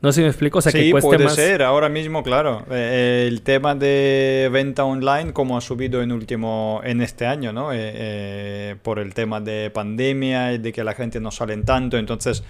No 0.00 0.12
sé 0.12 0.16
si 0.16 0.22
me 0.22 0.28
explico, 0.28 0.58
o 0.58 0.62
sea, 0.62 0.72
que 0.72 0.90
cueste 0.90 1.16
puede 1.16 1.28
ser, 1.28 1.62
ahora 1.62 1.90
mismo, 1.90 2.22
claro. 2.22 2.64
Eh, 2.70 3.26
el 3.28 3.42
tema 3.42 3.74
de 3.74 4.48
venta 4.50 4.84
online, 4.84 5.34
como 5.34 5.58
ha 5.58 5.60
subido 5.60 6.02
en 6.02 6.10
último, 6.10 6.80
en 6.82 7.02
este 7.02 7.26
año, 7.26 7.52
¿no? 7.52 7.72
Eh, 7.72 7.76
eh, 7.78 8.76
por 8.82 8.98
el 8.98 9.12
tema 9.12 9.40
de 9.40 9.70
pandemia 9.70 10.54
y 10.54 10.58
de 10.58 10.72
que 10.72 10.82
la 10.82 10.94
gente 10.94 11.20
no 11.20 11.30
sale 11.30 11.54
tanto, 11.58 11.98
entonces 11.98 12.44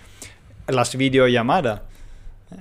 las 0.69 0.97
videollamadas 0.97 1.83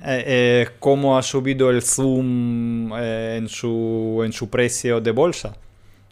eh, 0.04 0.24
eh, 0.26 0.68
cómo 0.78 1.16
ha 1.16 1.22
subido 1.22 1.70
el 1.70 1.82
Zoom 1.82 2.92
eh, 2.96 3.36
en, 3.38 3.48
su, 3.48 4.22
en 4.24 4.32
su 4.32 4.50
precio 4.50 5.00
de 5.00 5.10
bolsa. 5.10 5.56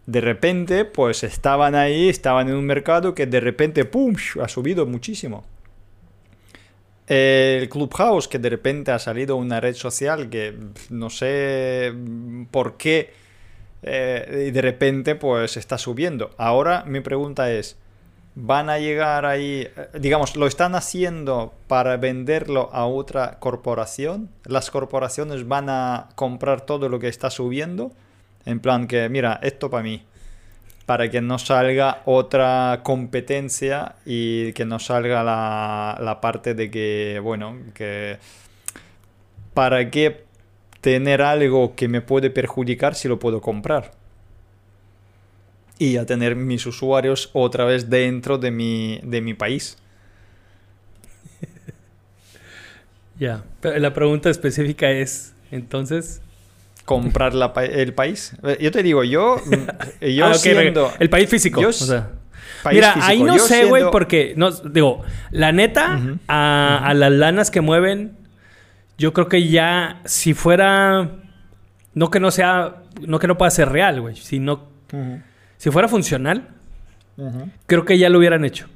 De 0.07 0.21
repente, 0.21 0.85
pues 0.85 1.23
estaban 1.25 1.75
ahí, 1.75 2.09
estaban 2.09 2.49
en 2.49 2.57
un 2.57 2.65
mercado 2.65 3.15
que 3.15 3.27
de 3.27 3.41
repente, 3.41 3.85
¡pum!, 3.85 4.15
ha 4.43 4.49
subido 4.49 4.87
muchísimo. 4.87 5.45
El 7.07 7.69
Clubhouse, 7.69 8.29
que 8.29 8.39
de 8.39 8.49
repente 8.49 8.91
ha 8.91 8.99
salido 8.99 9.37
una 9.37 9.61
red 9.61 9.75
social 9.75 10.31
que 10.31 10.55
no 10.89 11.11
sé 11.11 11.93
por 12.51 12.79
qué, 12.79 13.13
y 13.83 14.51
de 14.51 14.61
repente, 14.63 15.15
pues 15.15 15.59
está 15.59 15.77
subiendo. 15.77 16.31
Ahora 16.39 16.85
mi 16.87 17.01
pregunta 17.01 17.53
es, 17.53 17.77
van 18.35 18.69
a 18.69 18.79
llegar 18.79 19.27
ahí, 19.27 19.69
eh, 19.77 19.89
digamos, 19.99 20.37
lo 20.37 20.47
están 20.47 20.75
haciendo 20.75 21.55
para 21.69 21.97
venderlo 21.97 22.71
a 22.73 22.87
otra 22.87 23.39
corporación. 23.39 24.31
Las 24.45 24.71
corporaciones 24.71 25.47
van 25.47 25.69
a 25.71 26.09
comprar 26.15 26.63
todo 26.63 26.89
lo 26.89 26.99
que 26.99 27.09
está 27.09 27.31
subiendo. 27.31 27.93
En 28.45 28.61
plan 28.61 28.87
que, 28.87 29.09
mira, 29.09 29.41
esto 29.43 29.71
para 29.71 29.83
mí. 29.83 30.05
Para 30.87 31.11
que 31.11 31.21
no 31.23 31.39
salga 31.39 32.03
otra 32.05 32.81
competencia 32.83 33.95
y 34.05 34.53
que 34.53 34.67
no 34.67 34.79
salga 34.79 35.23
la, 35.25 35.99
la 36.01 36.21
parte 36.21 36.55
de 36.55 36.71
que, 36.71 37.21
bueno, 37.23 37.57
que... 37.73 38.19
¿Para 39.55 39.89
qué 39.89 40.25
tener 40.81 41.23
algo 41.23 41.77
que 41.77 41.87
me 41.89 42.03
puede 42.03 42.29
perjudicar 42.29 42.97
si 42.97 43.09
lo 43.09 43.21
puedo 43.21 43.41
comprar? 43.41 43.93
Y 45.93 45.97
a 45.97 46.07
tener 46.07 46.37
mis 46.37 46.67
usuarios 46.67 47.31
otra 47.33 47.65
vez 47.65 47.91
dentro 47.91 48.39
de 48.39 48.51
mi, 48.51 49.01
de 49.03 49.21
mi 49.21 49.35
país. 49.35 49.79
Ya, 53.17 53.45
pero 53.61 53.79
la 53.79 53.95
pregunta 53.95 54.29
específica 54.29 54.91
es, 54.91 55.35
entonces... 55.53 56.21
Comprar 56.85 57.33
el 57.63 57.95
país. 57.95 58.37
Eh, 58.43 58.59
yo 58.61 58.73
te 58.73 58.83
digo, 58.83 59.05
yo, 59.05 59.37
yo 60.01 60.27
ah, 60.27 60.35
siendo... 60.35 60.93
El 60.99 61.09
país 61.09 61.31
físico. 61.31 61.61
o 61.61 61.73
sea. 61.73 62.11
Mira, 62.71 62.95
ahí 63.03 63.23
no 63.23 63.39
sé, 63.39 63.67
güey, 63.67 63.85
porque, 63.91 64.35
no, 64.37 64.51
digo, 64.51 65.03
la 65.31 65.53
neta, 65.53 66.01
a, 66.29 66.93
las 66.95 67.13
lanas 67.13 67.51
que 67.51 67.61
mueven, 67.61 68.17
yo 68.99 69.13
creo 69.13 69.29
que 69.29 69.49
ya, 69.49 70.01
si 70.05 70.35
fuera, 70.35 71.11
no 71.95 72.11
que 72.11 72.21
no 72.21 72.31
sea, 72.31 72.83
no 73.07 73.19
que 73.19 73.27
no 73.27 73.37
pueda 73.37 73.51
ser 73.51 73.69
real, 73.69 74.01
güey, 74.01 74.17
sino 74.17 74.69
si 75.57 75.71
fuera 75.71 75.89
funcional, 75.89 76.49
creo 77.67 77.85
que 77.85 77.99
ya 77.99 78.09
lo 78.09 78.19
hubieran 78.19 78.45
hecho. 78.45 78.69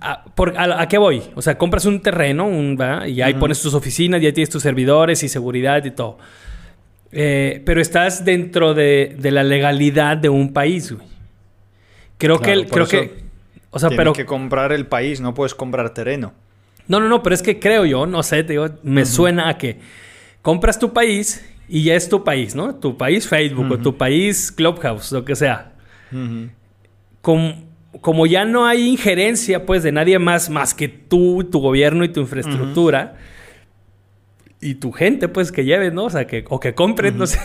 ¿A, 0.00 0.86
qué 0.88 0.98
voy? 0.98 1.22
O 1.34 1.42
sea, 1.42 1.58
compras 1.58 1.84
un 1.84 2.00
terreno 2.00 2.46
un, 2.46 2.78
y 3.06 3.20
ahí 3.22 3.34
pones 3.34 3.60
tus 3.60 3.74
oficinas, 3.74 4.20
ya 4.20 4.32
tienes 4.32 4.50
tus 4.50 4.62
servidores 4.62 5.22
y 5.22 5.28
seguridad 5.28 5.84
y 5.84 5.90
todo. 5.90 6.18
Eh, 7.10 7.62
pero 7.64 7.80
estás 7.80 8.24
dentro 8.24 8.74
de, 8.74 9.16
la 9.20 9.42
legalidad 9.42 10.16
de 10.16 10.28
un 10.28 10.52
país, 10.52 10.92
güey. 10.92 11.06
Creo 12.18 12.38
que... 12.38 12.66
Creo 12.66 12.86
que 12.86 13.24
o 13.70 13.78
sea, 13.80 13.90
pero... 13.90 14.12
que 14.12 14.24
comprar 14.24 14.72
el 14.72 14.86
país, 14.86 15.20
no 15.20 15.34
puedes 15.34 15.54
comprar 15.54 15.90
terreno. 15.90 16.32
No, 16.86 17.00
no, 17.00 17.08
no, 17.08 17.22
pero 17.22 17.34
es 17.34 17.42
que 17.42 17.58
creo 17.58 17.84
yo, 17.84 18.06
no 18.06 18.22
sé, 18.22 18.44
digo, 18.44 18.68
me 18.82 19.04
suena 19.04 19.48
a 19.48 19.58
que 19.58 19.78
compras 20.44 20.78
tu 20.78 20.92
país 20.92 21.42
y 21.70 21.84
ya 21.84 21.94
es 21.94 22.10
tu 22.10 22.22
país, 22.22 22.54
¿no? 22.54 22.74
Tu 22.74 22.98
país 22.98 23.26
Facebook 23.26 23.72
o 23.72 23.78
tu 23.78 23.96
país 23.96 24.52
Clubhouse, 24.52 25.10
lo 25.10 25.24
que 25.24 25.34
sea. 25.34 25.72
como, 27.22 28.26
ya 28.26 28.44
no 28.44 28.66
hay 28.66 28.86
injerencia, 28.86 29.64
pues, 29.64 29.82
de 29.82 29.90
nadie 29.90 30.18
más 30.18 30.50
más 30.50 30.74
que 30.74 30.88
tú, 30.88 31.48
tu 31.50 31.60
gobierno 31.60 32.04
y 32.04 32.10
tu 32.10 32.20
infraestructura 32.20 33.16
y 34.60 34.74
tu 34.74 34.92
gente, 34.92 35.28
pues, 35.28 35.50
que 35.50 35.64
lleves, 35.64 35.94
¿no? 35.94 36.04
O 36.04 36.10
sea, 36.10 36.26
que, 36.26 36.44
o 36.50 36.60
que 36.60 36.74
compres, 36.74 37.14
no 37.14 37.26
sé. 37.26 37.40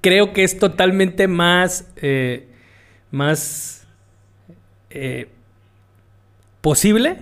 creo 0.00 0.32
que 0.32 0.44
es 0.44 0.58
totalmente 0.58 1.28
más, 1.28 1.92
eh, 1.96 2.48
más 3.10 3.86
eh, 4.88 5.28
posible 6.62 7.18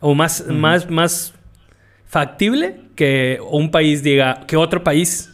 o 0.00 0.14
más, 0.14 0.46
más, 0.46 0.88
más 0.88 1.34
factible 2.10 2.80
que 2.96 3.38
un 3.50 3.70
país 3.70 4.02
diga, 4.02 4.44
que 4.48 4.56
otro 4.56 4.82
país, 4.82 5.32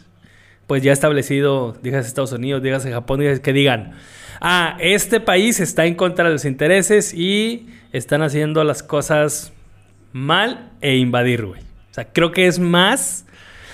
pues 0.67 0.83
ya 0.83 0.93
establecido, 0.93 1.75
digas 1.81 2.05
Estados 2.05 2.31
Unidos, 2.33 2.61
digas 2.61 2.85
Japón, 2.85 3.19
digas 3.19 3.39
que 3.39 3.51
digan, 3.51 3.93
ah, 4.41 4.77
este 4.79 5.19
país 5.19 5.59
está 5.59 5.87
en 5.87 5.95
contra 5.95 6.25
de 6.25 6.33
los 6.33 6.45
intereses 6.45 7.15
y 7.15 7.67
están 7.91 8.21
haciendo 8.21 8.63
las 8.63 8.83
cosas 8.83 9.51
mal 10.13 10.69
e 10.79 10.97
invadir, 10.97 11.47
güey. 11.47 11.61
O 11.61 11.93
sea, 11.93 12.05
creo 12.13 12.31
que 12.31 12.45
es 12.45 12.59
más... 12.59 13.25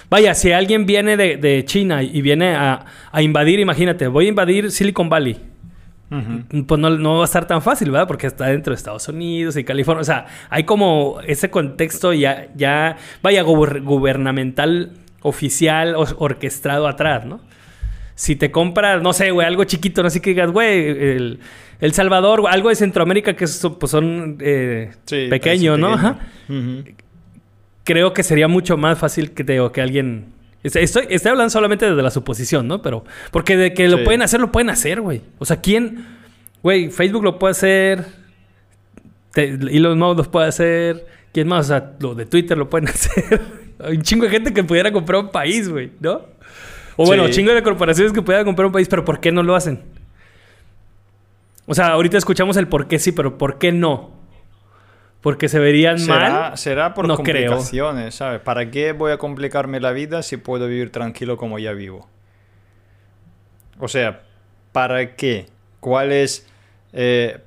Vaya, 0.10 0.34
si 0.34 0.54
alguien 0.54 0.86
viene 0.86 1.18
de, 1.18 1.66
China 1.66 2.04
y 2.04 2.22
viene 2.22 2.56
a, 2.56 2.86
invadir, 3.20 3.60
imagínate, 3.60 4.08
voy 4.08 4.28
a 4.28 4.30
invadir 4.30 4.72
Silicon 4.72 5.10
Valley. 5.10 5.41
Pues 6.68 6.80
no, 6.80 7.16
va 7.16 7.22
a 7.22 7.26
estar 7.26 7.47
tan 7.47 7.61
fácil, 7.61 7.91
¿verdad? 7.91 8.07
Porque 8.07 8.28
está 8.28 8.45
dentro 8.47 8.72
de 8.72 8.76
Estados 8.76 9.07
Unidos 9.07 9.57
y 9.57 9.64
California. 9.64 10.01
O 10.01 10.05
sea, 10.05 10.26
hay 10.49 10.64
como 10.64 11.20
ese 11.26 11.49
contexto 11.49 12.14
ya, 12.14 12.47
ya 12.55 12.97
vaya, 13.22 13.41
gubernamental, 13.41 14.91
oficial, 15.22 15.95
orquestado 15.95 16.88
atrás, 16.88 17.26
¿no? 17.26 17.39
Si 18.16 18.36
te 18.36 18.51
compras, 18.51 19.01
no 19.01 19.11
sé, 19.11 19.32
güey, 19.32 19.47
algo 19.47 19.64
chiquito, 19.64 20.03
no 20.03 20.09
sé 20.09 20.22
qué 20.22 20.32
digas, 20.32 20.51
güey, 20.51 20.88
el, 20.88 21.39
el 21.80 21.93
Salvador, 21.93 22.43
algo 22.47 22.70
de 22.70 22.76
Centroamérica 22.76 23.34
que 23.34 23.45
pues 23.80 23.91
son 23.91 24.38
eh, 24.39 24.91
pequeños, 25.30 25.80
¿no? 25.80 26.18
Creo 27.84 28.14
que 28.14 28.24
sería 28.24 28.47
mucho 28.47 28.78
más 28.78 28.99
fácil 28.99 29.32
que, 29.32 29.43
te, 29.43 29.59
que 29.74 29.82
alguien... 29.82 30.28
Estoy, 30.64 31.07
estoy 31.09 31.30
hablando 31.30 31.49
solamente 31.49 31.89
desde 31.89 32.01
la 32.01 32.09
suposición, 32.09 32.68
¿no? 32.68 32.82
Pero... 32.82 33.03
Porque 33.32 33.57
de 33.57 33.74
que 33.74 33.88
lo 33.89 34.03
pueden 34.03 34.22
hacer, 34.22 34.39
lo 34.39 34.51
pueden 34.51 34.70
hacer, 34.70 35.01
güey. 35.01 35.22
O 35.39 35.45
sea, 35.45 35.59
¿quién... 35.59 36.05
Güey, 36.61 36.89
Facebook 36.89 37.24
lo 37.24 37.38
puede 37.38 37.51
hacer... 37.51 38.05
y 39.36 39.80
los 39.80 39.97
modos 39.97 40.18
lo 40.18 40.32
puede 40.32 40.47
hacer... 40.47 41.05
¿Quién 41.34 41.47
más? 41.47 41.66
O 41.66 41.68
sea, 41.70 41.93
lo 41.99 42.16
de 42.16 42.26
Twitter 42.26 42.57
lo 42.57 42.70
pueden 42.70 42.88
hacer. 42.89 43.41
Hay 43.80 43.97
un 43.97 44.03
chingo 44.03 44.26
de 44.26 44.30
gente 44.30 44.53
que 44.53 44.64
pudiera 44.64 44.91
comprar 44.91 45.22
un 45.22 45.32
país, 45.32 45.68
güey, 45.68 45.91
¿no? 45.99 46.22
O 46.95 47.05
bueno, 47.05 47.28
chingo 47.30 47.53
de 47.53 47.64
corporaciones 47.64 48.14
que 48.14 48.22
pudieran 48.22 48.45
comprar 48.45 48.68
un 48.68 48.72
país, 48.72 48.88
pero 48.88 49.03
¿por 49.03 49.20
qué 49.20 49.32
no 49.32 49.41
lo 49.41 49.55
hacen? 49.55 49.82
O 51.66 51.74
sea, 51.74 51.88
ahorita 51.88 52.18
escuchamos 52.18 52.55
el 52.57 52.68
por 52.68 52.88
qué 52.88 52.99
sí, 52.99 53.11
pero 53.11 53.38
¿por 53.38 53.57
qué 53.57 53.72
no? 53.72 54.11
Porque 55.24 55.49
se 55.49 55.57
verían 55.57 56.05
mal. 56.05 56.55
Será 56.57 56.93
por 56.93 57.07
complicaciones, 57.07 58.13
¿sabes? 58.13 58.41
¿Para 58.41 58.69
qué 58.69 58.91
voy 58.91 59.11
a 59.11 59.17
complicarme 59.17 59.80
la 59.80 59.91
vida 59.91 60.21
si 60.21 60.38
puedo 60.38 60.67
vivir 60.67 60.91
tranquilo 60.91 61.38
como 61.38 61.57
ya 61.57 61.71
vivo? 61.71 62.07
O 63.80 63.88
sea, 63.88 64.21
¿para 64.71 65.15
qué? 65.15 65.47
¿Cuál 65.80 66.11
es 66.11 66.45
eh, 66.91 67.39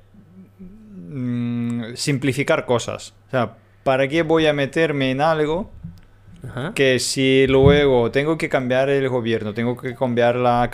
mm, 0.59 1.93
simplificar 1.95 2.65
cosas? 2.65 3.13
O 3.27 3.31
sea, 3.31 3.55
¿para 3.83 4.07
qué 4.09 4.23
voy 4.23 4.47
a 4.47 4.53
meterme 4.53 5.11
en 5.11 5.21
algo 5.21 5.71
que 6.75 6.99
si 6.99 7.45
luego 7.47 8.11
tengo 8.11 8.37
que 8.37 8.49
cambiar 8.49 8.89
el 8.89 9.07
gobierno, 9.09 9.53
tengo 9.53 9.77
que 9.77 9.95
cambiar 9.95 10.35
la 10.35 10.69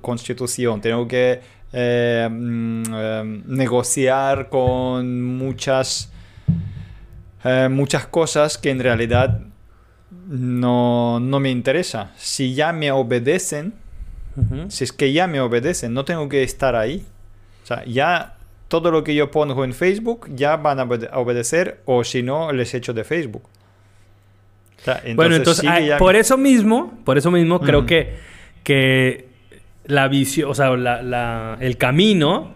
constitución, 0.00 0.80
tengo 0.80 1.08
que 1.08 1.40
eh, 1.72 2.28
mm, 2.30 2.82
eh, 2.94 3.42
negociar 3.46 4.48
con 4.48 5.22
muchas, 5.22 6.12
eh, 7.44 7.68
muchas 7.70 8.06
cosas 8.06 8.58
que 8.58 8.70
en 8.70 8.80
realidad 8.80 9.40
no, 10.28 11.20
me 11.20 11.50
interesa. 11.50 12.12
Si 12.16 12.54
ya 12.54 12.72
me 12.72 12.90
obedecen, 12.90 13.74
si 14.68 14.84
es 14.84 14.92
que 14.92 15.12
ya 15.12 15.26
me 15.26 15.40
obedecen, 15.40 15.92
no 15.92 16.04
tengo 16.04 16.28
que 16.28 16.42
estar 16.42 16.74
ahí. 16.74 17.04
O 17.62 17.66
sea, 17.66 17.84
ya 17.84 18.36
todo 18.68 18.90
lo 18.90 19.04
que 19.04 19.14
yo 19.14 19.30
pongo 19.30 19.64
en 19.64 19.72
Facebook 19.72 20.28
ya 20.34 20.56
van 20.56 20.80
a 20.80 20.84
obedecer 21.18 21.80
o 21.84 22.02
si 22.04 22.22
no, 22.22 22.52
les 22.52 22.74
echo 22.74 22.92
de 22.92 23.04
Facebook. 23.04 23.44
bueno, 25.14 25.36
entonces, 25.36 25.64
ah, 25.68 25.96
por 25.98 26.16
eso 26.16 26.36
mismo, 26.36 26.98
por 27.04 27.18
eso 27.18 27.30
mismo 27.30 27.60
creo 27.60 27.86
que, 27.86 28.14
que 28.62 29.28
la 29.84 30.08
visión, 30.08 30.50
o 30.50 30.54
sea, 30.54 30.76
la, 30.76 31.56
el 31.60 31.76
camino. 31.76 32.53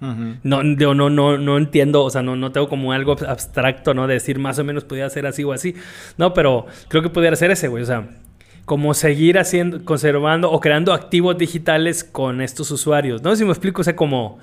No, 0.00 0.62
no, 0.62 1.10
no, 1.10 1.38
no 1.38 1.58
entiendo, 1.58 2.02
o 2.02 2.10
sea, 2.10 2.22
no, 2.22 2.36
no 2.36 2.52
tengo 2.52 2.68
como 2.68 2.92
algo 2.92 3.16
abstracto, 3.26 3.92
¿no? 3.94 4.06
De 4.06 4.14
decir 4.14 4.38
más 4.38 4.58
o 4.58 4.64
menos 4.64 4.84
podría 4.84 5.08
ser 5.10 5.26
así 5.26 5.44
o 5.44 5.52
así. 5.52 5.74
No, 6.16 6.32
pero 6.32 6.66
creo 6.88 7.02
que 7.02 7.10
pudiera 7.10 7.36
ser 7.36 7.50
ese, 7.50 7.68
güey. 7.68 7.82
O 7.82 7.86
sea, 7.86 8.08
como 8.64 8.94
seguir 8.94 9.38
haciendo, 9.38 9.84
conservando 9.84 10.50
o 10.50 10.60
creando 10.60 10.92
activos 10.92 11.36
digitales 11.36 12.04
con 12.04 12.40
estos 12.40 12.70
usuarios. 12.70 13.22
No 13.22 13.34
si 13.36 13.44
me 13.44 13.50
explico, 13.50 13.82
o 13.82 13.84
sea, 13.84 13.96
como 13.96 14.38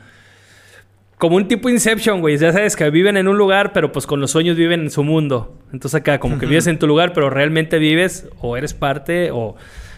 como 1.17 1.35
un 1.35 1.47
tipo 1.47 1.69
Inception, 1.69 2.21
güey. 2.21 2.37
Ya 2.37 2.51
sabes 2.51 2.75
que 2.75 2.89
viven 2.89 3.17
en 3.17 3.27
un 3.27 3.37
lugar, 3.37 3.73
pero 3.73 3.91
pues 3.91 4.05
con 4.05 4.19
los 4.19 4.31
sueños 4.31 4.55
viven 4.55 4.81
en 4.81 4.91
su 4.91 5.03
mundo. 5.03 5.57
Entonces 5.73 5.99
acá, 5.99 6.19
como 6.19 6.37
que 6.37 6.45
vives 6.45 6.67
en 6.67 6.77
tu 6.77 6.87
lugar, 6.87 7.13
pero 7.13 7.29
realmente 7.29 7.79
vives 7.79 8.29
o 8.39 8.55
eres 8.55 8.73
parte 8.73 9.31
o 9.31 9.55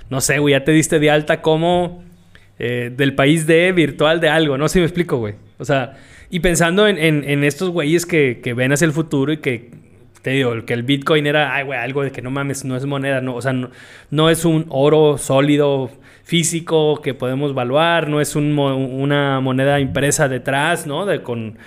no 0.09 0.21
sé, 0.21 0.39
güey, 0.39 0.53
ya 0.53 0.63
te 0.63 0.71
diste 0.71 0.99
de 0.99 1.11
alta 1.11 1.41
como 1.41 2.03
eh, 2.59 2.91
del 2.95 3.15
país 3.15 3.47
de 3.47 3.71
virtual 3.71 4.19
de 4.19 4.29
algo, 4.29 4.57
no 4.57 4.67
sé 4.67 4.73
si 4.73 4.79
me 4.79 4.85
explico, 4.85 5.17
güey. 5.17 5.35
O 5.57 5.65
sea, 5.65 5.97
y 6.29 6.41
pensando 6.41 6.87
en, 6.87 7.43
estos 7.43 7.69
güeyes 7.69 8.05
que, 8.05 8.53
ven 8.55 8.71
hacia 8.71 8.85
el 8.85 8.91
futuro 8.91 9.31
y 9.31 9.37
que, 9.37 9.71
te 10.21 10.31
digo, 10.31 10.65
que 10.65 10.73
el 10.73 10.83
Bitcoin 10.83 11.25
era, 11.25 11.55
ay, 11.55 11.63
güey, 11.63 11.79
algo 11.79 12.03
de 12.03 12.11
que 12.11 12.21
no 12.21 12.29
mames, 12.29 12.65
no 12.65 12.75
es 12.75 12.85
moneda, 12.85 13.21
no, 13.21 13.35
o 13.35 13.41
sea, 13.41 13.53
no, 13.53 14.29
es 14.29 14.45
un 14.45 14.65
oro 14.69 15.17
sólido 15.17 15.89
físico 16.23 17.01
que 17.01 17.13
podemos 17.13 17.51
evaluar, 17.51 18.09
no 18.09 18.21
es 18.21 18.35
una 18.35 19.39
moneda 19.39 19.79
impresa 19.79 20.27
detrás, 20.27 20.85
¿no? 20.85 21.05
De, 21.05 21.23
con, 21.23 21.57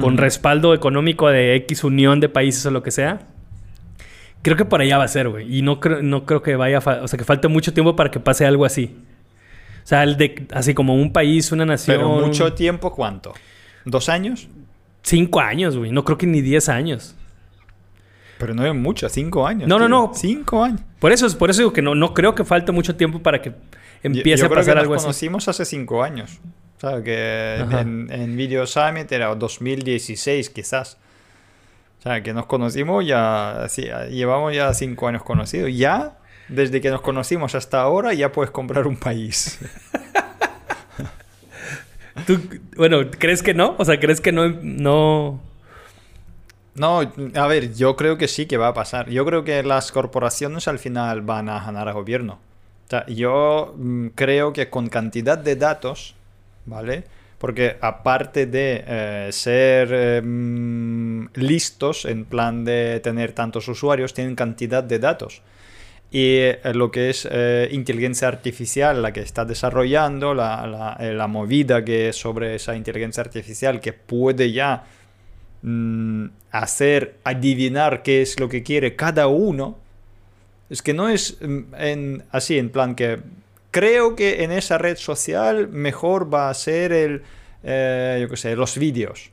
con 0.00 0.16
respaldo 0.16 0.74
económico 0.74 1.28
de 1.28 1.54
X 1.56 1.84
unión 1.84 2.20
de 2.20 2.28
países 2.28 2.64
o 2.66 2.70
lo 2.70 2.82
que 2.82 2.90
sea. 2.90 3.20
Creo 4.42 4.56
que 4.56 4.64
por 4.64 4.80
allá 4.80 4.98
va 4.98 5.04
a 5.04 5.08
ser, 5.08 5.28
güey. 5.28 5.58
Y 5.58 5.62
no 5.62 5.80
creo, 5.80 6.02
no 6.02 6.24
creo 6.24 6.42
que 6.42 6.56
vaya, 6.56 6.78
o 6.78 7.08
sea, 7.08 7.18
que 7.18 7.24
falte 7.24 7.48
mucho 7.48 7.74
tiempo 7.74 7.96
para 7.96 8.10
que 8.10 8.20
pase 8.20 8.46
algo 8.46 8.64
así. 8.64 8.94
O 9.86 9.88
sea, 9.88 10.02
el 10.02 10.16
de, 10.16 10.48
así 10.50 10.74
como 10.74 10.96
un 10.96 11.12
país, 11.12 11.52
una 11.52 11.64
nación. 11.64 11.98
Pero 11.98 12.08
mucho 12.08 12.52
tiempo, 12.54 12.92
¿cuánto? 12.92 13.32
¿Dos 13.84 14.08
años? 14.08 14.48
Cinco 15.02 15.38
años, 15.38 15.76
güey. 15.76 15.92
No 15.92 16.04
creo 16.04 16.18
que 16.18 16.26
ni 16.26 16.40
diez 16.40 16.68
años. 16.68 17.14
Pero 18.36 18.52
no 18.52 18.66
es 18.66 18.74
mucho, 18.74 19.08
cinco 19.08 19.46
años. 19.46 19.68
No, 19.68 19.78
no, 19.78 19.88
no. 19.88 20.10
Cinco 20.12 20.64
años. 20.64 20.80
Por 20.98 21.12
eso, 21.12 21.28
por 21.38 21.50
eso 21.50 21.60
digo 21.60 21.72
que 21.72 21.82
no, 21.82 21.94
no 21.94 22.14
creo 22.14 22.34
que 22.34 22.44
falte 22.44 22.72
mucho 22.72 22.96
tiempo 22.96 23.20
para 23.20 23.40
que 23.40 23.52
empiece 24.02 24.44
a 24.44 24.48
pasar 24.48 24.76
algo 24.76 24.94
así. 24.94 25.02
Nos 25.06 25.14
conocimos 25.14 25.46
hace 25.46 25.64
cinco 25.64 26.02
años. 26.02 26.40
O 26.78 26.80
sea, 26.80 27.04
que 27.04 27.54
en, 27.54 28.10
en, 28.10 28.36
Video 28.36 28.66
Summit 28.66 29.12
era 29.12 29.32
2016 29.36 30.50
quizás. 30.50 30.98
O 32.00 32.02
sea, 32.02 32.24
que 32.24 32.34
nos 32.34 32.46
conocimos 32.46 33.06
ya, 33.06 33.66
sí, 33.68 33.86
llevamos 34.10 34.52
ya 34.52 34.74
cinco 34.74 35.06
años 35.06 35.22
conocidos. 35.22 35.70
Ya 35.72 36.18
desde 36.48 36.80
que 36.80 36.90
nos 36.90 37.00
conocimos 37.00 37.54
hasta 37.54 37.80
ahora 37.80 38.14
ya 38.14 38.32
puedes 38.32 38.50
comprar 38.50 38.86
un 38.86 38.96
país. 38.96 39.58
¿Tú, 42.26 42.40
bueno, 42.76 43.10
¿crees 43.10 43.42
que 43.42 43.54
no? 43.54 43.74
O 43.78 43.84
sea, 43.84 44.00
¿crees 44.00 44.20
que 44.20 44.32
no, 44.32 44.48
no... 44.48 45.40
No, 46.74 47.00
a 47.34 47.46
ver, 47.46 47.74
yo 47.74 47.96
creo 47.96 48.18
que 48.18 48.28
sí 48.28 48.46
que 48.46 48.58
va 48.58 48.68
a 48.68 48.74
pasar. 48.74 49.08
Yo 49.08 49.24
creo 49.24 49.44
que 49.44 49.62
las 49.62 49.92
corporaciones 49.92 50.68
al 50.68 50.78
final 50.78 51.22
van 51.22 51.48
a 51.48 51.64
ganar 51.64 51.88
al 51.88 51.94
gobierno. 51.94 52.34
O 52.86 52.90
sea, 52.90 53.06
yo 53.06 53.74
mm, 53.76 54.08
creo 54.08 54.52
que 54.52 54.68
con 54.68 54.88
cantidad 54.88 55.38
de 55.38 55.56
datos, 55.56 56.14
¿vale? 56.66 57.04
Porque 57.38 57.78
aparte 57.80 58.46
de 58.46 58.84
eh, 58.86 59.28
ser 59.32 59.92
em, 59.92 61.28
listos 61.34 62.04
en 62.04 62.26
plan 62.26 62.64
de 62.64 63.00
tener 63.00 63.32
tantos 63.32 63.68
usuarios, 63.68 64.12
tienen 64.12 64.36
cantidad 64.36 64.84
de 64.84 64.98
datos 64.98 65.42
y 66.10 66.36
eh, 66.38 66.60
lo 66.74 66.90
que 66.90 67.10
es 67.10 67.28
eh, 67.30 67.68
inteligencia 67.72 68.28
artificial, 68.28 69.02
la 69.02 69.12
que 69.12 69.20
está 69.20 69.44
desarrollando, 69.44 70.34
la, 70.34 70.96
eh, 71.00 71.12
la, 71.12 71.26
movida 71.26 71.84
que 71.84 72.10
es 72.10 72.16
sobre 72.16 72.54
esa 72.54 72.76
inteligencia 72.76 73.22
artificial 73.22 73.80
que 73.80 73.92
puede 73.92 74.52
ya 74.52 74.84
mm, 75.62 76.26
hacer 76.52 77.16
adivinar 77.24 78.02
qué 78.02 78.22
es 78.22 78.38
lo 78.38 78.48
que 78.48 78.62
quiere 78.62 78.94
cada 78.94 79.26
uno, 79.26 79.78
es 80.70 80.80
que 80.80 80.94
no 80.94 81.08
es 81.08 81.38
mm, 81.40 82.20
así, 82.30 82.58
en 82.58 82.70
plan 82.70 82.94
que 82.94 83.18
creo 83.72 84.14
que 84.14 84.44
en 84.44 84.52
esa 84.52 84.78
red 84.78 84.96
social 84.96 85.68
mejor 85.68 86.32
va 86.32 86.50
a 86.50 86.54
ser 86.54 86.92
el, 86.92 87.22
yo 87.62 88.28
qué 88.28 88.36
sé, 88.36 88.54
los 88.54 88.78
vídeos, 88.78 89.30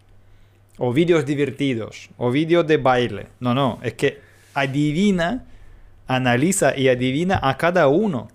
o 0.79 0.91
vídeos 0.91 1.23
divertidos, 1.23 2.09
o 2.17 2.31
vídeos 2.31 2.65
de 2.65 2.77
baile. 2.77 3.27
No, 3.39 3.53
no, 3.53 3.79
es 3.83 3.93
que 3.93 4.19
adivina 4.55 5.45
analiza 6.07 6.77
y 6.77 6.87
adivina 6.89 7.39
a 7.41 7.57
cada 7.57 7.87
uno. 7.87 8.29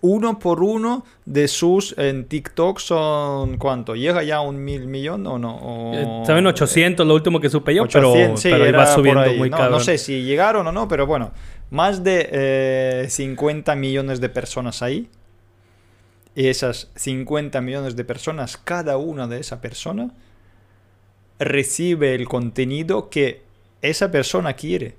uno 0.00 0.38
por 0.38 0.62
uno 0.62 1.04
de 1.24 1.48
sus 1.48 1.96
en 1.98 2.26
TikTok 2.26 2.78
son 2.78 3.58
cuánto? 3.58 3.94
¿Llega 3.94 4.22
ya 4.22 4.36
a 4.36 4.40
un 4.40 4.64
mil 4.64 4.86
millón 4.86 5.26
o 5.26 5.38
no? 5.38 5.92
Eh, 5.94 6.22
Saben 6.26 6.46
800 6.46 7.06
lo 7.06 7.14
último 7.14 7.40
que 7.40 7.48
supe 7.48 7.74
yo, 7.74 7.86
pero, 7.92 8.12
va 8.12 8.86
subiendo 8.86 9.32
muy 9.34 9.50
no, 9.50 9.70
no, 9.70 9.80
sé 9.80 9.98
si 9.98 10.22
llegaron 10.22 10.66
o 10.66 10.72
no, 10.72 10.88
pero 10.88 11.06
bueno, 11.06 11.32
más 11.70 12.02
de 12.02 12.28
eh, 12.30 13.06
50 13.08 13.74
millones 13.76 14.20
de 14.20 14.28
personas 14.28 14.82
ahí. 14.82 15.08
Y 16.34 16.48
esas 16.48 16.90
50 16.96 17.62
millones 17.62 17.96
de 17.96 18.04
personas, 18.04 18.58
cada 18.58 18.98
una 18.98 19.26
de 19.26 19.40
esa 19.40 19.62
persona 19.62 20.10
recibe 21.38 22.14
el 22.14 22.28
contenido 22.28 23.08
que 23.08 23.42
esa 23.80 24.10
persona 24.10 24.52
quiere. 24.52 24.96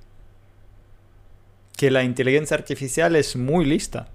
Que 1.77 1.89
la 1.89 2.03
inteligencia 2.03 2.57
artificial 2.57 3.15
es 3.15 3.37
muy 3.37 3.63
lista. 3.63 4.09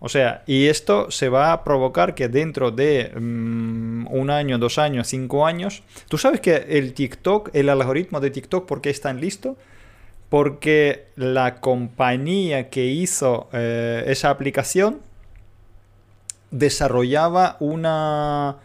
O 0.00 0.08
sea, 0.08 0.42
y 0.46 0.66
esto 0.66 1.10
se 1.10 1.28
va 1.28 1.52
a 1.52 1.64
provocar 1.64 2.14
que 2.14 2.28
dentro 2.28 2.70
de 2.70 3.10
mm, 3.18 4.06
un 4.10 4.30
año, 4.30 4.58
dos 4.58 4.78
años, 4.78 5.08
cinco 5.08 5.46
años, 5.46 5.82
tú 6.08 6.18
sabes 6.18 6.40
que 6.40 6.56
el 6.68 6.92
TikTok, 6.92 7.48
el 7.54 7.70
algoritmo 7.70 8.20
de 8.20 8.30
TikTok, 8.30 8.66
¿por 8.66 8.80
qué 8.82 8.90
es 8.90 9.00
tan 9.00 9.20
listo? 9.20 9.56
Porque 10.28 11.06
la 11.16 11.60
compañía 11.60 12.68
que 12.68 12.84
hizo 12.86 13.48
eh, 13.52 14.04
esa 14.06 14.30
aplicación 14.30 15.00
desarrollaba 16.50 17.56
una, 17.60 18.58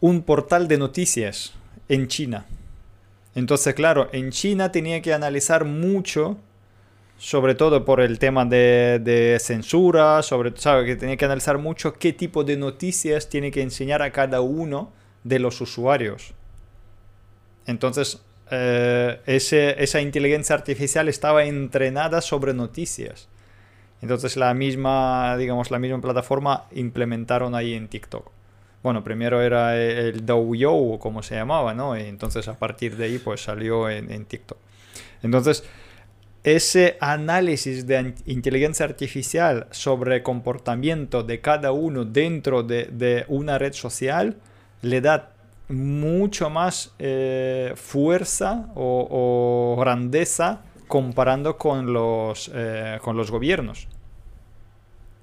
un 0.00 0.22
portal 0.22 0.66
de 0.66 0.78
noticias 0.78 1.52
en 1.90 2.08
China. 2.08 2.46
Entonces, 3.34 3.74
claro, 3.74 4.08
en 4.12 4.30
China 4.30 4.72
tenía 4.72 5.02
que 5.02 5.12
analizar 5.12 5.64
mucho 5.64 6.38
sobre 7.18 7.56
todo 7.56 7.84
por 7.84 8.00
el 8.00 8.20
tema 8.20 8.44
de, 8.44 9.36
censura, 9.40 10.22
sobre 10.22 10.52
que 10.52 10.96
tenía 10.96 11.16
que 11.16 11.24
analizar 11.24 11.58
mucho 11.58 11.92
qué 11.94 12.12
tipo 12.12 12.44
de 12.44 12.56
noticias 12.56 13.28
tiene 13.28 13.50
que 13.50 13.60
enseñar 13.60 14.02
a 14.02 14.12
cada 14.12 14.40
uno 14.40 14.92
de 15.24 15.40
los 15.40 15.60
usuarios. 15.60 16.32
Entonces, 17.66 18.22
eh, 18.52 19.20
esa 19.26 20.00
inteligencia 20.00 20.54
artificial 20.54 21.08
estaba 21.08 21.44
entrenada 21.44 22.20
sobre 22.20 22.54
noticias. 22.54 23.28
Entonces 24.00 24.36
la 24.36 24.54
misma, 24.54 25.36
digamos, 25.36 25.72
la 25.72 25.80
misma 25.80 26.00
plataforma 26.00 26.66
implementaron 26.70 27.56
ahí 27.56 27.74
en 27.74 27.88
TikTok. 27.88 28.30
Bueno, 28.84 29.02
primero 29.02 29.42
era 29.42 29.76
el 29.76 30.24
Douyo, 30.24 31.00
como 31.00 31.24
se 31.24 31.34
llamaba, 31.34 31.74
¿no? 31.74 31.96
Entonces 31.96 32.46
a 32.46 32.56
partir 32.56 32.96
de 32.96 33.06
ahí 33.06 33.18
pues 33.18 33.42
salió 33.42 33.90
en, 33.90 34.10
en 34.12 34.24
TikTok. 34.24 34.56
Entonces, 35.24 35.64
ese 36.44 36.96
análisis 37.00 37.86
de 37.86 38.14
inteligencia 38.26 38.86
artificial 38.86 39.66
sobre 39.70 40.22
comportamiento 40.22 41.22
de 41.22 41.40
cada 41.40 41.72
uno 41.72 42.04
dentro 42.04 42.62
de, 42.62 43.24
una 43.28 43.58
red 43.58 43.72
social 43.72 44.36
le 44.82 45.00
da 45.00 45.30
mucho 45.68 46.48
más 46.48 46.94
eh, 46.98 47.72
fuerza 47.76 48.68
o, 48.74 49.76
grandeza 49.78 50.62
comparando 50.86 51.58
con 51.58 51.92
los, 51.92 52.50
eh, 52.54 52.98
con 53.02 53.16
los 53.16 53.30
gobiernos. 53.30 53.88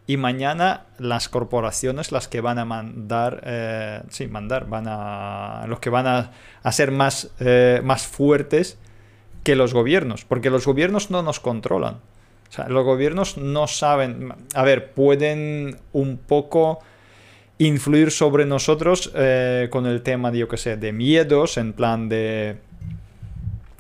Y 0.07 0.17
mañana 0.17 0.85
las 0.99 1.29
corporaciones 1.29 2.11
las 2.11 2.27
que 2.27 2.39
van 2.41 2.59
a 2.59 2.65
mandar, 2.65 3.41
eh, 3.43 4.03
sí, 4.09 4.27
mandar, 4.27 4.67
van 4.67 4.85
a, 4.87 5.65
los 5.67 5.79
que 5.79 5.89
van 5.89 6.05
a, 6.05 6.71
ser 6.71 6.91
más, 6.91 7.31
más 7.81 8.05
fuertes 8.05 8.77
que 9.45 9.55
los 9.55 9.75
gobiernos, 9.75 10.25
porque 10.25 10.49
los 10.49 10.65
gobiernos 10.65 11.11
no 11.11 11.21
nos 11.21 11.39
controlan. 11.39 11.99
O 12.49 12.51
sea, 12.51 12.67
los 12.67 12.83
gobiernos 12.83 13.37
no 13.37 13.67
saben, 13.67 14.33
a 14.55 14.63
ver, 14.63 14.91
pueden 14.91 15.77
un 15.93 16.17
poco 16.17 16.79
influir 17.59 18.09
sobre 18.09 18.45
nosotros 18.45 19.11
eh, 19.13 19.67
con 19.69 19.85
el 19.85 20.01
tema 20.01 20.31
de, 20.31 20.39
yo 20.39 20.47
qué 20.47 20.57
sé, 20.57 20.77
de 20.77 20.91
miedos, 20.91 21.57
en 21.57 21.73
plan 21.73 22.09
de... 22.09 22.57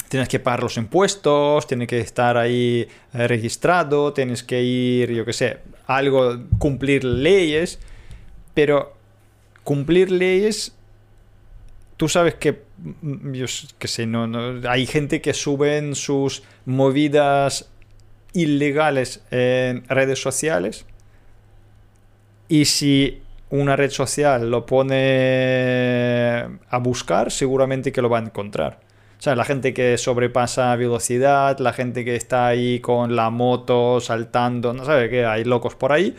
Tienes 0.07 0.29
que 0.29 0.39
pagar 0.39 0.61
los 0.61 0.77
impuestos, 0.77 1.65
tienes 1.65 1.87
que 1.87 1.99
estar 1.99 2.37
ahí 2.37 2.87
eh, 3.13 3.27
registrado, 3.27 4.13
tienes 4.13 4.43
que 4.43 4.61
ir, 4.61 5.11
yo 5.11 5.25
qué 5.25 5.33
sé, 5.33 5.57
algo, 5.87 6.37
cumplir 6.59 7.03
leyes, 7.03 7.79
pero 8.53 8.93
cumplir 9.63 10.11
leyes, 10.11 10.75
tú 11.97 12.07
sabes 12.07 12.35
que 12.35 12.64
yo 13.01 13.45
que 13.79 13.87
sé, 13.87 14.05
no, 14.05 14.27
no, 14.27 14.69
hay 14.69 14.85
gente 14.85 15.21
que 15.21 15.33
suben 15.33 15.95
sus 15.95 16.43
movidas 16.65 17.69
ilegales 18.33 19.23
en 19.31 19.87
redes 19.87 20.21
sociales 20.21 20.85
y 22.47 22.65
si 22.65 23.21
una 23.49 23.75
red 23.75 23.91
social 23.91 24.49
lo 24.49 24.65
pone 24.65 26.39
a 26.69 26.77
buscar, 26.79 27.31
seguramente 27.31 27.91
que 27.91 28.01
lo 28.01 28.09
va 28.09 28.19
a 28.19 28.23
encontrar. 28.23 28.79
O 29.17 29.21
sea, 29.21 29.35
la 29.35 29.45
gente 29.45 29.73
que 29.73 29.97
sobrepasa 29.97 30.75
velocidad, 30.75 31.57
la 31.59 31.73
gente 31.73 32.03
que 32.03 32.15
está 32.15 32.47
ahí 32.47 32.79
con 32.79 33.15
la 33.15 33.29
moto 33.29 33.99
saltando, 34.01 34.73
no 34.73 34.85
sabe 34.85 35.09
que 35.09 35.25
hay 35.25 35.43
locos 35.45 35.75
por 35.75 35.91
ahí. 35.91 36.15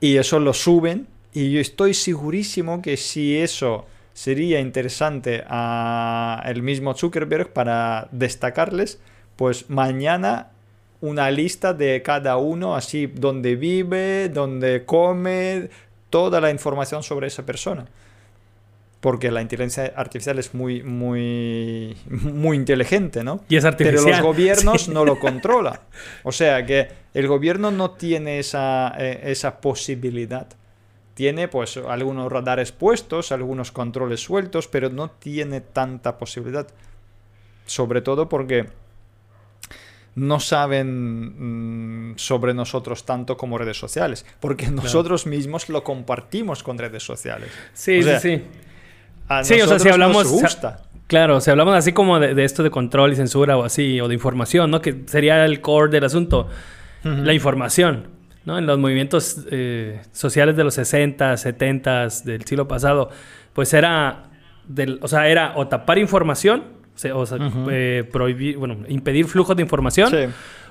Y 0.00 0.16
eso 0.16 0.38
lo 0.38 0.54
suben. 0.54 1.08
Y 1.32 1.50
yo 1.50 1.60
estoy 1.60 1.94
segurísimo 1.94 2.80
que 2.80 2.96
si 2.96 3.36
eso 3.36 3.86
sería 4.12 4.60
interesante 4.60 5.44
a 5.46 6.42
el 6.46 6.62
mismo 6.62 6.94
Zuckerberg 6.94 7.52
para 7.52 8.08
destacarles, 8.12 9.00
pues 9.36 9.70
mañana 9.70 10.50
una 11.00 11.30
lista 11.30 11.72
de 11.72 12.02
cada 12.02 12.36
uno, 12.36 12.74
así 12.74 13.06
donde 13.06 13.56
vive, 13.56 14.28
donde 14.28 14.84
come, 14.84 15.70
toda 16.10 16.40
la 16.40 16.50
información 16.50 17.02
sobre 17.02 17.28
esa 17.28 17.46
persona. 17.46 17.86
Porque 19.00 19.30
la 19.30 19.40
inteligencia 19.40 19.94
artificial 19.96 20.38
es 20.38 20.52
muy, 20.52 20.82
muy, 20.82 21.96
muy 22.06 22.56
inteligente, 22.56 23.24
¿no? 23.24 23.40
Y 23.48 23.56
es 23.56 23.64
artificial. 23.64 24.04
Pero 24.04 24.16
los 24.16 24.20
gobiernos 24.20 24.88
no 24.90 25.06
lo 25.06 25.18
controlan. 25.20 25.80
O 26.22 26.32
sea 26.32 26.66
que 26.66 26.88
el 27.14 27.26
gobierno 27.26 27.70
no 27.70 27.92
tiene 27.92 28.38
esa, 28.38 28.92
eh, 28.98 29.20
esa 29.24 29.62
posibilidad 29.62 30.48
tiene 31.20 31.48
pues 31.48 31.76
algunos 31.76 32.32
radares 32.32 32.72
puestos, 32.72 33.30
algunos 33.30 33.72
controles 33.72 34.20
sueltos, 34.20 34.68
pero 34.68 34.88
no 34.88 35.10
tiene 35.10 35.60
tanta 35.60 36.16
posibilidad. 36.16 36.66
Sobre 37.66 38.00
todo 38.00 38.26
porque 38.30 38.68
no 40.14 40.40
saben 40.40 42.12
mm, 42.12 42.16
sobre 42.16 42.54
nosotros 42.54 43.04
tanto 43.04 43.36
como 43.36 43.58
redes 43.58 43.76
sociales, 43.76 44.24
porque 44.40 44.70
nosotros 44.70 45.26
mismos 45.26 45.68
lo 45.68 45.84
compartimos 45.84 46.62
con 46.62 46.78
redes 46.78 47.02
sociales. 47.02 47.50
Sí, 47.74 48.02
sí, 48.02 48.12
sí. 48.18 48.42
sí, 49.42 49.60
o 49.60 49.66
sea, 49.66 49.78
si 49.78 49.90
hablamos... 49.90 50.24
Nos 50.24 50.40
gusta. 50.40 50.84
Claro, 51.06 51.42
si 51.42 51.50
hablamos 51.50 51.74
así 51.74 51.92
como 51.92 52.18
de, 52.18 52.42
esto 52.42 52.62
de 52.62 52.70
control 52.70 53.12
y 53.12 53.16
censura 53.16 53.58
o 53.58 53.64
así, 53.64 54.00
o 54.00 54.08
de 54.08 54.14
información, 54.14 54.70
¿no? 54.70 54.80
Que 54.80 55.02
sería 55.04 55.44
el 55.44 55.60
core 55.60 55.90
del 55.90 56.04
asunto. 56.04 56.48
La 57.04 57.34
información. 57.34 58.19
¿No? 58.50 58.58
En 58.58 58.66
los 58.66 58.78
movimientos 58.78 59.46
eh, 59.50 60.00
sociales 60.10 60.56
de 60.56 60.64
los 60.64 60.74
60, 60.74 61.36
70 61.36 62.08
del 62.24 62.44
siglo 62.44 62.66
pasado, 62.66 63.08
pues 63.52 63.72
era, 63.72 64.24
del, 64.66 64.98
o 65.02 65.08
sea, 65.08 65.28
era 65.28 65.52
o 65.54 65.68
tapar 65.68 65.98
información, 65.98 66.64
o 67.14 67.26
sea, 67.26 67.38
eh, 67.70 68.04
prohibir, 68.10 68.56
bueno, 68.56 68.78
impedir 68.88 69.26
flujos 69.26 69.56
de 69.56 69.62
información, 69.62 70.12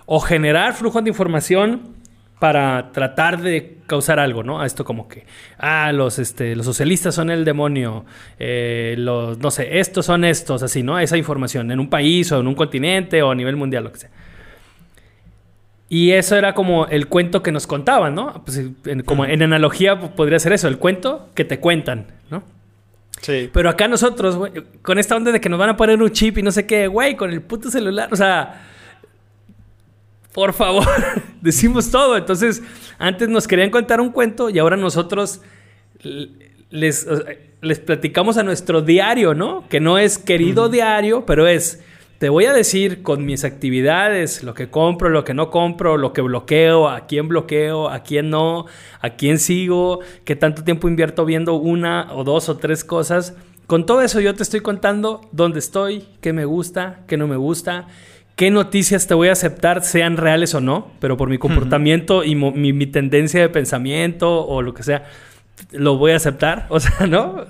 o 0.06 0.20
generar 0.20 0.74
flujos 0.74 1.04
de 1.04 1.10
información 1.10 1.96
para 2.40 2.92
tratar 2.92 3.42
de 3.42 3.78
causar 3.88 4.20
algo, 4.20 4.44
¿no? 4.44 4.60
A 4.60 4.66
esto 4.66 4.84
como 4.84 5.08
que, 5.08 5.26
ah, 5.58 5.94
los, 5.94 6.20
este, 6.20 6.56
los 6.58 6.66
socialistas 6.66 7.16
son 7.16 7.30
el 7.30 7.46
demonio, 7.46 8.06
eh, 8.40 8.96
los, 8.98 9.38
no 9.40 9.52
sé, 9.52 9.80
estos 9.80 10.06
son 10.06 10.26
estos, 10.26 10.64
así, 10.64 10.84
¿no? 10.84 11.00
Esa 11.00 11.16
información 11.16 11.72
en 11.72 11.80
un 11.80 11.90
país 11.90 12.30
o 12.34 12.42
en 12.42 12.48
un 12.48 12.56
continente 12.56 13.22
o 13.22 13.32
a 13.32 13.36
nivel 13.36 13.56
mundial, 13.56 13.86
lo 13.86 13.92
que 13.94 14.00
sea. 14.00 14.10
Y 15.90 16.12
eso 16.12 16.36
era 16.36 16.54
como 16.54 16.86
el 16.86 17.08
cuento 17.08 17.42
que 17.42 17.52
nos 17.52 17.66
contaban, 17.66 18.14
¿no? 18.14 18.44
Pues, 18.46 18.62
como 19.06 19.26
en 19.26 19.42
analogía 19.42 20.00
podría 20.00 20.38
ser 20.38 20.54
eso, 20.54 20.68
el 20.68 20.78
cuento 20.78 21.30
que 21.34 21.44
te 21.44 21.60
cuentan, 21.60 22.06
¿no? 22.30 22.44
Sí. 23.22 23.50
Pero 23.52 23.70
acá 23.70 23.88
nosotros, 23.88 24.38
güey, 24.38 24.54
con 24.84 25.00
esta 25.00 25.16
onda 25.16 25.32
de 25.32 25.42
que 25.42 25.50
nos 25.50 25.60
van 25.60 25.70
a 25.70 25.78
poner 25.78 26.02
un 26.02 26.12
chip 26.12 26.38
y 26.38 26.44
no 26.44 26.52
sé 26.52 26.68
qué, 26.68 26.88
güey, 26.88 27.16
con 27.16 27.32
el 27.32 27.42
puto 27.42 27.72
celular, 27.72 28.08
o 28.12 28.16
sea, 28.16 28.62
por 30.32 30.54
favor, 30.54 30.88
decimos 31.42 31.90
todo. 31.90 32.16
Entonces, 32.16 32.62
antes 33.00 33.28
nos 33.28 33.48
querían 33.48 33.72
contar 33.72 34.00
un 34.00 34.12
cuento 34.12 34.50
y 34.50 34.60
ahora 34.60 34.78
nosotros 34.78 35.42
les, 36.70 37.08
les 37.62 37.80
platicamos 37.80 38.38
a 38.38 38.44
nuestro 38.44 38.84
diario, 38.84 39.34
¿no? 39.34 39.68
Que 39.70 39.80
no 39.80 39.98
es 39.98 40.20
querido 40.20 40.70
diario, 40.70 41.26
pero 41.26 41.48
es 41.48 41.82
te 42.20 42.28
voy 42.28 42.46
a 42.46 42.54
decir 42.54 43.02
con 43.02 43.26
mis 43.26 43.46
actividades, 43.46 44.44
lo 44.44 44.54
que 44.54 44.70
compro, 44.70 45.08
lo 45.10 45.24
que 45.24 45.34
no 45.34 45.50
compro, 45.50 45.96
lo 45.96 46.12
que 46.12 46.22
bloqueo, 46.22 46.90
a 46.90 47.08
quién 47.08 47.30
bloqueo, 47.30 47.90
a 47.90 48.04
quién 48.04 48.30
no, 48.30 48.66
a 49.00 49.12
quién 49.12 49.40
sigo, 49.40 50.02
qué 50.26 50.36
tanto 50.36 50.66
tiempo 50.66 50.90
invierto 50.90 51.24
viendo 51.24 51.54
una 51.54 52.14
o 52.14 52.26
dos 52.26 52.50
o 52.50 52.58
tres 52.58 52.84
cosas. 52.84 53.38
Con 53.68 53.86
todo 53.86 54.02
eso 54.02 54.20
yo 54.20 54.36
te 54.36 54.44
estoy 54.44 54.60
contando 54.60 55.22
dónde 55.32 55.60
estoy, 55.60 56.08
qué 56.20 56.34
me 56.34 56.44
gusta, 56.44 57.06
qué 57.08 57.16
no 57.16 57.26
me 57.26 57.38
gusta, 57.38 57.88
qué 58.36 58.52
noticias 58.52 59.08
te 59.08 59.14
voy 59.14 59.30
a 59.30 59.34
aceptar, 59.34 59.82
sean 59.82 60.18
reales 60.18 60.54
o 60.54 60.60
no, 60.60 60.92
pero 61.00 61.16
por 61.16 61.30
mi 61.30 61.38
comportamiento 61.38 62.26
y 62.26 62.36
mi 62.36 62.88
tendencia 62.88 63.40
de 63.40 63.48
pensamiento 63.48 64.46
o 64.46 64.62
lo 64.62 64.74
que 64.74 64.84
sea 64.84 65.06
lo 65.72 65.98
voy 65.98 66.12
a 66.12 66.16
aceptar, 66.16 66.66
o 66.70 66.80
sea, 66.80 67.08
¿no? 67.08 67.46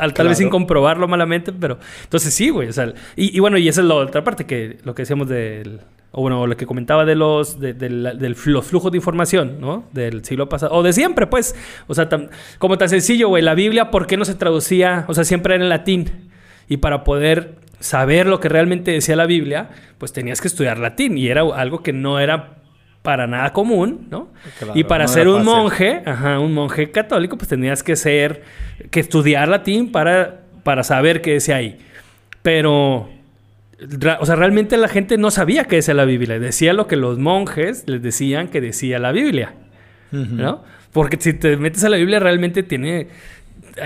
Al, 0.00 0.14
tal 0.14 0.28
vez 0.28 0.38
sin 0.38 0.48
comprobarlo 0.50 1.08
malamente, 1.08 1.52
pero 1.52 1.78
entonces 2.04 2.32
sí, 2.34 2.50
güey, 2.50 2.68
o 2.68 2.72
sea, 2.72 2.92
y, 3.16 3.38
bueno, 3.40 3.58
y 3.58 3.68
esa 3.68 3.80
es 3.80 3.86
la 3.86 3.94
otra 3.94 4.22
parte 4.24 4.46
que 4.46 4.78
lo 4.84 4.94
que 4.94 5.02
decíamos 5.02 5.28
del 5.28 5.80
o 6.16 6.20
bueno, 6.20 6.46
lo 6.46 6.56
que 6.56 6.64
comentaba 6.64 7.04
de 7.04 7.16
los, 7.16 7.58
de, 7.58 7.74
del 7.74 8.36
los 8.46 8.64
flujos 8.64 8.92
de 8.92 8.98
información, 8.98 9.60
¿no? 9.60 9.88
Del 9.92 10.24
siglo 10.24 10.48
pasado, 10.48 10.72
o 10.72 10.84
de 10.84 10.92
siempre, 10.92 11.26
pues. 11.26 11.56
O 11.88 11.94
sea, 11.94 12.08
tan- 12.08 12.30
como 12.58 12.78
tan 12.78 12.88
sencillo, 12.88 13.26
güey, 13.26 13.42
la 13.42 13.54
Biblia, 13.56 13.90
¿por 13.90 14.06
qué 14.06 14.16
no 14.16 14.24
se 14.24 14.36
traducía? 14.36 15.06
O 15.08 15.14
sea, 15.14 15.24
siempre 15.24 15.56
era 15.56 15.64
en 15.64 15.68
latín. 15.68 16.30
Y 16.68 16.76
para 16.76 17.02
poder 17.02 17.56
saber 17.80 18.26
lo 18.28 18.38
que 18.38 18.48
realmente 18.48 18.92
decía 18.92 19.16
la 19.16 19.26
Biblia, 19.26 19.70
pues 19.98 20.12
tenías 20.12 20.40
que 20.40 20.46
estudiar 20.46 20.78
latín. 20.78 21.18
Y 21.18 21.26
era 21.26 21.42
algo 21.42 21.82
que 21.82 21.92
no 21.92 22.20
era 22.20 22.58
para 23.04 23.26
nada 23.26 23.52
común, 23.52 24.06
¿no? 24.10 24.28
Claro, 24.58 24.72
y 24.74 24.82
para 24.82 25.04
no 25.04 25.08
ser 25.08 25.28
un 25.28 25.44
fácil. 25.44 25.52
monje, 25.52 26.02
ajá, 26.06 26.38
un 26.38 26.54
monje 26.54 26.90
católico, 26.90 27.36
pues 27.36 27.50
tenías 27.50 27.82
que 27.82 27.96
ser, 27.96 28.42
que 28.90 28.98
estudiar 28.98 29.46
latín 29.46 29.92
para, 29.92 30.40
para 30.62 30.82
saber 30.84 31.20
qué 31.20 31.34
decía 31.34 31.56
ahí. 31.56 31.78
Pero, 32.40 33.10
o 34.20 34.26
sea, 34.26 34.36
realmente 34.36 34.78
la 34.78 34.88
gente 34.88 35.18
no 35.18 35.30
sabía 35.30 35.64
qué 35.64 35.76
decía 35.76 35.92
la 35.92 36.06
Biblia. 36.06 36.38
Decía 36.38 36.72
lo 36.72 36.86
que 36.86 36.96
los 36.96 37.18
monjes 37.18 37.84
les 37.86 38.00
decían 38.00 38.48
que 38.48 38.62
decía 38.62 38.98
la 38.98 39.12
Biblia, 39.12 39.52
¿no? 40.10 40.64
Porque 40.90 41.18
si 41.20 41.34
te 41.34 41.58
metes 41.58 41.84
a 41.84 41.90
la 41.90 41.98
Biblia 41.98 42.20
realmente 42.20 42.62
tiene, 42.62 43.08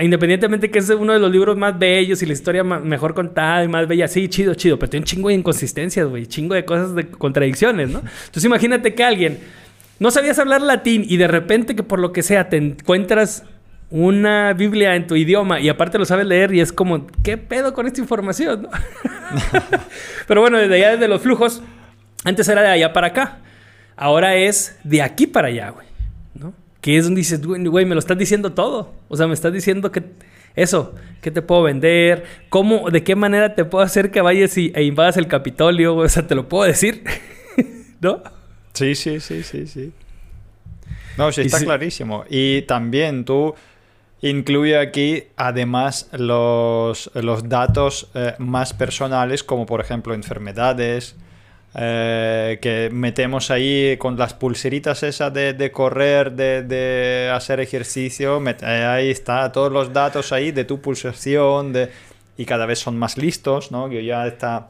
independientemente 0.01 0.69
que 0.69 0.79
es 0.79 0.89
uno 0.89 1.13
de 1.13 1.19
los 1.19 1.31
libros 1.31 1.57
más 1.57 1.77
bellos 1.77 2.21
y 2.21 2.25
la 2.25 2.33
historia 2.33 2.63
mejor 2.63 3.13
contada 3.13 3.63
y 3.63 3.67
más 3.67 3.87
bella, 3.87 4.07
sí, 4.07 4.27
chido, 4.27 4.53
chido, 4.53 4.77
pero 4.77 4.89
tiene 4.89 5.01
un 5.01 5.05
chingo 5.05 5.29
de 5.29 5.35
inconsistencias, 5.35 6.07
güey, 6.07 6.27
chingo 6.27 6.55
de 6.55 6.65
cosas 6.65 6.95
de 6.95 7.07
contradicciones, 7.07 7.89
¿no? 7.89 7.99
Entonces 7.99 8.45
imagínate 8.45 8.93
que 8.93 9.03
alguien 9.03 9.39
no 9.99 10.11
sabías 10.11 10.39
hablar 10.39 10.61
latín 10.61 11.05
y 11.07 11.17
de 11.17 11.27
repente 11.27 11.75
que 11.75 11.83
por 11.83 11.99
lo 11.99 12.11
que 12.13 12.23
sea 12.23 12.49
te 12.49 12.57
encuentras 12.57 13.43
una 13.91 14.53
Biblia 14.53 14.95
en 14.95 15.07
tu 15.07 15.15
idioma 15.15 15.59
y 15.59 15.69
aparte 15.69 15.97
lo 15.97 16.05
sabes 16.05 16.27
leer 16.27 16.53
y 16.53 16.61
es 16.61 16.71
como, 16.71 17.07
¿qué 17.23 17.37
pedo 17.37 17.73
con 17.73 17.87
esta 17.87 17.99
información? 17.99 18.67
Pero 20.27 20.41
bueno, 20.41 20.57
desde 20.57 20.75
allá, 20.75 20.91
desde 20.91 21.07
los 21.07 21.21
flujos, 21.21 21.61
antes 22.23 22.47
era 22.47 22.61
de 22.61 22.69
allá 22.69 22.93
para 22.93 23.07
acá. 23.07 23.39
Ahora 23.95 24.35
es 24.35 24.77
de 24.83 25.01
aquí 25.01 25.27
para 25.27 25.47
allá, 25.47 25.71
güey. 25.71 25.87
¿No? 26.35 26.53
Que 26.81 26.97
es 26.97 27.03
donde 27.05 27.19
dices, 27.19 27.45
güey, 27.45 27.85
me 27.85 27.95
lo 27.95 27.99
estás 27.99 28.17
diciendo 28.17 28.53
todo. 28.53 28.93
O 29.09 29.17
sea, 29.17 29.27
me 29.27 29.33
estás 29.33 29.51
diciendo 29.51 29.91
que 29.91 30.03
eso, 30.55 30.95
¿qué 31.21 31.29
te 31.31 31.41
puedo 31.41 31.63
vender? 31.63 32.23
¿Cómo, 32.49 32.89
de 32.89 33.03
qué 33.03 33.15
manera 33.15 33.53
te 33.55 33.65
puedo 33.65 33.83
hacer 33.83 34.11
que 34.11 34.21
vayas 34.21 34.57
y, 34.57 34.71
e 34.75 34.83
invadas 34.83 35.17
el 35.17 35.27
Capitolio? 35.27 35.95
O 35.95 36.07
sea, 36.09 36.25
te 36.25 36.35
lo 36.35 36.47
puedo 36.47 36.63
decir. 36.65 37.03
¿No? 38.01 38.23
Sí, 38.73 38.95
sí, 38.95 39.19
sí, 39.19 39.43
sí, 39.43 39.67
sí. 39.67 39.91
No, 41.17 41.31
sí, 41.33 41.41
Y 41.41 41.45
está 41.47 41.59
sí- 41.59 41.65
clarísimo. 41.65 42.23
Y 42.29 42.61
también 42.61 43.25
tú 43.25 43.53
incluye 44.21 44.77
aquí, 44.77 45.23
además, 45.35 46.09
los, 46.13 47.11
los 47.13 47.49
datos 47.49 48.09
eh, 48.13 48.35
más 48.37 48.73
personales, 48.73 49.43
como 49.43 49.65
por 49.65 49.81
ejemplo 49.81 50.13
enfermedades, 50.13 51.15
eh, 51.75 52.57
que 52.61 52.89
metemos 52.91 53.51
ahí 53.51 53.95
con 53.97 54.17
las 54.17 54.33
pulseritas 54.33 55.03
esas 55.03 55.33
de, 55.33 55.71
correr, 55.71 56.31
de, 56.31 56.63
de 56.63 57.31
hacer 57.33 57.59
ejercicio, 57.59 58.41
eh, 58.47 58.65
ahí 58.85 59.09
está, 59.11 59.51
todos 59.51 59.71
los 59.71 59.93
datos 59.93 60.31
ahí 60.31 60.51
de 60.51 60.65
tu 60.65 60.81
pulsación, 60.81 61.73
de, 61.73 61.91
y 62.37 62.45
cada 62.45 62.65
vez 62.65 62.79
son 62.79 62.97
más 62.97 63.17
listos, 63.17 63.71
¿no? 63.71 63.89
Que 63.89 64.03
ya 64.03 64.25
está 64.27 64.69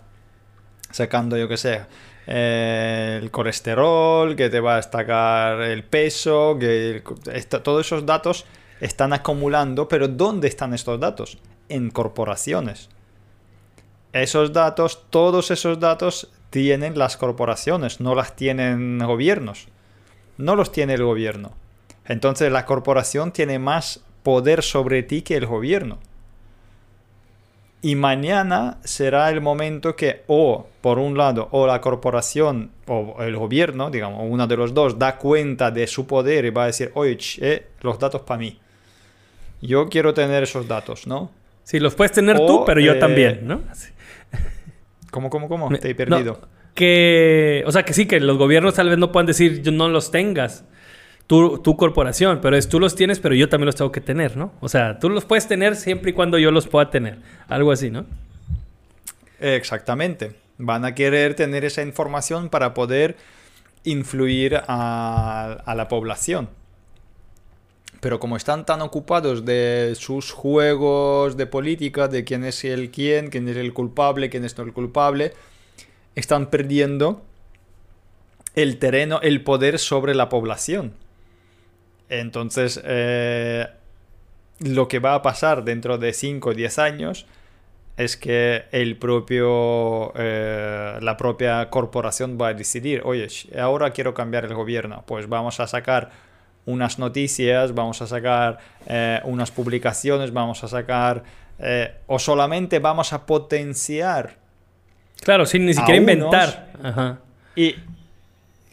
sacando, 0.91 1.37
yo 1.37 1.47
que 1.47 1.57
sé, 1.57 1.81
eh, 2.27 3.19
el 3.21 3.31
colesterol, 3.31 4.35
que 4.35 4.49
te 4.49 4.59
va 4.59 4.73
a 4.73 4.77
destacar 4.77 5.61
el 5.61 5.83
peso, 5.83 6.57
que 6.59 7.01
el- 7.31 7.47
todos 7.47 7.85
esos 7.85 8.05
datos 8.05 8.45
están 8.81 9.13
acumulando, 9.13 9.87
pero 9.87 10.07
¿dónde 10.07 10.47
están 10.47 10.73
estos 10.73 10.99
datos? 10.99 11.37
En 11.69 11.89
corporaciones. 11.91 12.89
Esos 14.13 14.53
datos, 14.53 15.05
todos 15.09 15.51
esos 15.51 15.79
datos 15.79 16.31
tienen 16.49 16.97
las 16.97 17.17
corporaciones, 17.17 17.99
no 17.99 18.15
las 18.15 18.35
tienen 18.35 18.99
gobiernos. 18.99 19.67
No 20.37 20.55
los 20.55 20.71
tiene 20.71 20.95
el 20.95 21.03
gobierno. 21.03 21.51
Entonces 22.05 22.51
la 22.51 22.65
corporación 22.65 23.31
tiene 23.31 23.59
más 23.59 24.03
poder 24.23 24.63
sobre 24.63 25.03
ti 25.03 25.21
que 25.21 25.35
el 25.35 25.45
gobierno. 25.45 25.99
Y 27.81 27.95
mañana 27.95 28.77
será 28.83 29.29
el 29.29 29.39
momento 29.39 29.95
que 29.95 30.23
o, 30.27 30.67
por 30.81 30.99
un 30.99 31.17
lado, 31.17 31.47
o 31.51 31.65
la 31.65 31.79
corporación 31.79 32.71
o 32.87 33.17
el 33.21 33.37
gobierno, 33.37 33.89
digamos, 33.89 34.25
uno 34.27 34.47
de 34.47 34.57
los 34.57 34.73
dos, 34.73 34.99
da 34.99 35.17
cuenta 35.17 35.71
de 35.71 35.87
su 35.87 36.05
poder 36.05 36.45
y 36.45 36.49
va 36.49 36.63
a 36.63 36.67
decir, 36.67 36.91
oye, 36.95 37.17
eh, 37.39 37.67
los 37.81 37.97
datos 37.99 38.21
para 38.21 38.39
mí. 38.39 38.59
Yo 39.61 39.87
quiero 39.87 40.13
tener 40.13 40.43
esos 40.43 40.67
datos, 40.67 41.07
¿no? 41.07 41.31
Sí, 41.63 41.79
los 41.79 41.95
puedes 41.95 42.11
tener 42.11 42.37
O, 42.37 42.45
tú, 42.45 42.63
pero 42.65 42.81
yo 42.81 42.93
eh, 42.93 42.95
también, 42.95 43.41
¿no? 43.43 43.61
Sí. 43.73 43.89
¿Cómo, 45.11 45.29
cómo, 45.29 45.47
cómo? 45.47 45.69
Me- 45.69 45.77
Te 45.79 45.89
he 45.91 45.95
perdido. 45.95 46.39
no, 46.41 46.47
que, 46.75 47.63
o 47.65 47.71
sea, 47.71 47.83
que 47.83 47.93
sí, 47.93 48.05
que 48.05 48.19
los 48.19 48.37
gobiernos 48.37 48.75
tal 48.75 48.89
vez 48.89 48.97
no 48.97 49.11
puedan 49.11 49.25
decir, 49.27 49.61
yo 49.61 49.71
no 49.71 49.89
los 49.89 50.11
tengas, 50.11 50.63
tu, 51.27 51.57
tu 51.59 51.75
corporación, 51.77 52.39
pero 52.41 52.55
es 52.55 52.69
tú 52.69 52.79
los 52.79 52.95
tienes, 52.95 53.19
pero 53.19 53.35
yo 53.35 53.49
también 53.49 53.65
los 53.65 53.75
tengo 53.75 53.91
que 53.91 54.01
tener, 54.01 54.37
¿no? 54.37 54.53
O 54.61 54.69
sea, 54.69 54.97
tú 54.99 55.09
los 55.09 55.25
puedes 55.25 55.47
tener 55.47 55.75
siempre 55.75 56.11
y 56.11 56.13
cuando 56.13 56.37
yo 56.37 56.51
los 56.51 56.67
pueda 56.67 56.89
tener. 56.89 57.17
Algo 57.47 57.71
así, 57.71 57.89
¿no? 57.89 58.05
Exactamente. 59.39 60.35
Van 60.57 60.85
a 60.85 60.93
querer 60.95 61.35
tener 61.35 61.65
esa 61.65 61.81
información 61.81 62.49
para 62.49 62.73
poder 62.73 63.15
influir 63.83 64.57
a, 64.67 65.57
a 65.65 65.75
la 65.75 65.87
población. 65.87 66.49
Pero 67.99 68.19
como 68.19 68.37
están 68.37 68.65
tan 68.65 68.81
ocupados 68.81 69.45
de 69.45 69.93
sus 69.97 70.31
juegos 70.31 71.35
de 71.35 71.47
política, 71.47 72.07
de 72.07 72.23
quién 72.23 72.45
es 72.45 72.63
el 72.63 72.91
quién, 72.91 73.29
quién 73.29 73.47
es 73.47 73.57
el 73.57 73.73
culpable, 73.73 74.29
quién 74.29 74.45
es 74.45 74.57
no 74.57 74.63
el 74.63 74.73
culpable, 74.73 75.33
están 76.15 76.49
perdiendo 76.49 77.21
el 78.55 78.77
terreno, 78.77 79.19
el 79.21 79.43
poder 79.43 79.79
sobre 79.79 80.15
la 80.15 80.29
población. 80.29 80.93
Entonces, 82.09 82.81
eh, 82.83 83.67
lo 84.59 84.87
que 84.87 84.99
va 84.99 85.15
a 85.15 85.21
pasar 85.21 85.63
dentro 85.63 85.97
de 85.97 86.13
5 86.13 86.49
o 86.49 86.53
10 86.53 86.79
años 86.79 87.25
es 87.97 88.15
que 88.15 88.63
el 88.71 88.97
propio, 88.97 90.13
eh, 90.15 90.97
la 91.01 91.17
propia 91.17 91.69
corporación 91.69 92.37
va 92.41 92.49
a 92.49 92.53
decidir, 92.53 93.01
oye, 93.03 93.27
ahora 93.59 93.91
quiero 93.91 94.13
cambiar 94.13 94.45
el 94.45 94.53
gobierno, 94.53 95.03
pues 95.05 95.27
vamos 95.27 95.59
a 95.59 95.67
sacar 95.67 96.09
unas 96.71 96.99
noticias, 96.99 97.73
vamos 97.73 98.01
a 98.01 98.07
sacar 98.07 98.59
eh, 98.87 99.19
unas 99.23 99.51
publicaciones, 99.51 100.31
vamos 100.31 100.63
a 100.63 100.67
sacar, 100.67 101.23
eh, 101.59 101.93
o 102.07 102.19
solamente 102.19 102.79
vamos 102.79 103.11
a 103.13 103.25
potenciar. 103.25 104.35
Claro, 105.21 105.45
sin 105.45 105.65
ni 105.65 105.73
siquiera 105.73 105.97
inventar. 105.97 106.71
Ajá. 106.81 107.19
Y 107.55 107.75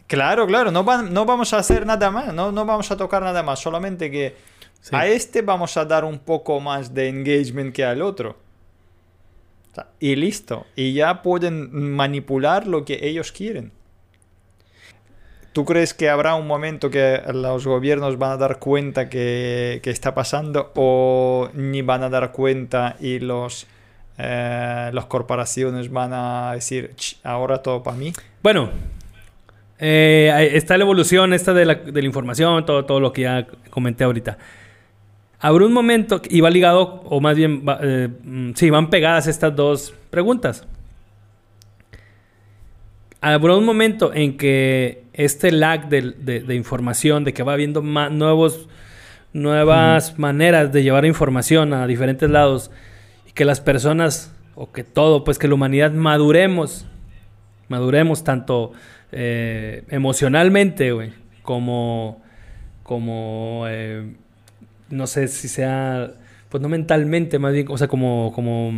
claro, 0.07 0.47
claro, 0.47 0.71
no, 0.71 0.83
van- 0.83 1.13
no 1.13 1.25
vamos 1.25 1.53
a 1.53 1.57
hacer 1.57 1.85
nada 1.85 2.09
más, 2.11 2.33
no, 2.33 2.51
no 2.51 2.65
vamos 2.65 2.89
a 2.91 2.95
tocar 2.97 3.21
nada 3.23 3.43
más, 3.43 3.59
solamente 3.59 4.09
que 4.11 4.35
Sí. 4.79 4.95
a 4.95 5.07
este 5.07 5.41
vamos 5.41 5.75
a 5.75 5.83
dar 5.85 6.05
un 6.05 6.19
poco 6.19 6.59
más 6.59 6.93
de 6.93 7.09
engagement 7.09 7.73
que 7.75 7.83
al 7.83 8.01
otro. 8.01 8.37
Y 9.99 10.15
listo. 10.15 10.65
Y 10.75 10.93
ya 10.93 11.21
pueden 11.21 11.93
manipular 11.95 12.65
lo 12.67 12.85
que 12.85 12.99
ellos 13.07 13.31
quieren. 13.31 13.71
¿Tú 15.57 15.65
crees 15.65 15.95
que 15.95 16.07
habrá 16.07 16.35
un 16.35 16.45
momento 16.45 16.91
que 16.91 17.19
los 17.33 17.65
gobiernos 17.65 18.19
van 18.19 18.33
a 18.33 18.37
dar 18.37 18.59
cuenta 18.59 19.09
que, 19.09 19.81
está 19.85 20.13
pasando 20.13 20.71
o 20.75 21.49
ni 21.55 21.81
van 21.81 22.03
a 22.03 22.09
dar 22.09 22.31
cuenta 22.31 22.95
y 22.99 23.17
los, 23.17 23.65
eh, 24.19 24.91
las 24.93 25.05
corporaciones 25.05 25.91
van 25.91 26.11
a 26.13 26.51
decir, 26.53 26.91
"Ch, 26.95 27.17
ahora 27.23 27.63
todo 27.63 27.81
para 27.81 27.97
mí? 27.97 28.13
Bueno, 28.43 28.69
eh, 29.79 30.51
está 30.53 30.77
la 30.77 30.83
evolución 30.83 31.33
esta 31.33 31.55
de 31.55 31.65
la, 31.65 31.73
de 31.73 32.01
la 32.01 32.05
información, 32.05 32.63
todo, 32.63 32.85
todo 32.85 32.99
lo 32.99 33.11
que 33.11 33.23
ya 33.23 33.47
comenté 33.71 34.03
ahorita. 34.03 34.37
Habrá 35.39 35.65
un 35.65 35.73
momento, 35.73 36.21
y 36.29 36.39
va 36.41 36.51
ligado, 36.51 37.01
o 37.05 37.19
más 37.19 37.35
bien, 37.35 37.63
va- 37.67 37.79
eh, 37.81 38.09
mm, 38.23 38.51
sí, 38.53 38.69
van 38.69 38.91
pegadas 38.91 39.25
estas 39.25 39.55
dos 39.55 39.95
preguntas. 40.11 40.67
Habrá 43.21 43.55
un 43.55 43.65
momento 43.65 44.13
en 44.13 44.37
que 44.37 45.03
este 45.13 45.51
lag 45.51 45.89
de, 45.89 46.11
de- 46.11 46.41
de 46.41 46.55
información, 46.55 47.23
de 47.23 47.33
que 47.33 47.43
va 47.43 47.53
habiendo 47.53 47.81
ma- 47.81 48.09
nuevos, 48.09 48.67
nuevas 49.33 50.17
maneras 50.19 50.71
de 50.71 50.83
llevar 50.83 51.05
información 51.05 51.73
a 51.73 51.87
diferentes 51.87 52.29
lados, 52.29 52.69
y 53.27 53.31
que 53.31 53.43
las 53.45 53.59
personas, 53.59 54.33
o 54.55 54.71
que 54.71 54.83
todo, 54.83 55.23
pues 55.23 55.39
que 55.39 55.47
la 55.47 55.55
humanidad 55.55 55.91
maduremos 55.91 56.85
maduremos 57.69 58.23
tanto 58.23 58.71
eh, 59.11 59.83
emocionalmente, 59.89 60.93
güey, 60.93 61.11
como, 61.41 62.21
como, 62.83 63.65
eh, 63.67 64.13
no 64.89 65.05
sé 65.05 65.27
si 65.27 65.49
sea, 65.49 66.13
pues 66.47 66.61
no 66.63 66.69
mentalmente, 66.69 67.39
más 67.39 67.51
bien, 67.51 67.65
o 67.69 67.77
sea, 67.77 67.89
como, 67.89 68.31
como 68.33 68.71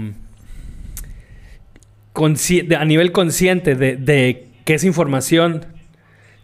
a 2.14 2.86
nivel 2.86 3.12
consciente 3.12 3.76
de, 3.76 4.48
que 4.66 4.74
esa 4.76 4.88
información 4.88 5.66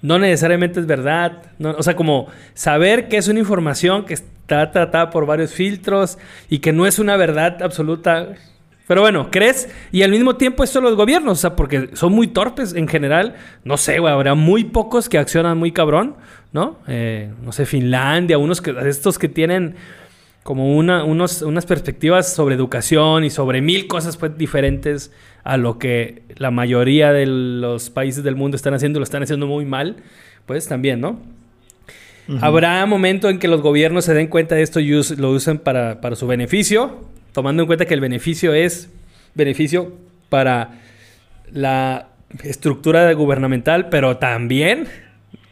no 0.02 0.20
necesariamente 0.20 0.80
es 0.80 0.86
verdad, 0.86 1.44
no- 1.58 1.72
o 1.78 1.84
sea, 1.84 1.96
como 1.96 2.28
saber 2.54 3.08
que 3.08 3.18
es 3.18 3.28
una 3.28 3.40
información 3.40 4.06
que 4.06 4.14
está 4.14 4.72
tratada 4.72 5.10
por 5.10 5.26
varios 5.26 5.52
filtros 5.54 6.18
y 6.50 6.60
que 6.60 6.72
no 6.72 6.86
es 6.86 7.00
una 7.00 7.18
verdad 7.18 7.62
absoluta, 7.64 8.30
Pero 8.88 9.02
bueno, 9.02 9.30
¿crees? 9.32 9.68
Y 9.92 10.04
al 10.04 10.12
mismo 10.12 10.36
tiempo 10.36 10.64
esto 10.64 10.80
los 10.80 10.96
gobiernos, 10.96 11.40
o 11.40 11.42
sea, 11.42 11.56
porque 11.56 11.90
son 11.94 12.14
muy 12.14 12.28
torpes 12.28 12.76
en 12.76 12.88
general. 12.88 13.34
No 13.64 13.78
sé, 13.78 13.98
güey, 13.98 14.14
habrá 14.14 14.36
muy 14.36 14.64
pocos 14.66 15.10
que 15.10 15.18
accionan 15.18 15.58
muy 15.58 15.72
cabrón, 15.72 16.16
¿no? 16.54 16.78
Eh, 16.88 17.32
no 17.44 17.52
sé, 17.52 17.66
Finlandia, 17.66 18.38
unos 18.38 18.62
que, 18.62 18.76
estos 18.88 19.18
que 19.18 19.28
tienen 19.28 19.74
como 20.46 20.78
una, 20.78 21.04
unos, 21.04 21.42
unas 21.42 21.66
perspectivas 21.66 22.32
sobre 22.32 22.54
educación 22.54 23.24
y 23.24 23.32
sobre 23.32 23.64
mil 23.64 23.88
cosas 23.88 24.16
pues, 24.16 24.38
diferentes 24.38 25.12
a 25.44 25.58
lo 25.58 25.80
que 25.80 26.22
la 26.36 26.52
mayoría 26.52 27.12
de 27.12 27.26
los 27.26 27.90
países 27.90 28.24
del 28.24 28.36
mundo 28.36 28.56
están 28.56 28.76
haciendo, 28.76 29.00
lo 29.00 29.06
están 29.06 29.24
haciendo 29.24 29.48
muy 29.48 29.66
mal, 29.66 29.96
pues 30.46 30.68
también, 30.68 31.02
¿no? 31.02 31.20
Habrá 32.42 32.86
momento 32.86 33.28
en 33.32 33.40
que 33.40 33.48
los 33.48 33.64
gobiernos 33.64 34.06
se 34.06 34.14
den 34.14 34.28
cuenta 34.28 34.54
de 34.54 34.62
esto 34.62 34.80
y 34.80 34.92
lo 35.18 35.32
usen 35.32 35.58
para, 35.58 36.00
para 36.00 36.16
su 36.16 36.28
beneficio, 36.28 37.10
tomando 37.34 37.64
en 37.64 37.68
cuenta 37.68 37.86
que 37.86 37.96
el 37.96 38.02
beneficio 38.02 38.54
es 38.54 38.92
beneficio 39.34 39.94
para 40.30 40.80
la 41.52 42.10
estructura 42.44 43.12
gubernamental, 43.14 43.90
pero 43.90 44.18
también 44.18 44.88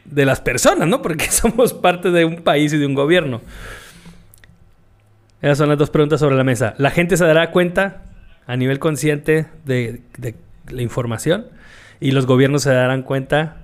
de 0.06 0.26
las 0.26 0.40
personas, 0.40 0.88
¿no? 0.88 1.02
Porque 1.02 1.26
somos 1.32 1.74
parte 1.74 2.12
de 2.12 2.26
un 2.26 2.44
país 2.44 2.74
y 2.74 2.78
de 2.78 2.86
un 2.86 2.94
gobierno. 2.94 3.42
Esas 5.44 5.58
son 5.58 5.68
las 5.68 5.78
dos 5.78 5.90
preguntas 5.90 6.22
sobre 6.22 6.38
la 6.38 6.46
mesa. 6.46 6.74
¿La 6.78 6.90
gente 6.90 7.18
se 7.18 7.26
dará 7.26 7.52
cuenta 7.52 8.04
a 8.48 8.56
nivel 8.56 8.80
consciente 8.80 9.46
de, 9.66 10.02
la 10.70 10.82
información? 10.82 11.48
¿Y 12.00 12.12
los 12.12 12.26
gobiernos 12.26 12.64
se 12.64 12.72
darán 12.72 13.04
cuenta 13.04 13.58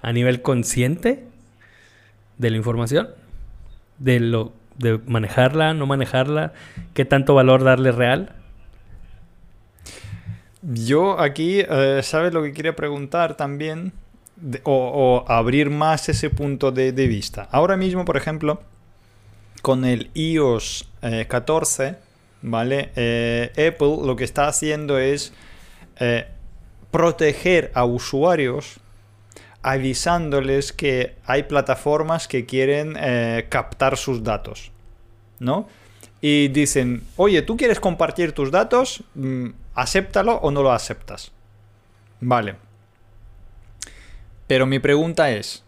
a 0.00 0.12
nivel 0.12 0.40
consciente 0.40 1.26
de 2.38 2.50
la 2.50 2.56
información? 2.56 3.10
De 3.98 4.20
lo 4.20 4.54
de 4.78 4.98
manejarla, 5.06 5.74
no 5.74 5.86
manejarla, 5.86 6.54
qué 6.94 7.04
tanto 7.04 7.34
valor 7.34 7.62
darle 7.62 7.92
real. 7.92 8.32
Yo 10.62 11.20
aquí, 11.20 11.60
eh, 11.60 12.00
¿sabes 12.02 12.32
lo 12.32 12.42
que 12.42 12.54
quería 12.54 12.74
preguntar 12.74 13.36
también? 13.36 13.92
o, 14.62 15.24
abrir 15.28 15.68
más 15.68 16.08
ese 16.08 16.30
punto 16.30 16.70
de, 16.70 16.92
vista. 16.92 17.48
Ahora 17.50 17.76
mismo, 17.76 18.04
por 18.04 18.16
ejemplo, 18.16 18.62
con 19.68 19.84
el 19.84 20.10
iOS 20.14 20.88
14, 21.02 21.88
eh, 21.88 21.96
¿vale? 22.40 22.90
Eh, 22.96 23.50
Apple 23.50 23.98
lo 24.02 24.16
que 24.16 24.24
está 24.24 24.48
haciendo 24.48 24.98
es 24.98 25.34
proteger 26.90 27.70
a 27.74 27.84
usuarios 27.84 28.80
avisándoles 29.60 30.72
que 30.72 31.16
hay 31.26 31.42
plataformas 31.42 32.28
que 32.28 32.46
quieren 32.46 32.96
eh, 32.98 33.44
captar 33.50 33.98
sus 33.98 34.24
datos, 34.24 34.72
¿no? 35.38 35.68
Y 36.22 36.48
dicen, 36.48 37.02
oye, 37.16 37.42
¿tú 37.42 37.58
quieres 37.58 37.78
compartir 37.78 38.32
tus 38.32 38.50
datos? 38.50 39.04
Mm, 39.16 39.48
acéptalo 39.74 40.36
o 40.36 40.50
no 40.50 40.62
lo 40.62 40.72
aceptas. 40.72 41.30
Vale. 42.22 42.56
Pero 44.46 44.64
mi 44.64 44.78
pregunta 44.78 45.30
es, 45.30 45.62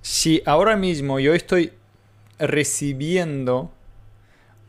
si 0.00 0.42
ahora 0.46 0.74
mismo 0.74 1.20
yo 1.20 1.32
estoy 1.32 1.74
recibiendo 2.42 3.70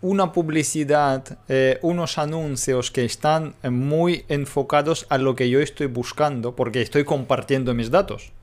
una 0.01 0.32
publicidad, 0.32 1.39
eh, 1.47 1.80
unos 1.82 2.17
anuncios 2.17 2.91
que 2.91 3.05
están 3.05 3.55
muy 3.63 4.26
enfocados 4.28 5.05
a 5.09 5.17
lo 5.17 5.36
que 5.36 5.49
yo 5.49 5.59
estoy 5.59 5.88
buscando, 5.88 6.55
porque 6.55 6.82
estoy 6.82 7.05
compartiendo 7.05 7.74
mis 7.74 7.89
datos. 7.89 8.34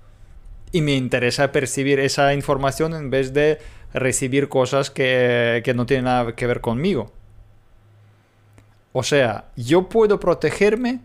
Y 0.72 0.80
me 0.80 0.94
interesa 0.94 1.52
percibir 1.52 2.00
esa 2.00 2.32
información 2.32 2.94
en 2.94 3.10
vez 3.10 3.34
de 3.34 3.58
recibir 3.92 4.48
cosas 4.48 4.90
que, 4.90 5.60
que 5.64 5.74
no 5.74 5.84
tienen 5.84 6.06
nada 6.06 6.34
que 6.34 6.46
ver 6.46 6.60
conmigo. 6.60 7.12
O 8.92 9.02
sea, 9.02 9.50
yo 9.54 9.88
puedo 9.88 10.18
protegerme, 10.18 11.00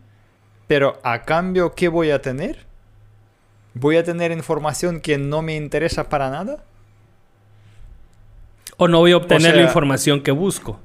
pero 0.68 1.00
a 1.04 1.24
cambio, 1.24 1.74
¿qué 1.74 1.90
voy 1.90 2.12
a 2.12 2.22
tener? 2.22 2.66
¿Voy 3.74 3.98
a 3.98 4.04
tener 4.04 4.32
información 4.32 5.02
que 5.02 5.18
no 5.18 5.42
me 5.42 5.56
interesa 5.58 6.08
para 6.08 6.30
nada? 6.30 6.64
O 8.78 8.88
no 8.88 9.00
voy 9.00 9.14
a 9.14 9.18
obtener 9.18 9.56
la 9.56 9.64
información 9.64 10.22
que 10.22 10.32
busco. 10.32 10.80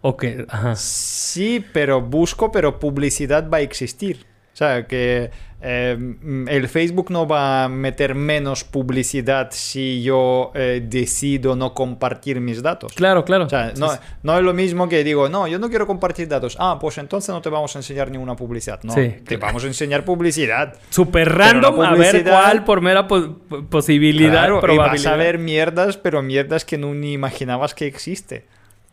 O 0.00 0.16
que, 0.16 0.46
Sí, 0.76 1.64
pero 1.72 2.00
busco, 2.00 2.52
pero 2.52 2.78
publicidad 2.78 3.48
va 3.48 3.58
a 3.58 3.60
existir. 3.60 4.26
O 4.58 4.60
sea, 4.60 4.88
que 4.88 5.30
Em, 5.60 6.46
el 6.46 6.68
Facebook 6.68 7.10
no 7.10 7.26
va 7.26 7.64
a 7.64 7.68
meter 7.68 8.14
menos 8.14 8.62
publicidad 8.62 9.48
si 9.50 10.04
yo 10.04 10.52
eh, 10.54 10.80
decido 10.84 11.56
no 11.56 11.74
compartir 11.74 12.40
mis 12.40 12.62
datos. 12.62 12.92
Claro, 12.92 13.24
claro. 13.24 13.46
O 13.46 13.48
sea, 13.48 13.72
no, 13.76 13.90
no, 14.22 14.38
es 14.38 14.44
lo 14.44 14.54
mismo 14.54 14.88
que 14.88 15.02
digo, 15.02 15.28
no, 15.28 15.48
yo 15.48 15.58
no 15.58 15.68
quiero 15.68 15.84
compartir 15.84 16.28
datos. 16.28 16.56
Ah, 16.60 16.78
pues 16.80 16.98
entonces 16.98 17.30
no 17.30 17.42
te 17.42 17.48
vamos 17.48 17.74
a 17.74 17.80
enseñar 17.80 18.08
ninguna 18.08 18.36
publicidad. 18.36 18.80
No, 18.84 18.94
te 18.94 19.36
vamos 19.36 19.64
a 19.64 19.66
enseñar 19.66 20.04
publicidad. 20.04 20.74
Súper 20.90 21.28
random, 21.28 21.80
a 21.80 21.94
ver 21.94 22.22
cuál 22.22 22.62
por 22.62 22.80
mera 22.80 23.08
posibilidad. 23.08 24.30
Claro, 24.30 24.60
probabilidad. 24.60 24.94
Y 24.94 25.06
vas 25.06 25.06
a 25.06 25.16
ver 25.16 25.38
mierdas, 25.38 25.96
pero 25.96 26.22
mierdas 26.22 26.64
que 26.64 26.78
no 26.78 26.94
ni 26.94 27.12
imaginabas 27.12 27.74
que 27.74 27.86
existe. 27.86 28.44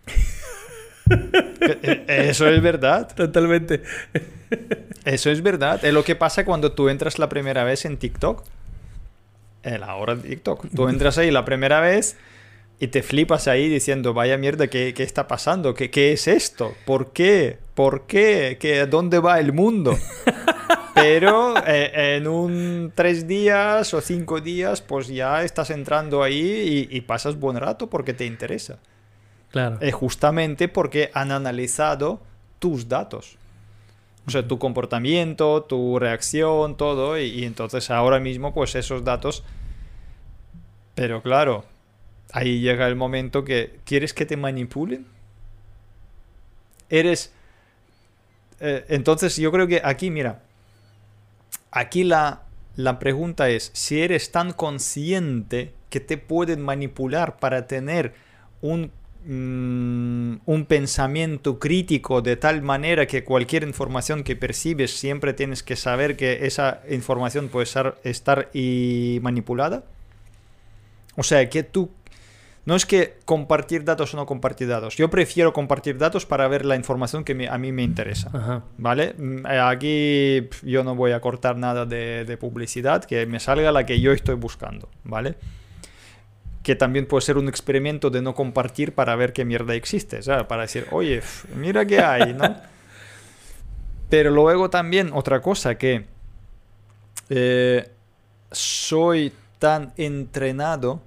E, 1.08 2.30
eso 2.30 2.48
es 2.48 2.62
verdad. 2.64 3.08
Totalmente. 3.16 3.84
Eso 5.06 5.30
es 5.30 5.44
verdad. 5.44 5.86
Es 5.86 5.94
lo 5.94 6.04
que 6.04 6.16
pasa 6.16 6.44
cuando 6.44 6.72
tú 6.72 6.90
entras 6.90 7.20
la 7.20 7.30
primera 7.30 7.64
vez 7.64 7.86
en 7.86 7.98
TikTok. 7.98 8.44
En 9.64 9.82
la 9.82 9.96
hora 9.96 10.16
de 10.16 10.30
TikTok. 10.30 10.68
Tú 10.76 10.90
entras 10.90 11.18
ahí 11.20 11.32
la 11.32 11.46
primera 11.46 11.80
vez 11.80 12.18
y 12.80 12.88
te 12.88 13.04
flipas 13.04 13.48
ahí 13.48 13.70
diciendo, 13.70 14.14
vaya 14.14 14.38
mierda, 14.38 14.68
¿qué, 14.68 14.94
qué 14.94 15.04
está 15.04 15.28
pasando? 15.28 15.76
¿Qué, 15.76 15.92
¿Qué, 15.92 16.12
es 16.12 16.28
esto? 16.28 16.74
¿Por 16.86 17.14
qué? 17.14 17.60
¿Por 17.76 18.08
qué? 18.08 18.58
¿Qué, 18.60 18.86
¿Dónde 18.88 19.20
va 19.20 19.40
el 19.40 19.54
mundo? 19.54 19.98
Pero 20.96 21.56
eh, 21.68 22.16
en 22.18 22.28
un 22.28 22.92
tres 22.96 23.28
días 23.28 23.94
o 23.94 24.02
cinco 24.02 24.42
días, 24.42 24.82
pues 24.82 25.08
ya 25.08 25.44
estás 25.44 25.70
entrando 25.70 26.24
ahí 26.24 26.88
y, 26.90 26.98
y 26.98 27.02
pasas 27.02 27.40
buen 27.40 27.58
rato 27.58 27.90
porque 27.90 28.14
te 28.14 28.26
interesa. 28.26 28.80
Claro. 29.52 29.78
Es 29.82 29.94
justamente 29.94 30.68
porque 30.68 31.12
han 31.14 31.32
analizado 31.32 32.22
tus 32.60 32.90
datos. 32.90 33.38
O 34.28 34.32
sea, 34.32 34.48
tu 34.48 34.58
comportamiento, 34.58 35.64
tu 35.64 36.00
reacción, 36.00 36.78
todo. 36.78 37.20
Y, 37.20 37.46
entonces 37.46 37.92
ahora 37.92 38.20
mismo, 38.20 38.54
pues 38.54 38.76
esos 38.76 39.04
datos. 39.04 39.44
Pero 40.96 41.22
claro, 41.22 41.66
ahí 42.32 42.60
llega 42.60 42.88
el 42.88 42.96
momento 42.96 43.44
que. 43.44 43.80
¿Quieres 43.86 44.14
que 44.14 44.26
te 44.26 44.38
manipulen? 44.38 45.06
Eres. 46.90 47.32
Eh, 48.60 48.86
entonces 48.90 49.36
yo 49.38 49.52
creo 49.52 49.68
que 49.68 49.82
aquí, 49.84 50.10
mira. 50.10 50.42
Aquí 51.72 52.04
la, 52.04 52.44
la 52.76 52.98
pregunta 53.00 53.50
es: 53.50 53.70
si 53.74 54.02
eres 54.02 54.32
tan 54.32 54.54
consciente 54.54 55.74
que 55.90 56.00
te 56.00 56.18
pueden 56.18 56.62
manipular 56.62 57.38
para 57.38 57.68
tener 57.68 58.16
un 58.62 58.92
Mm, 59.28 60.36
un 60.46 60.66
pensamiento 60.66 61.58
crítico 61.58 62.22
de 62.22 62.36
tal 62.36 62.62
manera 62.62 63.08
que 63.08 63.24
cualquier 63.24 63.64
información 63.64 64.24
que 64.24 64.36
percibes 64.36 64.96
siempre 64.96 65.34
tienes 65.34 65.64
que 65.64 65.76
saber 65.76 66.16
que 66.16 66.46
esa 66.46 66.82
información 66.92 67.50
puede 67.50 67.64
estar, 67.64 67.98
estar 68.04 68.50
y 68.54 69.18
manipulada? 69.24 69.84
O 71.16 71.24
sea, 71.24 71.50
que 71.50 71.64
tú... 71.64 71.90
No 72.66 72.76
es 72.76 72.86
que 72.86 73.18
compartir 73.26 73.84
datos 73.84 74.14
o 74.14 74.18
no 74.18 74.26
compartir 74.28 74.68
datos. 74.68 74.96
Yo 74.96 75.10
prefiero 75.10 75.54
compartir 75.54 75.98
datos 75.98 76.26
para 76.26 76.48
ver 76.48 76.66
la 76.66 76.76
información 76.76 77.24
que 77.24 77.48
a 77.48 77.58
mí 77.58 77.72
me 77.72 77.84
interesa. 77.84 78.64
¿Vale? 78.78 79.16
Mm, 79.18 79.46
eh, 79.48 79.60
aquí 79.60 80.50
yo 80.64 80.84
no 80.84 80.94
voy 80.94 81.14
a 81.14 81.20
cortar 81.20 81.58
nada 81.58 81.86
de, 81.88 82.26
de 82.26 82.38
publicidad, 82.38 83.04
que 83.06 83.26
me 83.26 83.40
salga 83.40 83.72
la 83.72 83.88
que 83.88 84.00
yo 84.00 84.12
estoy 84.12 84.36
buscando. 84.36 84.88
¿Vale? 85.04 85.36
Que 86.66 86.76
también 86.76 87.06
puede 87.06 87.22
ser 87.22 87.38
un 87.38 87.48
experimento 87.48 88.10
de 88.10 88.24
no 88.24 88.34
compartir 88.34 88.96
para 88.96 89.16
ver 89.16 89.34
qué 89.34 89.46
mierda 89.46 89.76
existe, 89.76 90.24
¿sabes? 90.24 90.48
Para 90.48 90.64
decir, 90.64 90.88
oye, 90.90 91.22
mira 91.56 91.86
qué 91.86 92.00
hay, 92.00 92.34
¿no? 92.34 92.56
Pero 94.10 94.32
luego 94.32 94.72
también 94.72 95.12
otra 95.14 95.44
cosa 95.44 95.76
que 95.76 96.06
eh, 97.30 97.88
soy 98.52 99.32
tan 99.60 99.94
entrenado 99.96 101.04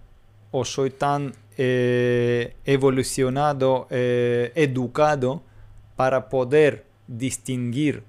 o 0.53 0.65
soy 0.65 0.91
tan 0.91 1.33
eh, 1.57 2.55
evolucionado, 2.65 3.89
eh, 3.91 4.53
educado 4.55 5.43
para 5.97 6.29
poder 6.29 6.85
distinguir 7.09 8.05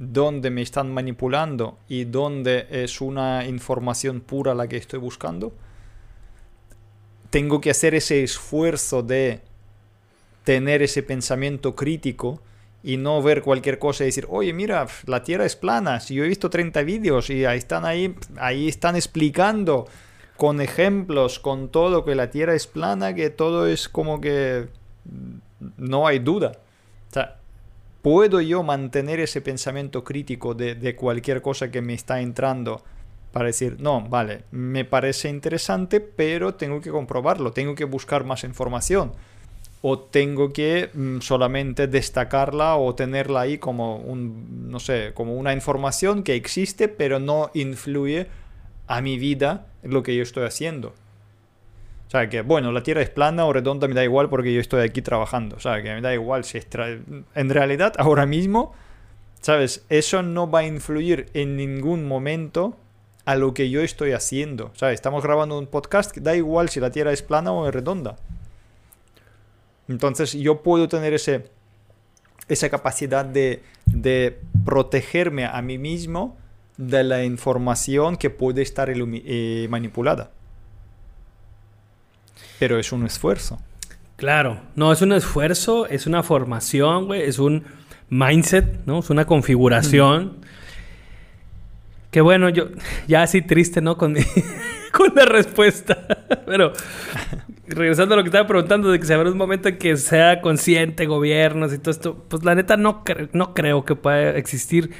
dónde 0.00 0.50
me 0.50 0.62
están 0.62 0.92
manipulando 0.92 1.78
y 1.88 2.02
dónde 2.02 2.66
es 2.68 3.00
una 3.00 3.46
información 3.46 4.20
pura 4.20 4.56
la 4.56 4.66
que 4.66 4.76
estoy 4.76 4.98
buscando 4.98 5.52
tengo 7.34 7.60
que 7.60 7.70
hacer 7.70 7.96
ese 7.96 8.22
esfuerzo 8.22 9.02
de 9.02 9.40
tener 10.44 10.82
ese 10.82 11.02
pensamiento 11.02 11.74
crítico 11.74 12.40
y 12.80 12.96
no 12.96 13.20
ver 13.22 13.42
cualquier 13.42 13.80
cosa 13.80 14.04
y 14.04 14.06
decir, 14.06 14.24
oye, 14.30 14.52
mira, 14.52 14.86
la 15.06 15.24
Tierra 15.24 15.44
es 15.44 15.56
plana. 15.56 15.98
Si 15.98 16.14
yo 16.14 16.22
he 16.22 16.28
visto 16.28 16.48
30 16.48 16.82
vídeos 16.82 17.30
y 17.30 17.44
ahí 17.44 17.58
están 17.58 17.86
ahí, 17.86 18.14
ahí 18.36 18.68
están 18.68 18.94
explicando 18.94 19.88
con 20.36 20.60
ejemplos, 20.60 21.40
con 21.40 21.70
todo, 21.70 22.04
que 22.04 22.14
la 22.14 22.30
Tierra 22.30 22.54
es 22.54 22.68
plana, 22.68 23.16
que 23.16 23.30
todo 23.30 23.66
es 23.66 23.88
como 23.88 24.20
que 24.20 24.68
no 25.76 26.06
hay 26.06 26.20
duda. 26.20 26.52
O 27.10 27.14
sea, 27.14 27.38
¿puedo 28.00 28.42
yo 28.42 28.62
mantener 28.62 29.18
ese 29.18 29.40
pensamiento 29.40 30.04
crítico 30.04 30.54
de, 30.54 30.76
de 30.76 30.94
cualquier 30.94 31.42
cosa 31.42 31.68
que 31.68 31.82
me 31.82 31.94
está 31.94 32.20
entrando? 32.20 32.84
Para 33.34 33.46
decir, 33.46 33.76
no, 33.80 34.00
vale, 34.00 34.44
me 34.52 34.84
parece 34.84 35.28
interesante, 35.28 36.00
pero 36.00 36.54
tengo 36.54 36.80
que 36.80 36.90
comprobarlo, 36.90 37.50
tengo 37.50 37.74
que 37.74 37.84
buscar 37.84 38.24
más 38.24 38.44
información 38.44 39.12
o 39.82 39.98
tengo 39.98 40.52
que 40.52 40.88
mm, 40.94 41.18
solamente 41.18 41.88
destacarla 41.88 42.76
o 42.76 42.94
tenerla 42.94 43.40
ahí 43.40 43.58
como 43.58 43.96
un, 43.96 44.70
no 44.70 44.78
sé, 44.78 45.10
como 45.14 45.34
una 45.34 45.52
información 45.52 46.22
que 46.22 46.36
existe, 46.36 46.88
pero 46.88 47.18
no 47.18 47.50
influye 47.52 48.28
a 48.86 49.02
mi 49.02 49.18
vida 49.18 49.66
lo 49.82 50.02
que 50.04 50.16
yo 50.16 50.22
estoy 50.22 50.46
haciendo. 50.46 50.94
O 52.06 52.10
sea, 52.10 52.28
que 52.28 52.42
bueno, 52.42 52.70
la 52.70 52.84
Tierra 52.84 53.02
es 53.02 53.10
plana 53.10 53.44
o 53.46 53.52
redonda, 53.52 53.88
me 53.88 53.94
da 53.94 54.04
igual 54.04 54.30
porque 54.30 54.54
yo 54.54 54.60
estoy 54.60 54.82
aquí 54.88 55.02
trabajando. 55.02 55.56
O 55.56 55.60
sea, 55.60 55.82
que 55.82 55.92
me 55.92 56.00
da 56.00 56.14
igual 56.14 56.44
si 56.44 56.58
es... 56.58 56.68
En 57.34 57.50
realidad, 57.50 57.94
ahora 57.98 58.26
mismo, 58.26 58.72
¿sabes? 59.40 59.84
Eso 59.88 60.22
no 60.22 60.48
va 60.48 60.60
a 60.60 60.66
influir 60.66 61.26
en 61.34 61.56
ningún 61.56 62.06
momento 62.06 62.78
a 63.24 63.36
lo 63.36 63.54
que 63.54 63.70
yo 63.70 63.80
estoy 63.80 64.12
haciendo. 64.12 64.66
O 64.66 64.76
sea, 64.76 64.92
estamos 64.92 65.22
grabando 65.22 65.58
un 65.58 65.66
podcast, 65.66 66.16
da 66.18 66.36
igual 66.36 66.68
si 66.68 66.80
la 66.80 66.90
Tierra 66.90 67.12
es 67.12 67.22
plana 67.22 67.52
o 67.52 67.66
es 67.66 67.74
redonda. 67.74 68.16
Entonces 69.88 70.32
yo 70.32 70.62
puedo 70.62 70.88
tener 70.88 71.14
ese, 71.14 71.50
esa 72.48 72.68
capacidad 72.68 73.24
de, 73.24 73.62
de 73.86 74.38
protegerme 74.64 75.46
a 75.46 75.60
mí 75.62 75.78
mismo 75.78 76.36
de 76.76 77.04
la 77.04 77.24
información 77.24 78.16
que 78.16 78.30
puede 78.30 78.62
estar 78.62 78.90
eh, 78.90 79.66
manipulada. 79.70 80.30
Pero 82.58 82.78
es 82.78 82.92
un 82.92 83.06
esfuerzo. 83.06 83.60
Claro, 84.16 84.60
no, 84.76 84.92
es 84.92 85.02
un 85.02 85.12
esfuerzo, 85.12 85.86
es 85.86 86.06
una 86.06 86.22
formación, 86.22 87.06
güey, 87.06 87.22
es 87.22 87.38
un 87.38 87.64
mindset, 88.08 88.84
¿no? 88.86 89.00
Es 89.00 89.10
una 89.10 89.26
configuración. 89.26 90.38
Que 92.14 92.20
bueno, 92.20 92.48
yo 92.48 92.68
ya 93.08 93.24
así 93.24 93.42
triste, 93.42 93.80
¿no? 93.80 93.98
Con, 93.98 94.14
con 94.92 95.12
la 95.16 95.24
respuesta. 95.24 96.06
Pero 96.46 96.72
regresando 97.66 98.14
a 98.14 98.18
lo 98.18 98.22
que 98.22 98.28
estaba 98.28 98.46
preguntando, 98.46 98.92
de 98.92 99.00
que 99.00 99.06
se 99.06 99.14
habrá 99.14 99.32
un 99.32 99.36
momento 99.36 99.68
en 99.68 99.78
que 99.78 99.96
sea 99.96 100.40
consciente 100.40 101.06
gobiernos 101.06 101.72
y 101.72 101.78
todo 101.78 101.90
esto, 101.90 102.24
pues 102.28 102.44
la 102.44 102.54
neta 102.54 102.76
no, 102.76 103.02
no 103.32 103.52
creo 103.52 103.84
que 103.84 103.96
pueda 103.96 104.36
existir. 104.36 104.92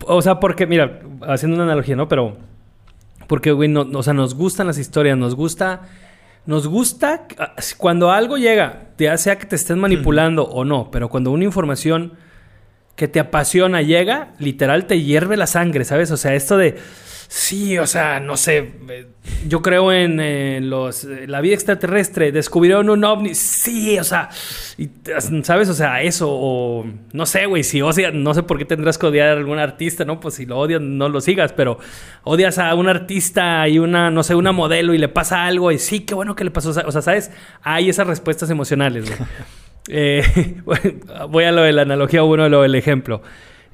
O 0.00 0.20
sea, 0.20 0.40
porque, 0.40 0.66
mira, 0.66 0.98
haciendo 1.28 1.54
una 1.54 1.64
analogía, 1.64 1.94
¿no? 1.94 2.08
Pero, 2.08 2.36
porque, 3.28 3.52
güey, 3.52 3.68
no, 3.68 3.82
o 3.82 4.02
sea, 4.02 4.14
nos 4.14 4.34
gustan 4.34 4.66
las 4.66 4.78
historias, 4.78 5.16
nos 5.16 5.36
gusta, 5.36 5.82
nos 6.44 6.66
gusta 6.66 7.28
cuando 7.76 8.10
algo 8.10 8.36
llega, 8.36 8.88
ya 8.98 9.16
sea 9.16 9.38
que 9.38 9.46
te 9.46 9.54
estén 9.54 9.78
manipulando 9.78 10.42
o 10.42 10.64
no, 10.64 10.90
pero 10.90 11.08
cuando 11.08 11.30
una 11.30 11.44
información 11.44 12.14
que 13.00 13.08
te 13.08 13.18
apasiona 13.18 13.80
llega, 13.80 14.34
literal 14.38 14.84
te 14.84 15.00
hierve 15.00 15.38
la 15.38 15.46
sangre, 15.46 15.86
¿sabes? 15.86 16.10
O 16.10 16.18
sea, 16.18 16.34
esto 16.34 16.58
de 16.58 16.76
Sí, 17.32 17.78
o 17.78 17.86
sea, 17.86 18.18
no 18.18 18.36
sé. 18.36 18.72
Yo 19.46 19.62
creo 19.62 19.90
en 19.92 20.68
los, 20.68 21.04
la 21.04 21.40
vida 21.40 21.54
extraterrestre. 21.54 22.32
Descubrieron 22.32 22.90
un 22.90 23.04
ovni. 23.04 23.34
Sí, 23.36 23.98
o 24.00 24.04
sea, 24.04 24.28
¿sabes? 25.44 25.68
O 25.68 25.74
sea, 25.74 26.02
eso. 26.02 26.28
O 26.28 26.84
no 27.12 27.26
sé, 27.26 27.46
güey. 27.46 27.62
Si 27.62 27.80
odias, 27.80 28.12
no 28.12 28.34
sé 28.34 28.42
por 28.42 28.58
qué 28.58 28.64
tendrás 28.64 28.98
que 28.98 29.06
odiar 29.06 29.28
a 29.28 29.32
algún 29.34 29.60
artista, 29.60 30.04
¿no? 30.04 30.18
Pues 30.18 30.34
si 30.34 30.44
lo 30.44 30.58
odias, 30.58 30.80
no 30.80 31.08
lo 31.08 31.20
sigas. 31.20 31.52
Pero 31.52 31.78
odias 32.24 32.58
a 32.58 32.74
un 32.74 32.88
artista 32.88 33.66
y 33.68 33.78
una, 33.78 34.10
no 34.10 34.24
sé, 34.24 34.34
una 34.34 34.50
modelo 34.50 34.92
y 34.92 34.98
le 34.98 35.08
pasa 35.08 35.44
algo. 35.46 35.70
Y 35.70 35.78
sí, 35.78 36.00
qué 36.00 36.14
bueno 36.14 36.34
que 36.34 36.42
le 36.42 36.50
pasó. 36.50 36.70
O 36.70 36.92
sea, 36.92 37.00
¿sabes? 37.00 37.30
Hay 37.62 37.88
esas 37.88 38.08
respuestas 38.08 38.50
emocionales, 38.50 39.06
güey. 39.06 39.30
Eh, 39.88 40.22
voy 41.28 41.44
a 41.44 41.52
lo 41.52 41.62
de 41.62 41.72
la 41.72 41.82
analogía, 41.82 42.22
bueno, 42.22 42.48
lo 42.48 42.62
del 42.62 42.74
ejemplo. 42.74 43.22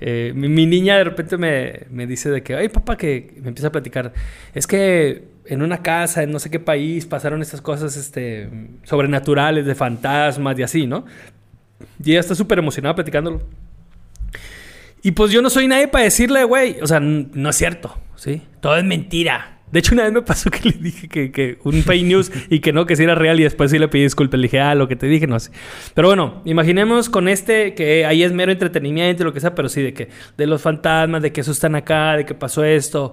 Eh, 0.00 0.32
mi, 0.34 0.66
niña 0.66 0.98
de 0.98 1.04
repente 1.04 1.38
me, 1.38 2.06
dice 2.06 2.30
de 2.30 2.42
que, 2.42 2.54
ay 2.54 2.68
papá, 2.68 2.96
que 2.96 3.34
me 3.40 3.48
empieza 3.48 3.68
a 3.68 3.72
platicar, 3.72 4.12
es 4.54 4.66
que 4.66 5.24
en 5.46 5.62
una 5.62 5.82
casa, 5.82 6.22
en 6.22 6.32
no 6.32 6.38
sé 6.38 6.50
qué 6.50 6.60
país, 6.60 7.06
pasaron 7.06 7.40
estas 7.40 7.62
cosas 7.62 7.96
este, 7.96 8.50
sobrenaturales, 8.82 9.64
de 9.64 9.74
fantasmas 9.74 10.58
y 10.58 10.62
así, 10.62 10.86
¿no? 10.86 11.06
Y 12.02 12.10
ella 12.10 12.20
está 12.20 12.34
súper 12.34 12.58
emocionada 12.58 12.94
platicándolo. 12.94 13.42
Y 15.02 15.12
pues 15.12 15.30
yo 15.30 15.40
no 15.40 15.50
soy 15.50 15.68
nadie 15.68 15.88
para 15.88 16.04
decirle, 16.04 16.44
güey, 16.44 16.80
o 16.80 16.86
sea, 16.86 17.00
no 17.00 17.48
es 17.48 17.56
cierto, 17.56 17.96
¿sí? 18.16 18.42
Todo 18.60 18.76
es 18.76 18.84
mentira. 18.84 19.55
De 19.76 19.80
hecho, 19.80 19.92
una 19.92 20.04
vez 20.04 20.12
me 20.14 20.22
pasó 20.22 20.50
que 20.50 20.70
le 20.70 20.78
dije 20.78 21.06
que, 21.06 21.58
un 21.62 21.82
fake 21.82 22.06
news 22.06 22.32
y 22.48 22.60
que 22.60 22.72
no, 22.72 22.86
que 22.86 22.96
sí 22.96 23.02
era 23.02 23.14
real 23.14 23.38
y 23.38 23.42
después 23.42 23.70
sí 23.70 23.78
le 23.78 23.88
pedí 23.88 24.04
disculpas. 24.04 24.40
Le 24.40 24.44
dije, 24.44 24.58
ah, 24.58 24.74
lo 24.74 24.88
que 24.88 24.96
te 24.96 25.06
dije, 25.06 25.26
no 25.26 25.38
sé. 25.38 25.50
Pero 25.92 26.08
bueno, 26.08 26.40
imaginemos 26.46 27.10
con 27.10 27.28
este 27.28 27.74
que 27.74 28.06
ahí 28.06 28.22
es 28.22 28.32
mero 28.32 28.50
entretenimiento 28.52 29.22
y 29.22 29.26
lo 29.26 29.34
que 29.34 29.40
sea, 29.40 29.54
pero 29.54 29.68
sí 29.68 29.82
de 29.82 29.92
que 29.92 30.08
de 30.38 30.46
los 30.46 30.62
fantasmas, 30.62 31.20
de 31.20 31.30
que 31.30 31.42
eso 31.42 31.52
están 31.52 31.74
acá, 31.74 32.16
de 32.16 32.24
que 32.24 32.32
pasó 32.32 32.64
esto, 32.64 33.12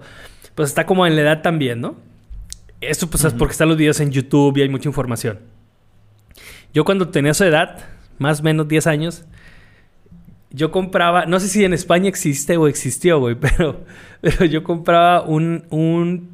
pues 0.56 0.70
está 0.70 0.86
como 0.86 1.06
en 1.06 1.18
la 1.18 1.24
edad 1.24 1.42
también, 1.42 1.82
¿no? 1.82 1.98
Esto 2.80 3.10
pues 3.10 3.26
es 3.26 3.34
porque 3.34 3.52
están 3.52 3.68
los 3.68 3.76
videos 3.76 4.00
en 4.00 4.12
YouTube 4.12 4.58
y 4.58 4.62
hay 4.62 4.70
mucha 4.70 4.88
información. 4.88 5.40
Yo 6.74 6.86
cuando 6.86 7.10
tenía 7.10 7.32
esa 7.32 7.46
edad, 7.46 7.80
más 8.20 8.40
o 8.40 8.44
menos 8.44 8.70
10 8.70 8.88
años, 8.88 9.26
yo 10.50 10.72
compraba, 10.72 11.26
no 11.26 11.42
sé 11.42 11.50
si 11.50 11.66
en 11.66 11.74
España 11.74 12.08
existe 12.08 12.56
o 12.56 12.70
existió, 12.70 13.20
güey, 13.20 13.36
pero, 13.42 13.84
pero 14.22 14.46
yo 14.46 14.64
compraba 14.64 15.24
un, 15.24 15.66
un 15.70 16.33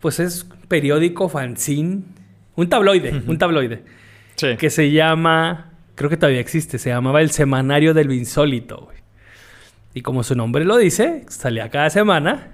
pues 0.00 0.20
es 0.20 0.46
periódico, 0.68 1.28
fanzine, 1.28 2.02
un 2.56 2.68
tabloide, 2.68 3.22
un 3.26 3.38
tabloide. 3.38 3.82
Sí. 4.36 4.56
Que 4.56 4.70
se 4.70 4.90
llama, 4.90 5.72
creo 5.94 6.08
que 6.08 6.16
todavía 6.16 6.40
existe, 6.40 6.78
se 6.78 6.90
llamaba 6.90 7.20
El 7.20 7.30
Semanario 7.30 7.94
del 7.94 8.12
Insólito, 8.12 8.82
güey. 8.86 8.98
Y 9.92 10.02
como 10.02 10.22
su 10.22 10.34
nombre 10.34 10.64
lo 10.64 10.76
dice, 10.76 11.24
salía 11.28 11.68
cada 11.68 11.90
semana 11.90 12.48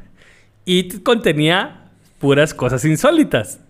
y 0.65 1.01
contenía 1.01 1.91
puras 2.19 2.55
cosas 2.55 2.85
insólitas. 2.85 3.61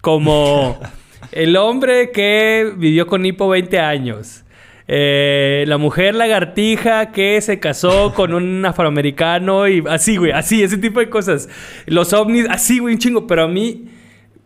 Como 0.00 0.78
el 1.32 1.56
hombre 1.56 2.12
que 2.12 2.72
vivió 2.76 3.06
con 3.06 3.26
hipo 3.26 3.48
20 3.48 3.78
años. 3.80 4.44
Eh, 4.88 5.64
la 5.66 5.78
mujer 5.78 6.14
lagartija 6.14 7.10
que 7.10 7.40
se 7.40 7.58
casó 7.58 8.14
con 8.14 8.32
un 8.34 8.64
afroamericano 8.64 9.66
y 9.66 9.82
así, 9.88 10.16
güey, 10.16 10.32
así, 10.32 10.62
ese 10.62 10.78
tipo 10.78 11.00
de 11.00 11.08
cosas. 11.08 11.48
Los 11.86 12.12
ovnis, 12.12 12.46
así, 12.48 12.78
güey, 12.78 12.94
un 12.94 13.00
chingo. 13.00 13.26
Pero 13.26 13.44
a 13.44 13.48
mí, 13.48 13.86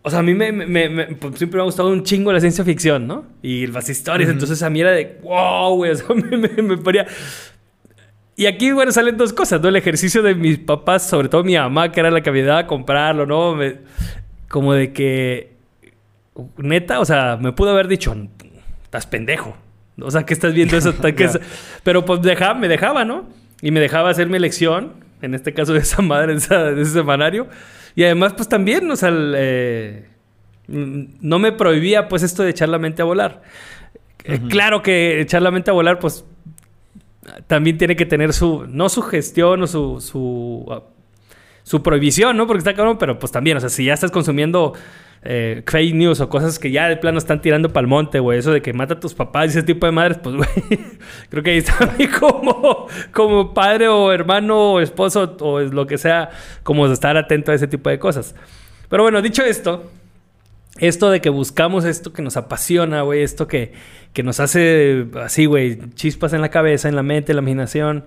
o 0.03 0.11
sea, 0.11 0.21
a 0.21 0.23
mí 0.23 0.35
me, 0.35 0.53
pues, 1.17 1.37
siempre 1.37 1.59
me 1.59 1.63
ha 1.63 1.65
gustado 1.65 1.91
un 1.91 2.03
chingo 2.05 2.33
la 2.33 2.41
ciencia 2.41 2.65
ficción, 2.65 3.07
¿no? 3.07 3.25
Y 3.43 3.67
las 3.67 3.89
historias. 3.89 4.31
Entonces 4.31 4.63
a 4.63 4.71
mí 4.71 4.81
era 4.81 4.93
de, 4.93 5.19
wow, 5.23 5.77
güey, 5.77 5.91
o 5.91 5.95
sea, 5.95 6.07
me, 6.15 6.79
ponía... 6.79 7.07
Y 8.37 8.47
aquí, 8.47 8.73
bueno, 8.73 8.91
salen 8.91 9.19
dos 9.19 9.35
cosas, 9.35 9.61
¿no? 9.61 9.69
El 9.69 9.77
ejercicio 9.77 10.23
de 10.23 10.35
mis 10.35 10.59
papás, 10.59 11.07
sobre 11.07 11.29
todo 11.29 11.45
mi 11.45 11.57
mamá, 11.57 11.93
que 11.93 12.01
era 12.01 12.11
la 12.11 12.23
que 12.23 12.31
me 12.31 12.43
daba 12.43 12.61
a 12.61 12.67
comprarlo, 12.67 13.27
¿no? 13.27 13.59
como 14.49 14.73
de 14.73 14.93
que, 14.93 15.53
neta, 16.57 16.99
o 16.99 17.05
sea, 17.05 17.39
me 17.41 17.53
pudo 17.53 17.71
haber 17.71 17.87
dicho, 17.87 18.17
estás 18.83 19.07
pendejo. 19.07 19.57
O 20.03 20.11
sea, 20.11 20.25
que 20.25 20.35
estás 20.35 20.53
viendo 20.55 20.77
eso. 20.77 20.95
Pero 21.83 22.05
pues 22.05 22.21
me 22.21 22.69
dejaba, 22.69 23.05
¿no? 23.05 23.29
Y 23.63 23.71
me 23.71 23.81
dejaba 23.81 24.11
hacer 24.11 24.29
mi 24.29 24.37
elección, 24.37 24.95
en 25.23 25.35
este 25.35 25.53
caso 25.53 25.73
de 25.73 25.81
esa 25.81 26.03
madre, 26.03 26.35
de, 26.35 26.83
ese 26.83 26.93
semanario. 26.93 27.49
Y 27.95 28.05
además, 28.05 28.33
pues 28.35 28.49
también, 28.49 28.91
o 28.91 28.97
sea, 28.97 29.11
eh, 29.13 30.09
no 30.69 31.39
me 31.39 31.53
prohibía 31.53 32.09
pues 32.09 32.23
esto 32.23 32.43
de 32.43 32.51
echar 32.51 32.69
la 32.69 32.79
mente 32.79 33.03
a 33.03 33.05
volar. 33.05 33.43
Eh, 34.25 34.41
claro 34.49 34.83
que 34.83 35.21
echar 35.21 35.43
la 35.43 35.51
mente 35.51 35.71
a 35.71 35.75
volar, 35.75 35.99
pues 35.99 36.25
también 37.47 37.79
tiene 37.79 37.97
que 37.97 38.07
tener 38.07 38.33
su, 38.33 38.67
no 38.69 38.89
su 38.89 39.03
gestión 39.03 39.63
o 39.63 39.67
su, 39.67 40.01
su, 40.01 40.65
uh, 40.67 40.83
su 41.63 41.83
prohibición, 41.83 42.37
¿no? 42.37 42.47
Porque 42.47 42.59
está 42.59 42.75
cabrón, 42.75 42.99
pero 42.99 43.19
pues 43.19 43.33
también, 43.33 43.57
o 43.57 43.61
sea, 43.61 43.69
si 43.69 43.85
ya 43.85 43.95
estás 43.95 44.11
consumiendo 44.11 44.75
eh, 45.23 45.63
fake 45.67 45.95
news 45.95 46.21
o 46.21 46.29
cosas 46.31 46.59
que 46.59 46.71
ya 46.71 46.89
de 46.89 46.97
plano 46.97 47.19
están 47.19 47.43
tirando 47.43 47.73
para 47.73 47.83
el 47.83 47.89
monte, 47.89 48.21
güey. 48.21 48.39
Eso 48.39 48.53
de 48.53 48.63
que 48.63 48.73
mata 48.73 48.95
a 48.95 49.01
tus 49.01 49.15
papás 49.15 49.47
y 49.47 49.49
ese 49.51 49.63
tipo 49.63 49.87
de 49.87 49.93
madres, 49.93 50.19
pues, 50.19 50.37
güey. 50.37 50.49
creo 51.29 51.43
que 51.43 51.51
ahí 51.51 51.59
está 51.59 51.93
como, 52.19 52.87
como 53.13 53.53
padre 53.53 53.89
o 53.89 54.13
hermano 54.13 54.73
o 54.75 54.81
esposo 54.81 55.37
o 55.41 55.61
lo 55.61 55.87
que 55.87 55.99
sea, 55.99 56.31
como 56.63 56.87
estar 56.87 57.17
atento 57.17 57.53
a 57.53 57.55
ese 57.55 57.67
tipo 57.67 57.91
de 57.91 57.99
cosas. 57.99 58.35
Pero 58.89 59.03
bueno, 59.03 59.23
dicho 59.23 59.45
esto, 59.45 59.91
esto 60.79 61.11
de 61.11 61.21
que 61.21 61.29
buscamos 61.29 61.85
esto 61.85 62.13
que 62.13 62.23
nos 62.23 62.37
apasiona, 62.37 63.03
güey, 63.03 63.23
esto 63.23 63.47
que, 63.47 63.73
que 64.13 64.23
nos 64.23 64.41
hace 64.41 65.07
así, 65.23 65.47
güey, 65.47 65.79
chispas 65.95 66.33
en 66.33 66.41
la 66.41 66.49
cabeza, 66.49 66.89
en 66.89 66.97
la 66.97 67.03
mente, 67.03 67.33
en 67.33 67.37
la 67.37 67.43
imaginación, 67.43 68.07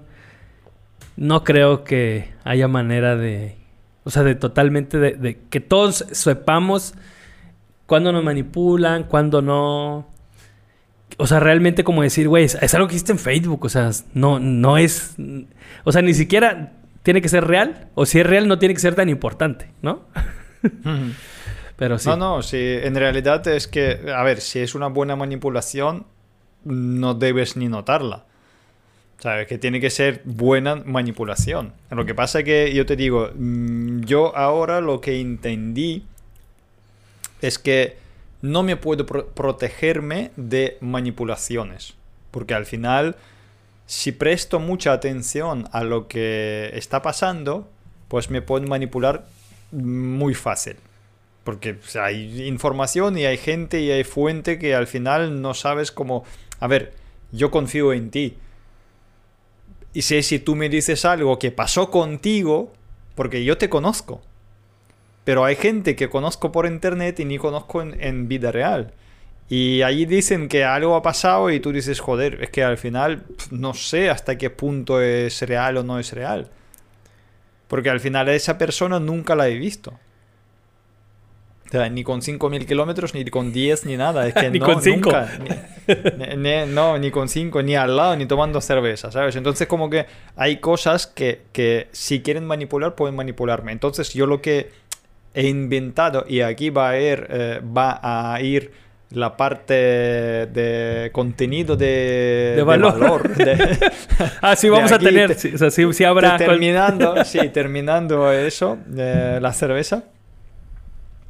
no 1.16 1.44
creo 1.44 1.84
que 1.84 2.32
haya 2.44 2.68
manera 2.68 3.16
de 3.16 3.63
o 4.04 4.10
sea, 4.10 4.24
de 4.24 4.36
totalmente, 4.36 4.98
de, 4.98 5.40
que 5.50 5.60
todos 5.60 6.06
sepamos 6.12 6.94
cuándo 7.86 8.12
nos 8.12 8.24
manipulan, 8.24 9.04
cuándo 9.04 9.42
no. 9.42 10.08
O 11.18 11.28
sea, 11.28 11.40
realmente 11.40 11.84
como 11.84 12.02
decir, 12.02 12.28
güey, 12.28 12.46
es 12.46 12.74
algo 12.74 12.88
que 12.88 12.96
existe 12.96 13.12
en 13.12 13.20
Facebook. 13.20 13.66
O 13.66 13.70
sea, 13.70 13.92
no, 14.14 14.40
no 14.40 14.78
es. 14.78 15.16
O 15.84 15.92
sea, 15.92 16.02
ni 16.02 16.14
siquiera 16.14 16.74
tiene 17.04 17.22
que 17.22 17.30
ser 17.30 17.46
real. 17.46 17.90
O 17.94 18.06
si 18.06 18.20
es 18.20 18.26
real, 18.26 18.48
no 18.48 18.60
tiene 18.60 18.74
que 18.74 18.82
ser 18.82 18.96
tan 18.96 19.10
importante, 19.10 19.72
¿no? 19.82 20.02
Pero 21.78 22.00
sí. 22.00 22.10
No, 22.10 22.18
no, 22.18 22.42
sí. 22.42 22.60
En 22.60 22.96
realidad 22.96 23.48
es 23.48 23.68
que, 23.68 24.00
a 24.14 24.24
ver, 24.24 24.42
si 24.42 24.60
es 24.60 24.76
una 24.76 24.88
buena 24.88 25.16
manipulación, 25.16 26.08
no 26.64 27.14
debes 27.14 27.58
ni 27.58 27.68
notarla. 27.68 28.26
¿Sabes? 29.24 29.48
Que 29.48 29.58
tiene 29.58 29.80
que 29.80 29.90
ser 29.90 30.22
buena 30.26 30.76
manipulación. 30.76 31.72
Lo 31.90 32.06
que 32.06 32.14
pasa 32.14 32.40
es 32.40 32.44
que 32.44 32.74
yo 32.74 32.86
te 32.86 32.98
digo, 32.98 33.30
mm, 33.34 34.02
yo 34.02 34.36
ahora 34.36 34.82
lo 34.82 35.00
que 35.00 35.22
entendí 35.22 36.04
es 37.42 37.58
que 37.58 37.96
no 38.42 38.64
me 38.64 38.76
puedo 38.76 39.06
protegerme 39.06 40.32
de 40.36 40.78
manipulaciones. 40.82 41.94
Porque 42.32 42.54
al 42.54 42.66
final, 42.66 43.16
si 43.86 44.12
presto 44.12 44.60
mucha 44.60 44.92
atención 44.92 45.70
a 45.72 45.86
lo 45.86 46.10
que 46.10 46.72
está 46.74 47.02
pasando, 47.02 47.70
pues 48.10 48.30
me 48.30 48.42
pueden 48.42 48.68
manipular 48.68 49.26
muy 49.72 50.34
fácil. 50.34 50.76
Porque 51.46 51.78
hay 51.98 52.46
información 52.46 53.18
y 53.18 53.24
hay 53.24 53.38
gente 53.38 53.80
y 53.80 53.90
hay 53.90 54.04
fuente 54.04 54.60
que 54.60 54.76
al 54.76 54.86
final 54.86 55.42
no 55.42 55.54
sabes 55.54 55.94
cómo... 55.94 56.26
A 56.60 56.68
ver, 56.68 56.92
yo 57.32 57.52
confío 57.52 57.94
en 57.94 58.12
ti. 58.12 58.36
Y 59.94 60.02
sé 60.02 60.24
si 60.24 60.40
tú 60.40 60.56
me 60.56 60.70
dices 60.70 61.06
algo 61.06 61.38
que 61.38 61.52
pasó 61.52 61.92
contigo, 61.92 62.74
porque 63.16 63.44
yo 63.44 63.58
te 63.58 63.70
conozco. 63.70 64.22
Pero 65.24 65.46
hay 65.46 65.56
gente 65.56 65.96
que 65.96 66.10
conozco 66.10 66.52
por 66.52 66.66
internet 66.66 67.20
y 67.20 67.26
ni 67.26 67.38
conozco 67.38 67.82
en, 67.82 68.28
vida 68.28 68.52
real. 68.52 68.94
Y 69.50 69.84
allí 69.84 70.06
dicen 70.06 70.50
que 70.50 70.64
algo 70.66 70.96
ha 70.96 71.02
pasado 71.02 71.52
y 71.52 71.60
tú 71.60 71.72
dices, 71.72 72.00
joder, 72.00 72.44
es 72.44 72.50
que 72.50 72.64
al 72.64 72.78
final 72.78 73.24
no 73.52 73.74
sé 73.74 74.10
hasta 74.10 74.38
qué 74.38 74.50
punto 74.50 75.02
es 75.02 75.42
real 75.44 75.78
o 75.78 75.84
no 75.84 76.00
es 76.00 76.12
real. 76.12 76.50
Porque 77.68 77.90
al 77.90 78.00
final 78.00 78.30
esa 78.30 78.58
persona 78.58 79.00
nunca 79.00 79.36
la 79.36 79.48
he 79.48 79.58
visto. 79.58 80.00
Sea, 81.74 81.90
ni 81.90 82.04
con 82.04 82.22
5.000 82.22 82.68
kilómetros, 82.68 83.16
ni 83.16 83.26
con 83.26 83.52
10, 83.52 83.88
ni 83.88 83.98
nada. 83.98 84.28
Es 84.28 84.36
que 84.36 84.48
ni 84.52 84.60
no, 84.60 84.66
con 84.68 84.80
5. 84.80 85.12
Ni, 86.38 86.72
no, 86.72 87.00
ni 87.00 87.10
con 87.10 87.28
5, 87.28 87.64
ni 87.64 87.76
al 87.76 87.98
lado, 87.98 88.16
ni 88.16 88.28
tomando 88.28 88.62
cerveza, 88.62 89.12
¿sabes? 89.12 89.36
Entonces 89.36 89.68
como 89.68 89.90
que 89.90 90.06
hay 90.36 90.58
cosas 90.58 91.08
que, 91.08 91.42
que 91.52 91.88
si 91.92 92.22
quieren 92.22 92.46
manipular, 92.46 92.94
pueden 92.94 93.16
manipularme. 93.16 93.72
Entonces 93.72 94.14
yo 94.14 94.28
lo 94.28 94.40
que 94.40 94.70
he 95.34 95.48
inventado, 95.48 96.26
y 96.30 96.42
aquí 96.42 96.70
va 96.70 96.90
a 96.90 97.00
ir, 97.00 97.26
eh, 97.32 97.60
va 97.66 98.00
a 98.04 98.40
ir 98.40 98.72
la 99.10 99.36
parte 99.36 99.74
de 99.74 101.10
contenido 101.12 101.76
de, 101.76 102.54
de 102.56 102.62
valor. 102.64 103.32
ah, 104.42 104.56
sí, 104.56 104.70
vamos 104.70 104.92
a 104.92 105.00
tener. 105.00 105.34
sí, 105.34 105.56
o 105.56 105.58
sea, 105.58 105.72
sí, 105.72 106.04
habrá. 106.04 106.38
Terminando, 106.38 107.26
sí, 107.26 107.50
terminando 107.50 108.32
eso, 108.32 108.78
eh, 108.96 109.40
la 109.42 109.54
cerveza. 109.54 110.04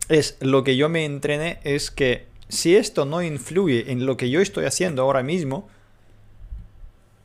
Es 0.10 0.38
lo 0.42 0.64
que 0.64 0.76
yo 0.76 0.90
me 0.90 1.06
entrené 1.06 1.60
es 1.64 1.92
que 1.92 2.26
si 2.50 2.76
esto 2.76 3.06
no 3.06 3.22
influye 3.22 3.92
en 3.92 4.06
lo 4.06 4.18
que 4.18 4.30
yo 4.30 4.42
estoy 4.42 4.66
haciendo 4.66 5.04
ahora 5.04 5.24
mismo, 5.24 5.68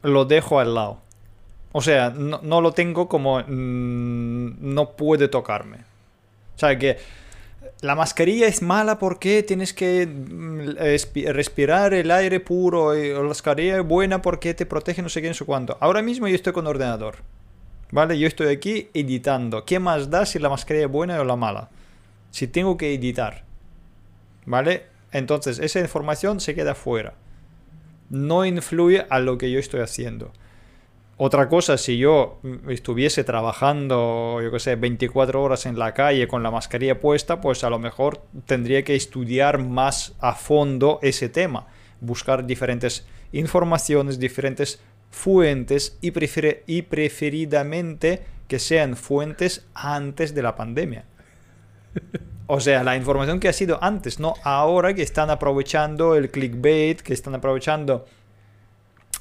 lo 0.03 0.25
dejo 0.25 0.61
al 0.61 0.75
lado. 0.75 1.01
O 1.73 1.83
sea, 1.83 2.11
no, 2.11 2.41
no 2.43 2.61
lo 2.61 2.73
tengo 2.73 3.09
como 3.09 3.41
mm, 3.41 4.75
no 4.75 4.97
puede 4.97 5.29
tocarme. 5.29 5.79
O 6.57 6.59
sea, 6.59 6.79
que 6.79 6.97
la 7.81 7.95
mascarilla 7.95 8.47
es 8.47 8.63
mala 8.63 8.99
porque 8.99 9.43
tienes 9.43 9.73
que 9.73 10.07
mm, 10.07 10.77
respirar 11.33 11.95
el 11.95 12.11
aire 12.11 12.41
puro 12.41 12.97
y 12.97 13.13
la 13.13 13.21
mascarilla 13.21 13.79
es 13.79 13.87
buena 13.87 14.23
porque 14.23 14.55
te 14.55 14.67
protege 14.67 15.03
no 15.03 15.09
sé 15.09 15.23
qué, 15.23 15.29
no 15.29 15.35
sé 15.35 15.45
cuánto. 15.45 15.77
Ahora 15.81 16.03
mismo 16.03 16.27
yo 16.27 16.35
estoy 16.35 16.53
con 16.53 16.67
ordenador. 16.67 17.17
¿Vale? 17.91 18.19
Yo 18.19 18.27
estoy 18.27 18.49
aquí 18.49 18.89
editando. 18.93 19.65
¿Qué 19.65 19.79
más 19.79 20.11
da 20.11 20.27
si 20.27 20.39
la 20.39 20.51
mascarilla 20.51 20.87
es 20.87 20.93
buena 20.93 21.21
o 21.21 21.25
la 21.25 21.37
mala? 21.37 21.71
Si 22.39 22.47
tengo 22.47 22.77
que 22.77 22.95
editar. 22.95 23.43
¿Vale? 24.47 24.87
Entonces, 25.11 25.59
esa 25.59 25.81
información 25.81 26.39
se 26.39 26.55
queda 26.55 26.77
fuera. 26.77 27.15
No 28.11 28.45
influye 28.45 29.07
a 29.11 29.19
lo 29.19 29.39
que 29.39 29.51
yo 29.51 29.59
estoy 29.59 29.81
haciendo. 29.81 30.31
Otra 31.17 31.49
cosa, 31.49 31.77
si 31.79 31.99
yo 31.99 32.39
estuviese 32.69 33.25
trabajando, 33.25 34.39
yo 34.41 34.53
qué 34.53 34.61
sé, 34.61 34.77
24 34.77 35.43
horas 35.43 35.67
en 35.67 35.81
la 35.81 35.95
calle 35.95 36.29
con 36.29 36.45
la 36.45 36.53
mascarilla 36.53 37.01
puesta, 37.01 37.41
pues 37.41 37.65
a 37.65 37.71
lo 37.71 37.81
mejor 37.81 38.23
tendría 38.47 38.85
que 38.85 38.95
estudiar 38.95 39.59
más 39.59 40.15
a 40.21 40.37
fondo 40.37 41.01
ese 41.03 41.29
tema, 41.29 41.67
buscar 42.01 42.47
diferentes 42.47 43.05
informaciones, 43.33 44.21
diferentes 44.21 44.81
fuentes 45.11 45.99
y, 46.01 46.13
y 46.69 46.83
preferidamente 46.83 48.23
que 48.47 48.61
sean 48.61 48.95
fuentes 48.95 49.67
antes 49.75 50.37
de 50.37 50.43
la 50.43 50.55
pandemia. 50.55 51.05
O 52.51 52.61
sea, 52.61 52.83
la 52.83 52.97
información 52.97 53.41
que 53.41 53.49
ha 53.49 53.53
sido 53.53 53.79
antes, 53.83 54.19
no 54.19 54.35
ahora 54.43 54.95
que 54.95 55.03
están 55.03 55.29
aprovechando 55.29 56.15
el 56.15 56.31
clickbait, 56.31 57.03
que 57.03 57.13
están 57.13 57.35
aprovechando 57.35 58.07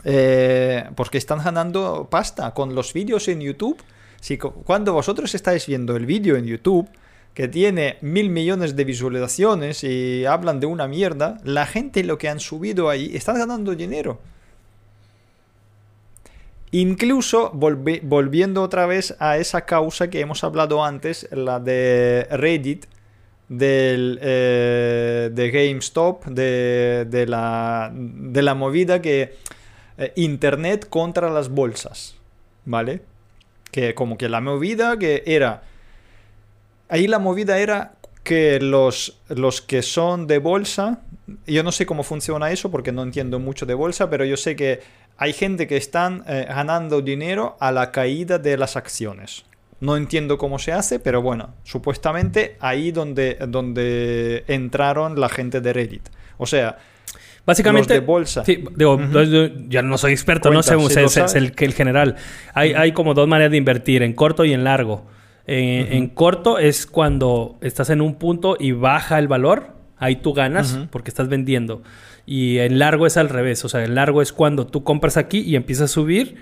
eh, 0.05 0.89
porque 0.95 1.17
están 1.17 1.43
ganando 1.43 2.07
pasta 2.09 2.53
con 2.53 2.73
los 2.73 2.93
vídeos 2.93 3.28
en 3.28 3.41
YouTube. 3.41 3.78
Si, 4.21 4.38
cuando 4.38 4.93
vosotros 4.93 5.36
estáis 5.36 5.67
viendo 5.67 5.97
el 5.97 6.05
vídeo 6.05 6.38
en 6.38 6.45
YouTube, 6.45 6.88
que 7.34 7.49
tiene 7.49 7.97
mil 7.99 8.30
millones 8.30 8.78
de 8.78 8.86
visualizaciones 8.86 9.84
y 9.84 10.25
hablan 10.25 10.61
de 10.61 10.67
una 10.67 10.88
mierda, 10.88 11.38
la 11.43 11.65
gente 11.65 12.05
lo 12.05 12.17
que 12.17 12.30
han 12.30 12.39
subido 12.39 12.89
ahí 12.89 13.11
están 13.13 13.38
ganando 13.38 13.75
dinero. 13.75 14.19
Incluso 16.71 17.51
volviendo 17.51 18.63
otra 18.63 18.86
vez 18.86 19.17
a 19.19 19.38
esa 19.38 19.65
causa 19.65 20.09
que 20.09 20.21
hemos 20.21 20.45
hablado 20.45 20.84
antes, 20.86 21.28
la 21.32 21.59
de 21.59 22.25
Reddit, 22.32 22.86
del, 23.50 24.20
eh, 24.22 25.30
de 25.32 25.52
GameStop, 25.52 26.26
de, 26.26 27.26
la, 27.28 27.91
de 27.93 28.41
la 28.41 28.56
movida 28.56 29.02
que 29.02 29.36
eh, 29.98 30.14
Internet 30.16 30.88
contra 30.89 31.30
las 31.30 31.50
bolsas, 31.50 32.16
¿vale? 32.66 33.02
Que 33.72 33.93
como 33.93 34.18
que 34.18 34.30
la 34.30 34.41
movida 34.41 34.98
que 34.98 35.24
era... 35.26 35.64
Ahí 36.89 37.08
la 37.08 37.20
movida 37.20 37.60
era 37.60 37.93
que 38.24 38.60
los, 38.60 39.20
los 39.30 39.62
que 39.62 39.82
son 39.82 40.28
de 40.28 40.39
bolsa, 40.39 41.02
yo 41.45 41.64
no 41.64 41.72
sé 41.72 41.86
cómo 41.86 42.04
funciona 42.04 42.52
eso 42.52 42.72
porque 42.72 42.91
no 42.91 43.04
entiendo 43.04 43.39
mucho 43.39 43.66
de 43.66 43.74
bolsa, 43.74 44.10
pero 44.10 44.26
yo 44.26 44.38
sé 44.38 44.56
que 44.56 44.82
hay 45.18 45.34
gente 45.34 45.68
que 45.68 45.78
están 45.78 46.24
eh, 46.28 46.45
ganando 46.48 47.02
dinero 47.02 47.58
a 47.60 47.72
la 47.72 47.91
caída 47.91 48.38
de 48.38 48.58
las 48.58 48.76
acciones. 48.76 49.45
No 49.80 49.95
entiendo 49.95 50.38
cómo 50.38 50.57
se 50.59 50.71
hace, 50.71 50.99
pero 50.99 51.21
bueno, 51.21 51.53
supuestamente 51.63 52.57
ahí 52.59 52.91
donde, 52.91 53.38
donde 53.47 54.43
entraron 54.47 55.19
la 55.19 55.30
gente 55.30 55.61
de 55.61 55.73
Reddit. 55.73 56.09
O 56.38 56.45
sea, 56.45 56.78
Básicamente. 57.47 57.93
de 57.93 58.01
bolsa. 58.01 58.43
Sí, 58.43 58.65
digo, 58.75 58.99
ya 59.69 59.82
no 59.82 59.97
soy 59.97 60.11
experto, 60.11 60.51
no 60.51 60.61
sé, 60.61 60.75
es, 60.75 61.36
el, 61.36 61.53
el, 61.57 61.73
general. 61.73 62.17
Hay, 62.53 62.73
hay 62.73 62.91
como 62.91 63.13
dos 63.13 63.25
maneras 63.28 63.51
de 63.51 63.57
invertir, 63.57 64.03
en 64.03 64.11
corto 64.13 64.43
y 64.43 64.51
en 64.51 64.65
largo. 64.65 65.05
Eh, 65.47 65.88
en 65.91 66.09
corto 66.09 66.59
es 66.59 66.86
cuando 66.86 67.57
estás 67.61 67.89
en 67.89 68.01
un 68.01 68.15
punto 68.15 68.57
y 68.59 68.73
baja 68.73 69.17
el 69.17 69.30
valor, 69.30 69.78
ahí 69.97 70.17
tú 70.17 70.34
ganas 70.34 70.78
porque 70.91 71.09
estás 71.09 71.30
vendiendo. 71.30 71.84
Y 72.25 72.57
en 72.57 72.80
largo 72.80 73.07
es 73.07 73.15
al 73.15 73.30
revés, 73.30 73.63
o 73.63 73.69
sea, 73.69 73.86
en 73.86 73.95
largo 73.95 74.21
es 74.21 74.34
cuando 74.34 74.67
tú 74.67 74.84
compras 74.84 75.15
aquí 75.15 75.39
y 75.39 75.55
empiezas 75.55 75.89
a 75.91 75.93
subir. 75.93 76.36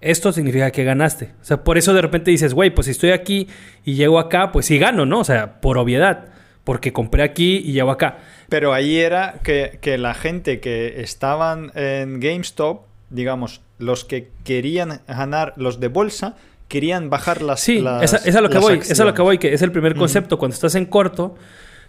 Esto 0.00 0.32
significa 0.32 0.70
que 0.70 0.84
ganaste. 0.84 1.32
O 1.42 1.44
sea, 1.44 1.62
por 1.62 1.76
eso 1.76 1.92
de 1.92 2.00
repente 2.00 2.30
dices, 2.30 2.54
güey, 2.54 2.70
pues 2.70 2.86
si 2.86 2.92
estoy 2.92 3.10
aquí 3.10 3.48
y 3.84 3.94
llego 3.94 4.18
acá, 4.18 4.50
pues 4.50 4.66
sí 4.66 4.78
gano, 4.78 5.04
¿no? 5.04 5.20
O 5.20 5.24
sea, 5.24 5.60
por 5.60 5.76
obviedad. 5.76 6.28
Porque 6.64 6.92
compré 6.92 7.22
aquí 7.22 7.56
y 7.56 7.72
llego 7.72 7.90
acá. 7.90 8.18
Pero 8.48 8.72
ahí 8.72 8.98
era 8.98 9.40
que, 9.42 9.78
la 9.98 10.14
gente 10.14 10.60
que 10.60 11.00
estaban 11.00 11.72
en 11.74 12.20
GameStop, 12.20 12.82
digamos, 13.10 13.60
los 13.78 14.04
que 14.04 14.30
querían 14.44 15.00
ganar 15.06 15.52
los 15.56 15.80
de 15.80 15.88
bolsa, 15.88 16.36
querían 16.68 17.10
bajar 17.10 17.42
las 17.42 17.60
Sí, 17.60 17.84
esa, 18.02 18.18
es 18.18 18.36
a 18.36 18.40
lo 18.40 18.48
que 18.48 18.58
voy, 18.58 18.78
esa 18.78 18.92
es 18.92 19.00
a 19.00 19.04
lo 19.04 19.14
que 19.14 19.22
voy, 19.22 19.38
que 19.38 19.52
es 19.52 19.62
el 19.62 19.72
primer 19.72 19.96
concepto. 19.96 20.38
Cuando 20.38 20.54
estás 20.54 20.74
en 20.74 20.86
corto, 20.86 21.34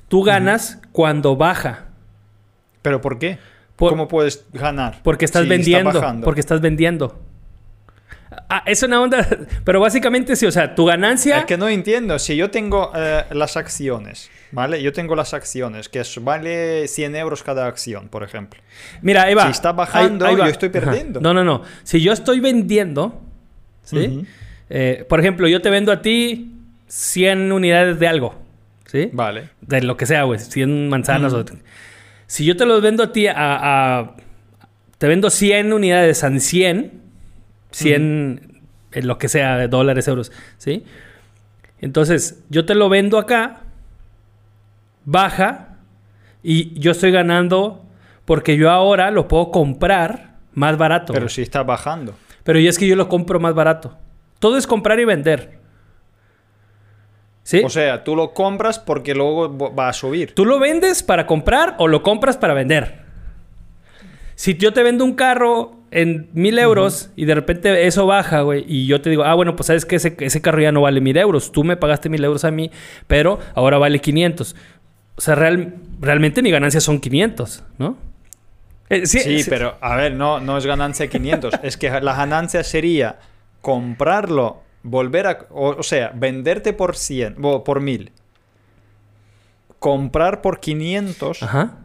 tú 0.08 0.24
ganas 0.24 0.82
cuando 0.92 1.36
baja. 1.36 1.88
¿Pero 2.82 3.00
por 3.00 3.20
qué? 3.20 3.40
¿Cómo 3.78 4.08
puedes 4.08 4.46
ganar? 4.52 5.00
Porque 5.04 5.26
estás 5.26 5.48
vendiendo. 5.48 6.02
porque 6.24 6.42
estás 6.42 6.62
vendiendo. 6.62 7.20
Ah, 8.54 8.64
es 8.66 8.84
una 8.84 9.02
onda. 9.02 9.26
Pero 9.64 9.80
básicamente 9.80 10.36
sí, 10.36 10.46
o 10.46 10.52
sea, 10.52 10.76
tu 10.76 10.84
ganancia. 10.84 11.40
Es 11.40 11.46
que 11.46 11.56
no 11.56 11.70
entiendo. 11.70 12.20
Si 12.20 12.36
yo 12.36 12.52
tengo 12.52 12.92
eh, 12.94 13.24
las 13.32 13.56
acciones, 13.56 14.30
¿vale? 14.52 14.84
Yo 14.84 14.92
tengo 14.92 15.16
las 15.16 15.34
acciones, 15.34 15.88
que 15.88 16.04
vale 16.20 16.90
100 16.90 17.16
euros 17.16 17.44
cada 17.44 17.66
acción, 17.66 18.10
por 18.10 18.24
ejemplo. 18.24 18.60
Mira, 19.02 19.32
Eva. 19.32 19.46
Si 19.46 19.52
está 19.52 19.72
bajando, 19.72 20.30
yo 20.36 20.46
estoy 20.48 20.68
perdiendo. 20.68 21.22
No, 21.22 21.34
no, 21.34 21.46
no. 21.46 21.62
Si 21.84 22.02
yo 22.02 22.12
estoy 22.12 22.42
vendiendo, 22.42 23.22
¿sí? 23.84 24.26
Eh, 24.70 25.06
por 25.08 25.22
ejemplo, 25.22 25.48
yo 25.48 25.62
te 25.62 25.70
vendo 25.70 25.94
a 25.94 26.02
ti 26.02 26.54
100 26.88 27.54
unidades 27.54 28.00
de 28.00 28.08
algo, 28.10 28.36
¿sí? 28.86 29.10
Vale. 29.14 29.52
De 29.62 29.82
lo 29.82 29.96
que 29.96 30.06
sea, 30.06 30.24
güey. 30.24 30.40
100 30.40 30.90
manzanas 30.90 31.32
o... 31.32 31.46
Si 32.28 32.44
yo 32.44 32.58
te 32.58 32.66
los 32.66 32.82
vendo 32.82 33.04
a 33.04 33.14
ti 33.14 33.28
a, 33.28 33.34
a. 33.38 34.16
Te 34.98 35.08
vendo 35.08 35.30
100 35.30 35.72
unidades 35.72 36.22
a 36.26 36.38
100 36.38 37.01
100, 37.72 38.62
en 38.92 39.08
lo 39.08 39.18
que 39.18 39.30
sea, 39.30 39.68
dólares, 39.68 40.08
euros, 40.08 40.32
¿sí? 40.58 40.84
Entonces, 41.80 42.44
yo 42.50 42.66
te 42.66 42.76
lo 42.76 42.90
vendo 42.90 43.18
acá, 43.18 43.62
baja, 45.06 45.72
y 46.44 46.80
yo 46.80 46.92
estoy 46.92 47.12
ganando 47.12 47.86
Porque 48.26 48.56
yo 48.56 48.70
ahora 48.70 49.12
lo 49.12 49.28
puedo 49.28 49.52
comprar 49.52 50.38
más 50.54 50.78
barato. 50.78 51.12
Pero 51.12 51.28
si 51.28 51.42
está 51.42 51.64
bajando. 51.64 52.14
Pero 52.44 52.60
ya 52.60 52.70
es 52.70 52.78
que 52.78 52.88
yo 52.88 52.96
lo 52.96 53.10
compro 53.10 53.40
más 53.40 53.54
barato. 53.54 53.98
Todo 54.40 54.58
es 54.58 54.68
comprar 54.68 55.00
y 55.00 55.06
vender. 55.06 55.60
¿Sí? 57.44 57.62
O 57.66 57.70
sea, 57.70 58.04
tú 58.04 58.16
lo 58.16 58.34
compras 58.34 58.80
porque 58.80 59.16
luego 59.16 59.74
va 59.74 59.90
a 59.90 59.94
subir. 59.94 60.34
¿Tú 60.34 60.46
lo 60.46 60.60
vendes 60.60 61.04
para 61.04 61.26
comprar 61.26 61.76
o 61.80 61.88
lo 61.88 62.04
compras 62.04 62.38
para 62.38 62.54
vender? 62.54 63.01
Si 64.42 64.58
yo 64.58 64.74
te 64.74 64.82
vendo 64.82 65.06
un 65.06 65.14
carro 65.14 65.76
en 65.92 66.28
mil 66.34 66.58
euros 66.58 67.12
y 67.16 67.26
de 67.26 67.36
repente 67.36 67.86
eso 67.86 68.08
baja, 68.08 68.42
güey, 68.42 68.66
y 68.68 68.88
yo 68.88 69.00
te 69.00 69.12
digo, 69.12 69.24
ah, 69.24 69.36
bueno, 69.36 69.56
pues 69.56 69.68
sabes 69.68 69.86
que 69.86 69.98
ese, 69.98 70.16
ese 70.20 70.42
carro 70.42 70.60
ya 70.60 70.72
no 70.72 70.82
vale 70.82 71.00
mil 71.00 71.16
euros. 71.16 71.52
Tú 71.52 71.64
me 71.64 71.78
pagaste 71.78 72.10
mil 72.10 72.24
euros 72.24 72.44
a 72.44 72.50
mí, 72.50 72.72
pero 73.06 73.38
ahora 73.54 73.78
vale 73.78 74.00
500. 74.02 74.56
O 75.16 75.22
sea, 75.22 75.36
real- 75.36 75.76
realmente 76.00 76.42
mi 76.42 76.50
ganancia 76.50 76.82
son 76.82 77.00
500, 77.00 77.64
¿no? 77.78 77.98
Eh, 78.90 79.06
Sí, 79.06 79.44
pero 79.48 79.78
a 79.80 79.96
ver, 79.96 80.16
no, 80.16 80.40
no 80.40 80.58
es 80.58 80.66
ganancia 80.66 81.06
500. 81.08 81.60
es 81.62 81.78
que 81.78 81.92
la 82.02 82.16
ganancia 82.16 82.64
sería 82.64 83.20
comprarlo, 83.62 84.64
volver 84.82 85.28
a... 85.28 85.38
O, 85.52 85.76
o 85.78 85.84
sea, 85.84 86.14
venderte 86.16 86.74
por 86.74 86.96
100, 86.98 87.36
o 87.44 87.64
por 87.64 87.80
1000. 87.80 88.12
Comprar 89.78 90.42
por 90.42 90.60
500 90.60 91.44
Ajá. 91.44 91.78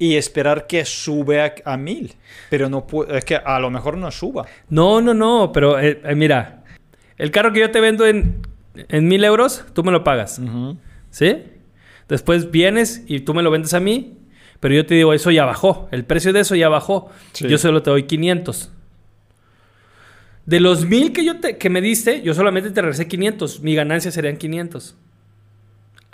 Y 0.00 0.16
esperar 0.16 0.66
que 0.66 0.86
sube 0.86 1.42
a, 1.42 1.54
a 1.66 1.76
1000. 1.76 2.14
Pero 2.48 2.70
no 2.70 2.86
es 3.10 3.24
que 3.24 3.36
a 3.36 3.60
lo 3.60 3.70
mejor 3.70 3.98
no 3.98 4.10
suba. 4.10 4.46
No, 4.70 5.02
no, 5.02 5.12
no, 5.12 5.52
pero 5.52 5.78
eh, 5.78 6.00
eh, 6.02 6.14
mira, 6.14 6.64
el 7.18 7.30
carro 7.30 7.52
que 7.52 7.60
yo 7.60 7.70
te 7.70 7.80
vendo 7.80 8.06
en, 8.06 8.40
en 8.74 9.06
mil 9.06 9.22
euros, 9.22 9.62
tú 9.74 9.84
me 9.84 9.92
lo 9.92 10.02
pagas. 10.02 10.40
¿Sí? 11.10 11.42
Después 12.08 12.50
vienes 12.50 13.04
y 13.06 13.20
tú 13.20 13.34
me 13.34 13.42
lo 13.42 13.50
vendes 13.50 13.74
a 13.74 13.80
mí, 13.80 14.16
pero 14.58 14.74
yo 14.74 14.86
te 14.86 14.94
digo, 14.94 15.12
eso 15.12 15.30
ya 15.30 15.44
bajó. 15.44 15.86
El 15.92 16.06
precio 16.06 16.32
de 16.32 16.40
eso 16.40 16.56
ya 16.56 16.70
bajó. 16.70 17.10
Sí. 17.32 17.46
Yo 17.46 17.58
solo 17.58 17.82
te 17.82 17.90
doy 17.90 18.04
500. 18.04 18.72
De 20.46 20.60
los 20.60 20.86
mil 20.86 21.12
que, 21.12 21.26
yo 21.26 21.40
te, 21.40 21.58
que 21.58 21.68
me 21.68 21.82
diste, 21.82 22.22
yo 22.22 22.32
solamente 22.32 22.70
te 22.70 22.80
regresé 22.80 23.06
500. 23.06 23.60
Mi 23.60 23.74
ganancia 23.74 24.10
serían 24.10 24.38
500. 24.38 24.96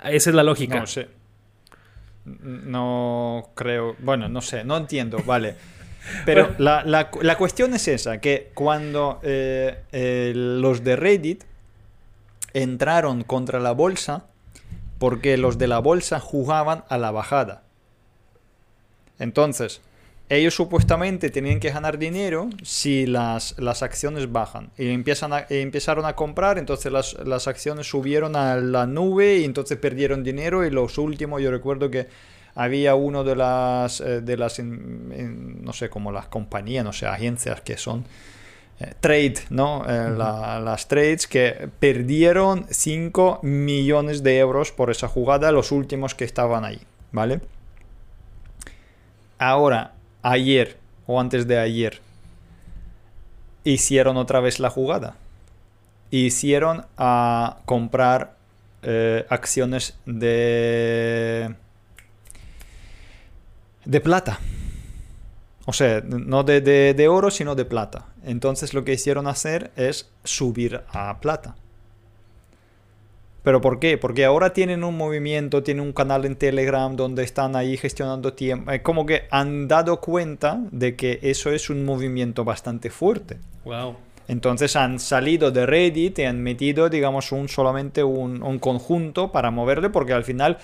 Esa 0.03 0.29
es 0.29 0.35
la 0.35 0.43
lógica. 0.43 0.77
No 0.77 0.87
sé. 0.87 1.07
No 2.27 3.49
creo. 3.55 3.95
Bueno, 3.99 4.27
no 4.27 4.41
sé, 4.41 4.63
no 4.63 4.75
entiendo, 4.77 5.17
vale. 5.25 5.55
Pero 6.25 6.43
Bueno. 6.43 6.55
la, 6.59 6.83
la- 6.83 7.09
la 7.21 7.37
cuestión 7.37 7.73
es 7.73 7.87
esa, 7.87 8.19
que 8.19 8.51
cuando 8.53 9.19
eh, 9.23 9.83
eh, 9.91 10.33
los 10.35 10.83
de 10.83 10.95
Reddit 10.95 11.43
entraron 12.53 13.23
contra 13.23 13.59
la 13.59 13.71
bolsa, 13.71 14.25
porque 14.99 15.37
los 15.37 15.57
de 15.57 15.67
la 15.67 15.79
bolsa 15.79 16.19
jugaban 16.19 16.83
a 16.89 16.97
la 16.97 17.11
bajada. 17.11 17.63
Entonces, 19.19 19.81
ellos 20.29 20.55
supuestamente 20.55 21.29
tenían 21.29 21.59
que 21.59 21.69
ganar 21.69 21.97
dinero 21.97 22.49
si 22.63 23.05
las, 23.05 23.55
las 23.59 23.81
acciones 23.81 24.31
bajan. 24.31 24.71
Y 24.77 24.89
empiezan 24.89 25.31
a- 25.33 25.45
empezaron 25.49 26.05
a 26.05 26.15
comprar, 26.15 26.57
entonces 26.57 26.91
las, 26.91 27.13
las 27.25 27.47
acciones 27.47 27.87
subieron 27.89 28.35
a 28.35 28.55
la 28.57 28.85
nube 28.85 29.37
y 29.37 29.45
entonces 29.45 29.77
perdieron 29.77 30.23
dinero. 30.23 30.65
Y 30.65 30.69
los 30.69 30.97
últimos, 30.97 31.41
yo 31.41 31.49
recuerdo 31.51 31.89
que 31.89 32.07
había 32.55 32.95
uno 32.95 33.23
de 33.23 33.35
las, 33.35 34.01
eh, 34.01 34.21
de 34.21 34.35
las 34.35 34.59
no 34.59 35.71
sé, 35.73 35.89
como 35.89 36.11
las 36.11 36.27
compañías, 36.27 36.83
no 36.83 36.91
sé, 36.91 37.05
agencias 37.05 37.61
que 37.61 37.77
son 37.77 38.03
eh, 38.79 38.93
trade, 38.99 39.35
¿no? 39.49 39.85
Eh, 39.87 40.11
la- 40.15 40.59
las 40.59 40.87
trades 40.87 41.25
que 41.27 41.69
perdieron 41.79 42.65
5 42.69 43.39
millones 43.43 44.23
de 44.23 44.39
euros 44.39 44.71
por 44.71 44.91
esa 44.91 45.07
jugada, 45.07 45.51
los 45.51 45.71
últimos 45.71 46.15
que 46.15 46.25
estaban 46.25 46.65
ahí, 46.65 46.81
¿vale? 47.11 47.39
Ahora, 49.39 49.93
ayer 50.31 50.77
o 51.05 51.19
antes 51.19 51.47
de 51.47 51.57
ayer, 51.59 52.01
hicieron 53.63 54.17
otra 54.17 54.39
vez 54.39 54.59
la 54.59 54.69
jugada. 54.69 55.15
Hicieron 56.11 56.85
a 56.97 57.57
comprar 57.65 58.35
eh, 58.81 59.25
acciones 59.29 59.97
de 60.05 61.53
de 63.85 64.01
plata. 64.01 64.39
O 65.65 65.73
sea, 65.73 66.01
no 66.01 66.43
de, 66.43 66.61
de- 66.61 66.93
de 66.93 67.07
oro, 67.07 67.29
sino 67.31 67.55
de 67.55 67.65
plata. 67.65 68.05
Entonces 68.23 68.73
lo 68.73 68.83
que 68.83 68.93
hicieron 68.93 69.27
hacer 69.27 69.71
es 69.75 70.09
subir 70.23 70.81
a 70.89 71.19
plata. 71.19 71.55
¿Pero 73.47 73.61
por 73.61 73.79
qué? 73.79 73.97
Porque 73.97 74.25
ahora 74.25 74.51
tienen 74.51 74.83
un 74.83 74.97
movimiento, 74.97 75.63
tienen 75.63 75.81
un 75.81 75.93
canal 75.93 76.25
en 76.25 76.35
Telegram 76.35 76.93
donde 76.97 77.23
están 77.23 77.55
ahí 77.55 77.77
gestionando 77.77 78.33
tiempo. 78.33 78.69
Eh, 78.73 78.81
Como 78.81 79.05
que 79.05 79.21
han 79.31 79.69
dado 79.69 80.01
cuenta 80.01 80.59
de 80.69 80.97
que 80.97 81.19
eso 81.21 81.53
es 81.53 81.69
un 81.69 81.85
movimiento 81.85 82.43
bastante 82.43 82.89
fuerte. 82.89 83.37
Wow. 83.63 83.95
Entonces 84.27 84.75
han 84.75 84.99
salido 84.99 85.49
de 85.51 85.65
Reddit 85.65 86.19
y 86.19 86.23
han 86.25 86.43
metido, 86.43 86.89
digamos, 86.89 87.31
un, 87.31 87.47
solamente 87.47 88.03
un, 88.03 88.43
un 88.43 88.59
conjunto 88.59 89.31
para 89.31 89.49
moverle 89.49 89.91
porque 89.91 90.11
al 90.11 90.25
final 90.25 90.57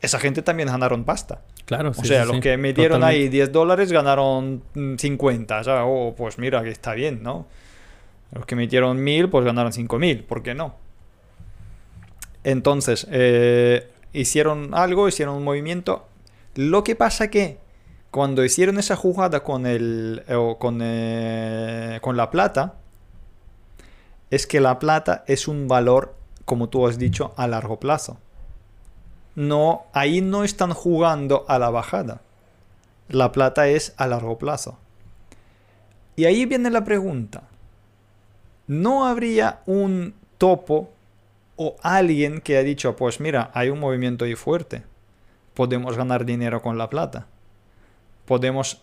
esa 0.00 0.20
gente 0.20 0.42
también 0.42 0.68
ganaron 0.68 1.02
pasta. 1.02 1.42
Claro, 1.64 1.90
O 1.90 1.94
sí, 1.94 2.06
sea, 2.06 2.22
sí, 2.22 2.28
los 2.28 2.36
sí. 2.36 2.42
que 2.42 2.56
metieron 2.56 3.00
Totalmente. 3.00 3.24
ahí 3.24 3.28
10 3.28 3.50
dólares 3.50 3.90
ganaron 3.90 4.62
mm, 4.74 4.94
50. 4.98 5.64
¿sabes? 5.64 5.82
Oh, 5.84 6.14
pues 6.16 6.38
mira, 6.38 6.62
que 6.62 6.70
está 6.70 6.94
bien, 6.94 7.24
¿no? 7.24 7.48
Los 8.30 8.46
que 8.46 8.54
metieron 8.54 9.02
1000, 9.02 9.30
pues 9.30 9.44
ganaron 9.44 9.72
5000. 9.72 10.22
¿Por 10.22 10.44
qué 10.44 10.54
no? 10.54 10.76
Entonces, 12.44 13.06
eh, 13.10 13.90
hicieron 14.12 14.74
algo, 14.74 15.08
hicieron 15.08 15.36
un 15.36 15.44
movimiento. 15.44 16.06
Lo 16.54 16.84
que 16.84 16.96
pasa 16.96 17.28
que 17.28 17.58
cuando 18.10 18.44
hicieron 18.44 18.78
esa 18.78 18.96
jugada 18.96 19.42
con, 19.44 19.66
el, 19.66 20.22
eh, 20.26 20.54
con, 20.58 20.80
eh, 20.82 21.98
con 22.02 22.16
la 22.16 22.30
plata, 22.30 22.74
es 24.30 24.46
que 24.46 24.60
la 24.60 24.78
plata 24.78 25.24
es 25.26 25.48
un 25.48 25.68
valor, 25.68 26.14
como 26.44 26.68
tú 26.68 26.86
has 26.86 26.98
dicho, 26.98 27.34
a 27.36 27.46
largo 27.46 27.80
plazo 27.80 28.18
no, 29.34 29.84
ahí 29.92 30.20
no 30.20 30.44
están 30.44 30.72
jugando 30.74 31.44
a 31.48 31.58
la 31.58 31.70
bajada. 31.70 32.20
La 33.08 33.32
plata 33.32 33.68
es 33.68 33.94
a 33.96 34.06
largo 34.06 34.38
plazo. 34.38 34.78
Y 36.16 36.24
ahí 36.24 36.46
viene 36.46 36.70
la 36.70 36.84
pregunta. 36.84 37.44
¿No 38.66 39.06
habría 39.06 39.60
un 39.66 40.14
topo 40.38 40.90
o 41.62 41.76
alguien 41.82 42.40
que 42.40 42.56
ha 42.56 42.62
dicho, 42.62 42.96
pues 42.96 43.20
mira, 43.20 43.50
hay 43.52 43.68
un 43.68 43.78
movimiento 43.78 44.24
ahí 44.24 44.34
fuerte. 44.34 44.82
Podemos 45.52 45.94
ganar 45.94 46.24
dinero 46.24 46.62
con 46.62 46.78
la 46.78 46.88
plata. 46.88 47.26
Podemos 48.24 48.80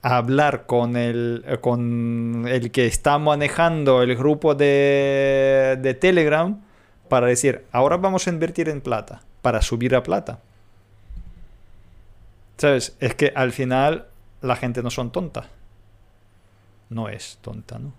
hablar 0.00 0.66
con 0.66 0.96
el, 0.96 1.44
con 1.60 2.46
el 2.46 2.70
que 2.70 2.86
está 2.86 3.18
manejando 3.18 4.02
el 4.02 4.14
grupo 4.14 4.54
de, 4.54 5.80
de 5.82 5.94
Telegram 5.94 6.62
para 7.08 7.26
decir, 7.26 7.64
ahora 7.72 7.96
vamos 7.96 8.28
a 8.28 8.30
invertir 8.30 8.68
en 8.68 8.82
plata, 8.82 9.22
para 9.42 9.60
subir 9.60 9.96
a 9.96 10.04
plata. 10.04 10.38
¿Sabes? 12.58 12.94
Es 13.00 13.16
que 13.16 13.32
al 13.34 13.50
final 13.50 14.06
la 14.42 14.54
gente 14.54 14.80
no 14.84 14.90
son 14.90 15.10
tonta. 15.10 15.48
No 16.88 17.08
es 17.08 17.38
tonta, 17.40 17.80
¿no? 17.80 17.92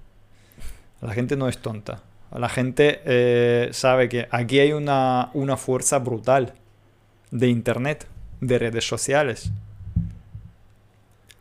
La 1.02 1.14
gente 1.14 1.36
no 1.36 1.50
es 1.50 1.58
tonta. 1.58 2.04
La 2.32 2.50
gente 2.50 3.02
eh, 3.06 3.70
sabe 3.74 4.08
que 4.08 4.28
aquí 4.32 4.60
hay 4.60 4.72
una, 4.72 5.30
una 5.34 5.58
fuerza 5.58 6.00
brutal 6.00 6.54
de 7.30 7.48
Internet, 7.48 8.08
de 8.40 8.60
redes 8.60 8.88
sociales. 8.88 9.52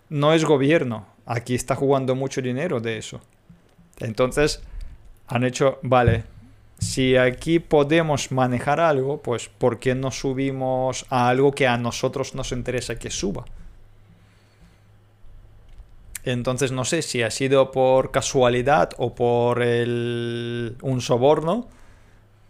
No 0.09 0.33
es 0.33 0.45
gobierno. 0.45 1.07
Aquí 1.27 1.55
está 1.55 1.77
jugando 1.77 2.17
mucho 2.17 2.43
dinero 2.43 2.81
de 2.81 2.99
eso. 2.99 3.21
Entonces, 4.01 4.63
han 5.29 5.45
hecho, 5.45 5.79
vale, 5.83 6.25
si 6.81 7.17
aquí 7.17 7.61
podemos 7.61 8.33
manejar 8.33 8.81
algo, 8.81 9.23
pues 9.23 9.49
¿por 9.49 9.79
qué 9.79 9.95
no 9.95 10.11
subimos 10.11 11.07
a 11.11 11.29
algo 11.29 11.53
que 11.53 11.69
a 11.69 11.77
nosotros 11.77 12.35
nos 12.35 12.53
interesa 12.53 12.99
que 12.99 13.11
suba? 13.11 13.45
Entonces 16.25 16.73
no 16.73 16.85
sé 16.85 17.03
si 17.03 17.23
ha 17.23 17.31
sido 17.31 17.71
por 17.71 18.11
casualidad 18.11 18.91
o 18.99 19.15
por 19.15 19.63
el, 19.63 20.77
un 20.83 21.01
soborno, 21.01 21.69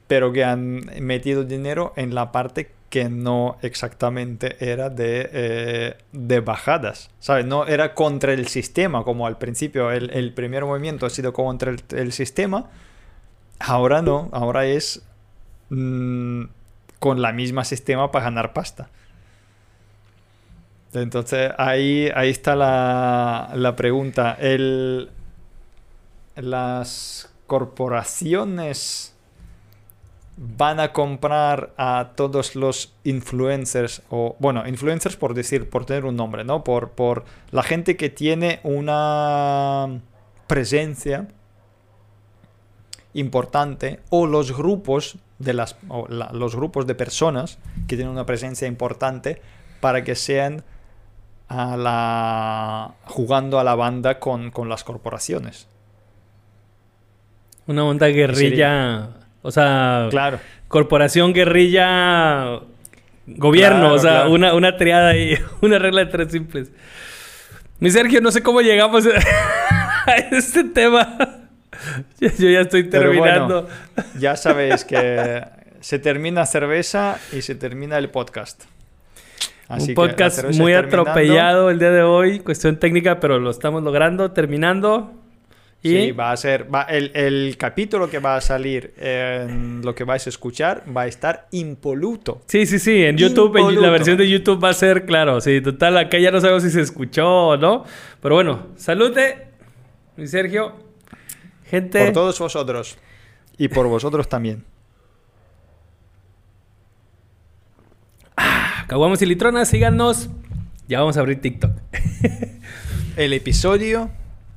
pero 0.06 0.32
que 0.32 0.44
han 0.44 0.90
metido 1.00 1.44
dinero 1.44 1.92
en 1.96 2.14
la 2.14 2.32
parte 2.32 2.72
que 2.90 3.08
no 3.08 3.56
exactamente 3.62 4.56
era 4.58 4.90
de, 4.90 5.30
eh, 5.32 5.96
de 6.10 6.40
bajadas. 6.40 7.10
¿Sabes? 7.20 7.46
No 7.46 7.64
era 7.66 7.94
contra 7.94 8.32
el 8.32 8.48
sistema, 8.48 9.04
como 9.04 9.28
al 9.28 9.38
principio 9.38 9.92
el, 9.92 10.10
el 10.10 10.34
primer 10.34 10.64
movimiento 10.64 11.06
ha 11.06 11.10
sido 11.10 11.32
contra 11.32 11.72
el, 11.90 12.12
sistema. 12.12 12.68
Ahora 13.60 14.02
no, 14.02 14.28
ahora 14.32 14.66
es 14.66 15.02
mm, 15.68 16.42
con 16.98 17.22
la 17.22 17.32
misma 17.32 17.64
sistema 17.64 18.10
para 18.10 18.24
ganar 18.24 18.52
pasta. 18.52 18.90
Entonces 20.92 21.52
ahí, 21.56 22.10
ahí 22.14 22.30
está 22.30 22.56
la, 22.56 23.52
la 23.54 23.76
pregunta. 23.76 24.36
El, 24.38 25.10
las 26.36 27.32
corporaciones 27.46 29.14
van 30.36 30.80
a 30.80 30.92
comprar 30.92 31.74
a 31.76 32.12
todos 32.16 32.56
los 32.56 32.94
influencers, 33.04 34.02
o 34.08 34.36
bueno, 34.38 34.66
influencers 34.66 35.16
por 35.16 35.34
decir, 35.34 35.68
por 35.68 35.84
tener 35.84 36.06
un 36.06 36.16
nombre, 36.16 36.44
¿no? 36.44 36.64
Por, 36.64 36.90
por 36.90 37.24
la 37.50 37.62
gente 37.62 37.96
que 37.96 38.08
tiene 38.08 38.60
una 38.62 40.00
presencia 40.46 41.28
importante 43.12 44.00
o 44.08 44.26
los 44.26 44.56
grupos 44.56 45.18
de 45.38 45.52
las 45.52 45.76
o 45.88 46.06
los 46.08 46.54
grupos 46.54 46.86
de 46.86 46.94
personas 46.94 47.58
que 47.88 47.96
tienen 47.96 48.12
una 48.12 48.24
presencia 48.24 48.68
importante 48.68 49.42
para 49.80 50.04
que 50.04 50.14
sean 50.14 50.62
a 51.52 51.76
la 51.76 52.94
jugando 53.06 53.58
a 53.58 53.64
la 53.64 53.74
banda 53.74 54.20
con, 54.20 54.52
con 54.52 54.68
las 54.68 54.84
corporaciones. 54.84 55.66
Una 57.66 57.84
onda 57.84 58.06
guerrilla. 58.06 59.08
O 59.42 59.50
sea, 59.50 60.06
Claro. 60.10 60.38
corporación, 60.68 61.32
guerrilla, 61.32 62.60
gobierno. 63.26 63.78
Claro, 63.80 63.94
o 63.94 63.98
sea, 63.98 64.10
claro. 64.12 64.32
una, 64.32 64.54
una 64.54 64.76
triada 64.76 65.08
ahí. 65.10 65.34
Una 65.60 65.78
regla 65.80 66.04
de 66.04 66.10
tres 66.10 66.30
simples. 66.32 66.70
Mi 67.80 67.90
Sergio, 67.90 68.20
no 68.20 68.30
sé 68.30 68.42
cómo 68.42 68.60
llegamos 68.60 69.04
a 70.06 70.12
este 70.30 70.64
tema. 70.64 71.16
Yo 72.20 72.28
yo 72.38 72.48
ya 72.48 72.60
estoy 72.60 72.82
bueno, 72.82 72.98
terminando. 73.00 73.68
ya 74.18 74.36
sabéis 74.36 74.84
que 74.84 75.42
se 75.80 75.98
termina 75.98 76.46
cerveza 76.46 77.18
y 77.32 77.42
se 77.42 77.54
termina 77.56 77.98
el 77.98 78.10
podcast. 78.10 78.64
Así 79.70 79.90
Un 79.90 79.94
podcast 79.94 80.44
muy 80.54 80.72
atropellado 80.74 81.70
el 81.70 81.78
día 81.78 81.90
de 81.90 82.02
hoy. 82.02 82.40
Cuestión 82.40 82.76
técnica, 82.78 83.20
pero 83.20 83.38
lo 83.38 83.50
estamos 83.50 83.82
logrando. 83.82 84.32
Terminando. 84.32 85.12
Y 85.82 85.88
Sí, 85.90 86.10
va 86.12 86.32
a 86.32 86.36
ser. 86.36 86.66
va- 86.74 86.82
el, 86.82 87.10
el 87.14 87.56
capítulo 87.56 88.10
que 88.10 88.18
va 88.18 88.36
a 88.36 88.40
salir 88.42 88.92
lo 89.82 89.94
que 89.94 90.04
vais 90.04 90.26
a 90.26 90.28
escuchar 90.28 90.84
va 90.94 91.02
a 91.02 91.06
estar 91.06 91.46
impoluto. 91.52 92.42
Sí, 92.46 92.66
sí, 92.66 92.78
sí. 92.78 93.04
En 93.04 93.16
YouTube, 93.16 93.56
en 93.56 93.80
la 93.80 93.88
versión 93.90 94.18
de 94.18 94.28
YouTube 94.28 94.62
va 94.62 94.70
a 94.70 94.74
ser, 94.74 95.06
claro. 95.06 95.40
Sí, 95.40 95.60
total, 95.62 95.96
acá 95.96 96.18
ya 96.18 96.30
no 96.30 96.40
sabemos 96.40 96.64
si 96.64 96.70
se 96.70 96.80
escuchó 96.82 97.26
o 97.28 97.56
no. 97.56 97.84
Pero 98.20 98.34
bueno, 98.34 98.66
salute, 98.76 99.48
mi 100.16 100.26
Sergio. 100.26 100.74
Gente, 101.70 102.04
Por 102.06 102.12
todos 102.12 102.38
vosotros. 102.40 102.98
Y 103.56 103.68
por 103.68 103.86
vosotros 103.86 104.28
también. 104.28 104.64
Caguamos 108.90 109.22
y 109.22 109.26
litronas, 109.26 109.68
síganos. 109.68 110.30
Ya 110.88 110.98
vamos 110.98 111.16
a 111.16 111.20
abrir 111.20 111.40
TikTok. 111.40 111.70
El 113.16 113.32
episodio 113.32 114.10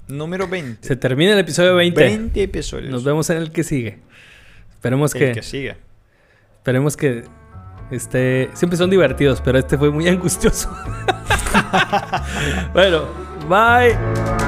número 0.07 0.47
20. 0.47 0.88
Se 0.88 0.95
termina 0.95 1.34
el 1.34 1.39
episodio 1.39 1.76
20. 1.76 2.01
20 2.01 2.41
episodios. 2.41 2.89
Nos 2.89 3.03
vemos 3.03 3.30
en 3.30 3.38
el 3.38 3.51
que 3.51 3.64
sigue. 3.64 3.99
Esperemos 4.72 5.14
El 5.14 5.19
que, 5.19 5.31
que 5.34 5.43
sigue. 5.43 5.76
esperemos 6.55 6.97
que 6.97 7.26
este 7.91 8.49
siempre 8.55 8.76
son 8.76 8.89
divertidos, 8.89 9.39
pero 9.39 9.60
este 9.60 9.77
fue 9.77 9.91
muy 9.91 10.07
angustioso. 10.10 10.76
bueno, 12.73 13.03
bye. 13.47 14.43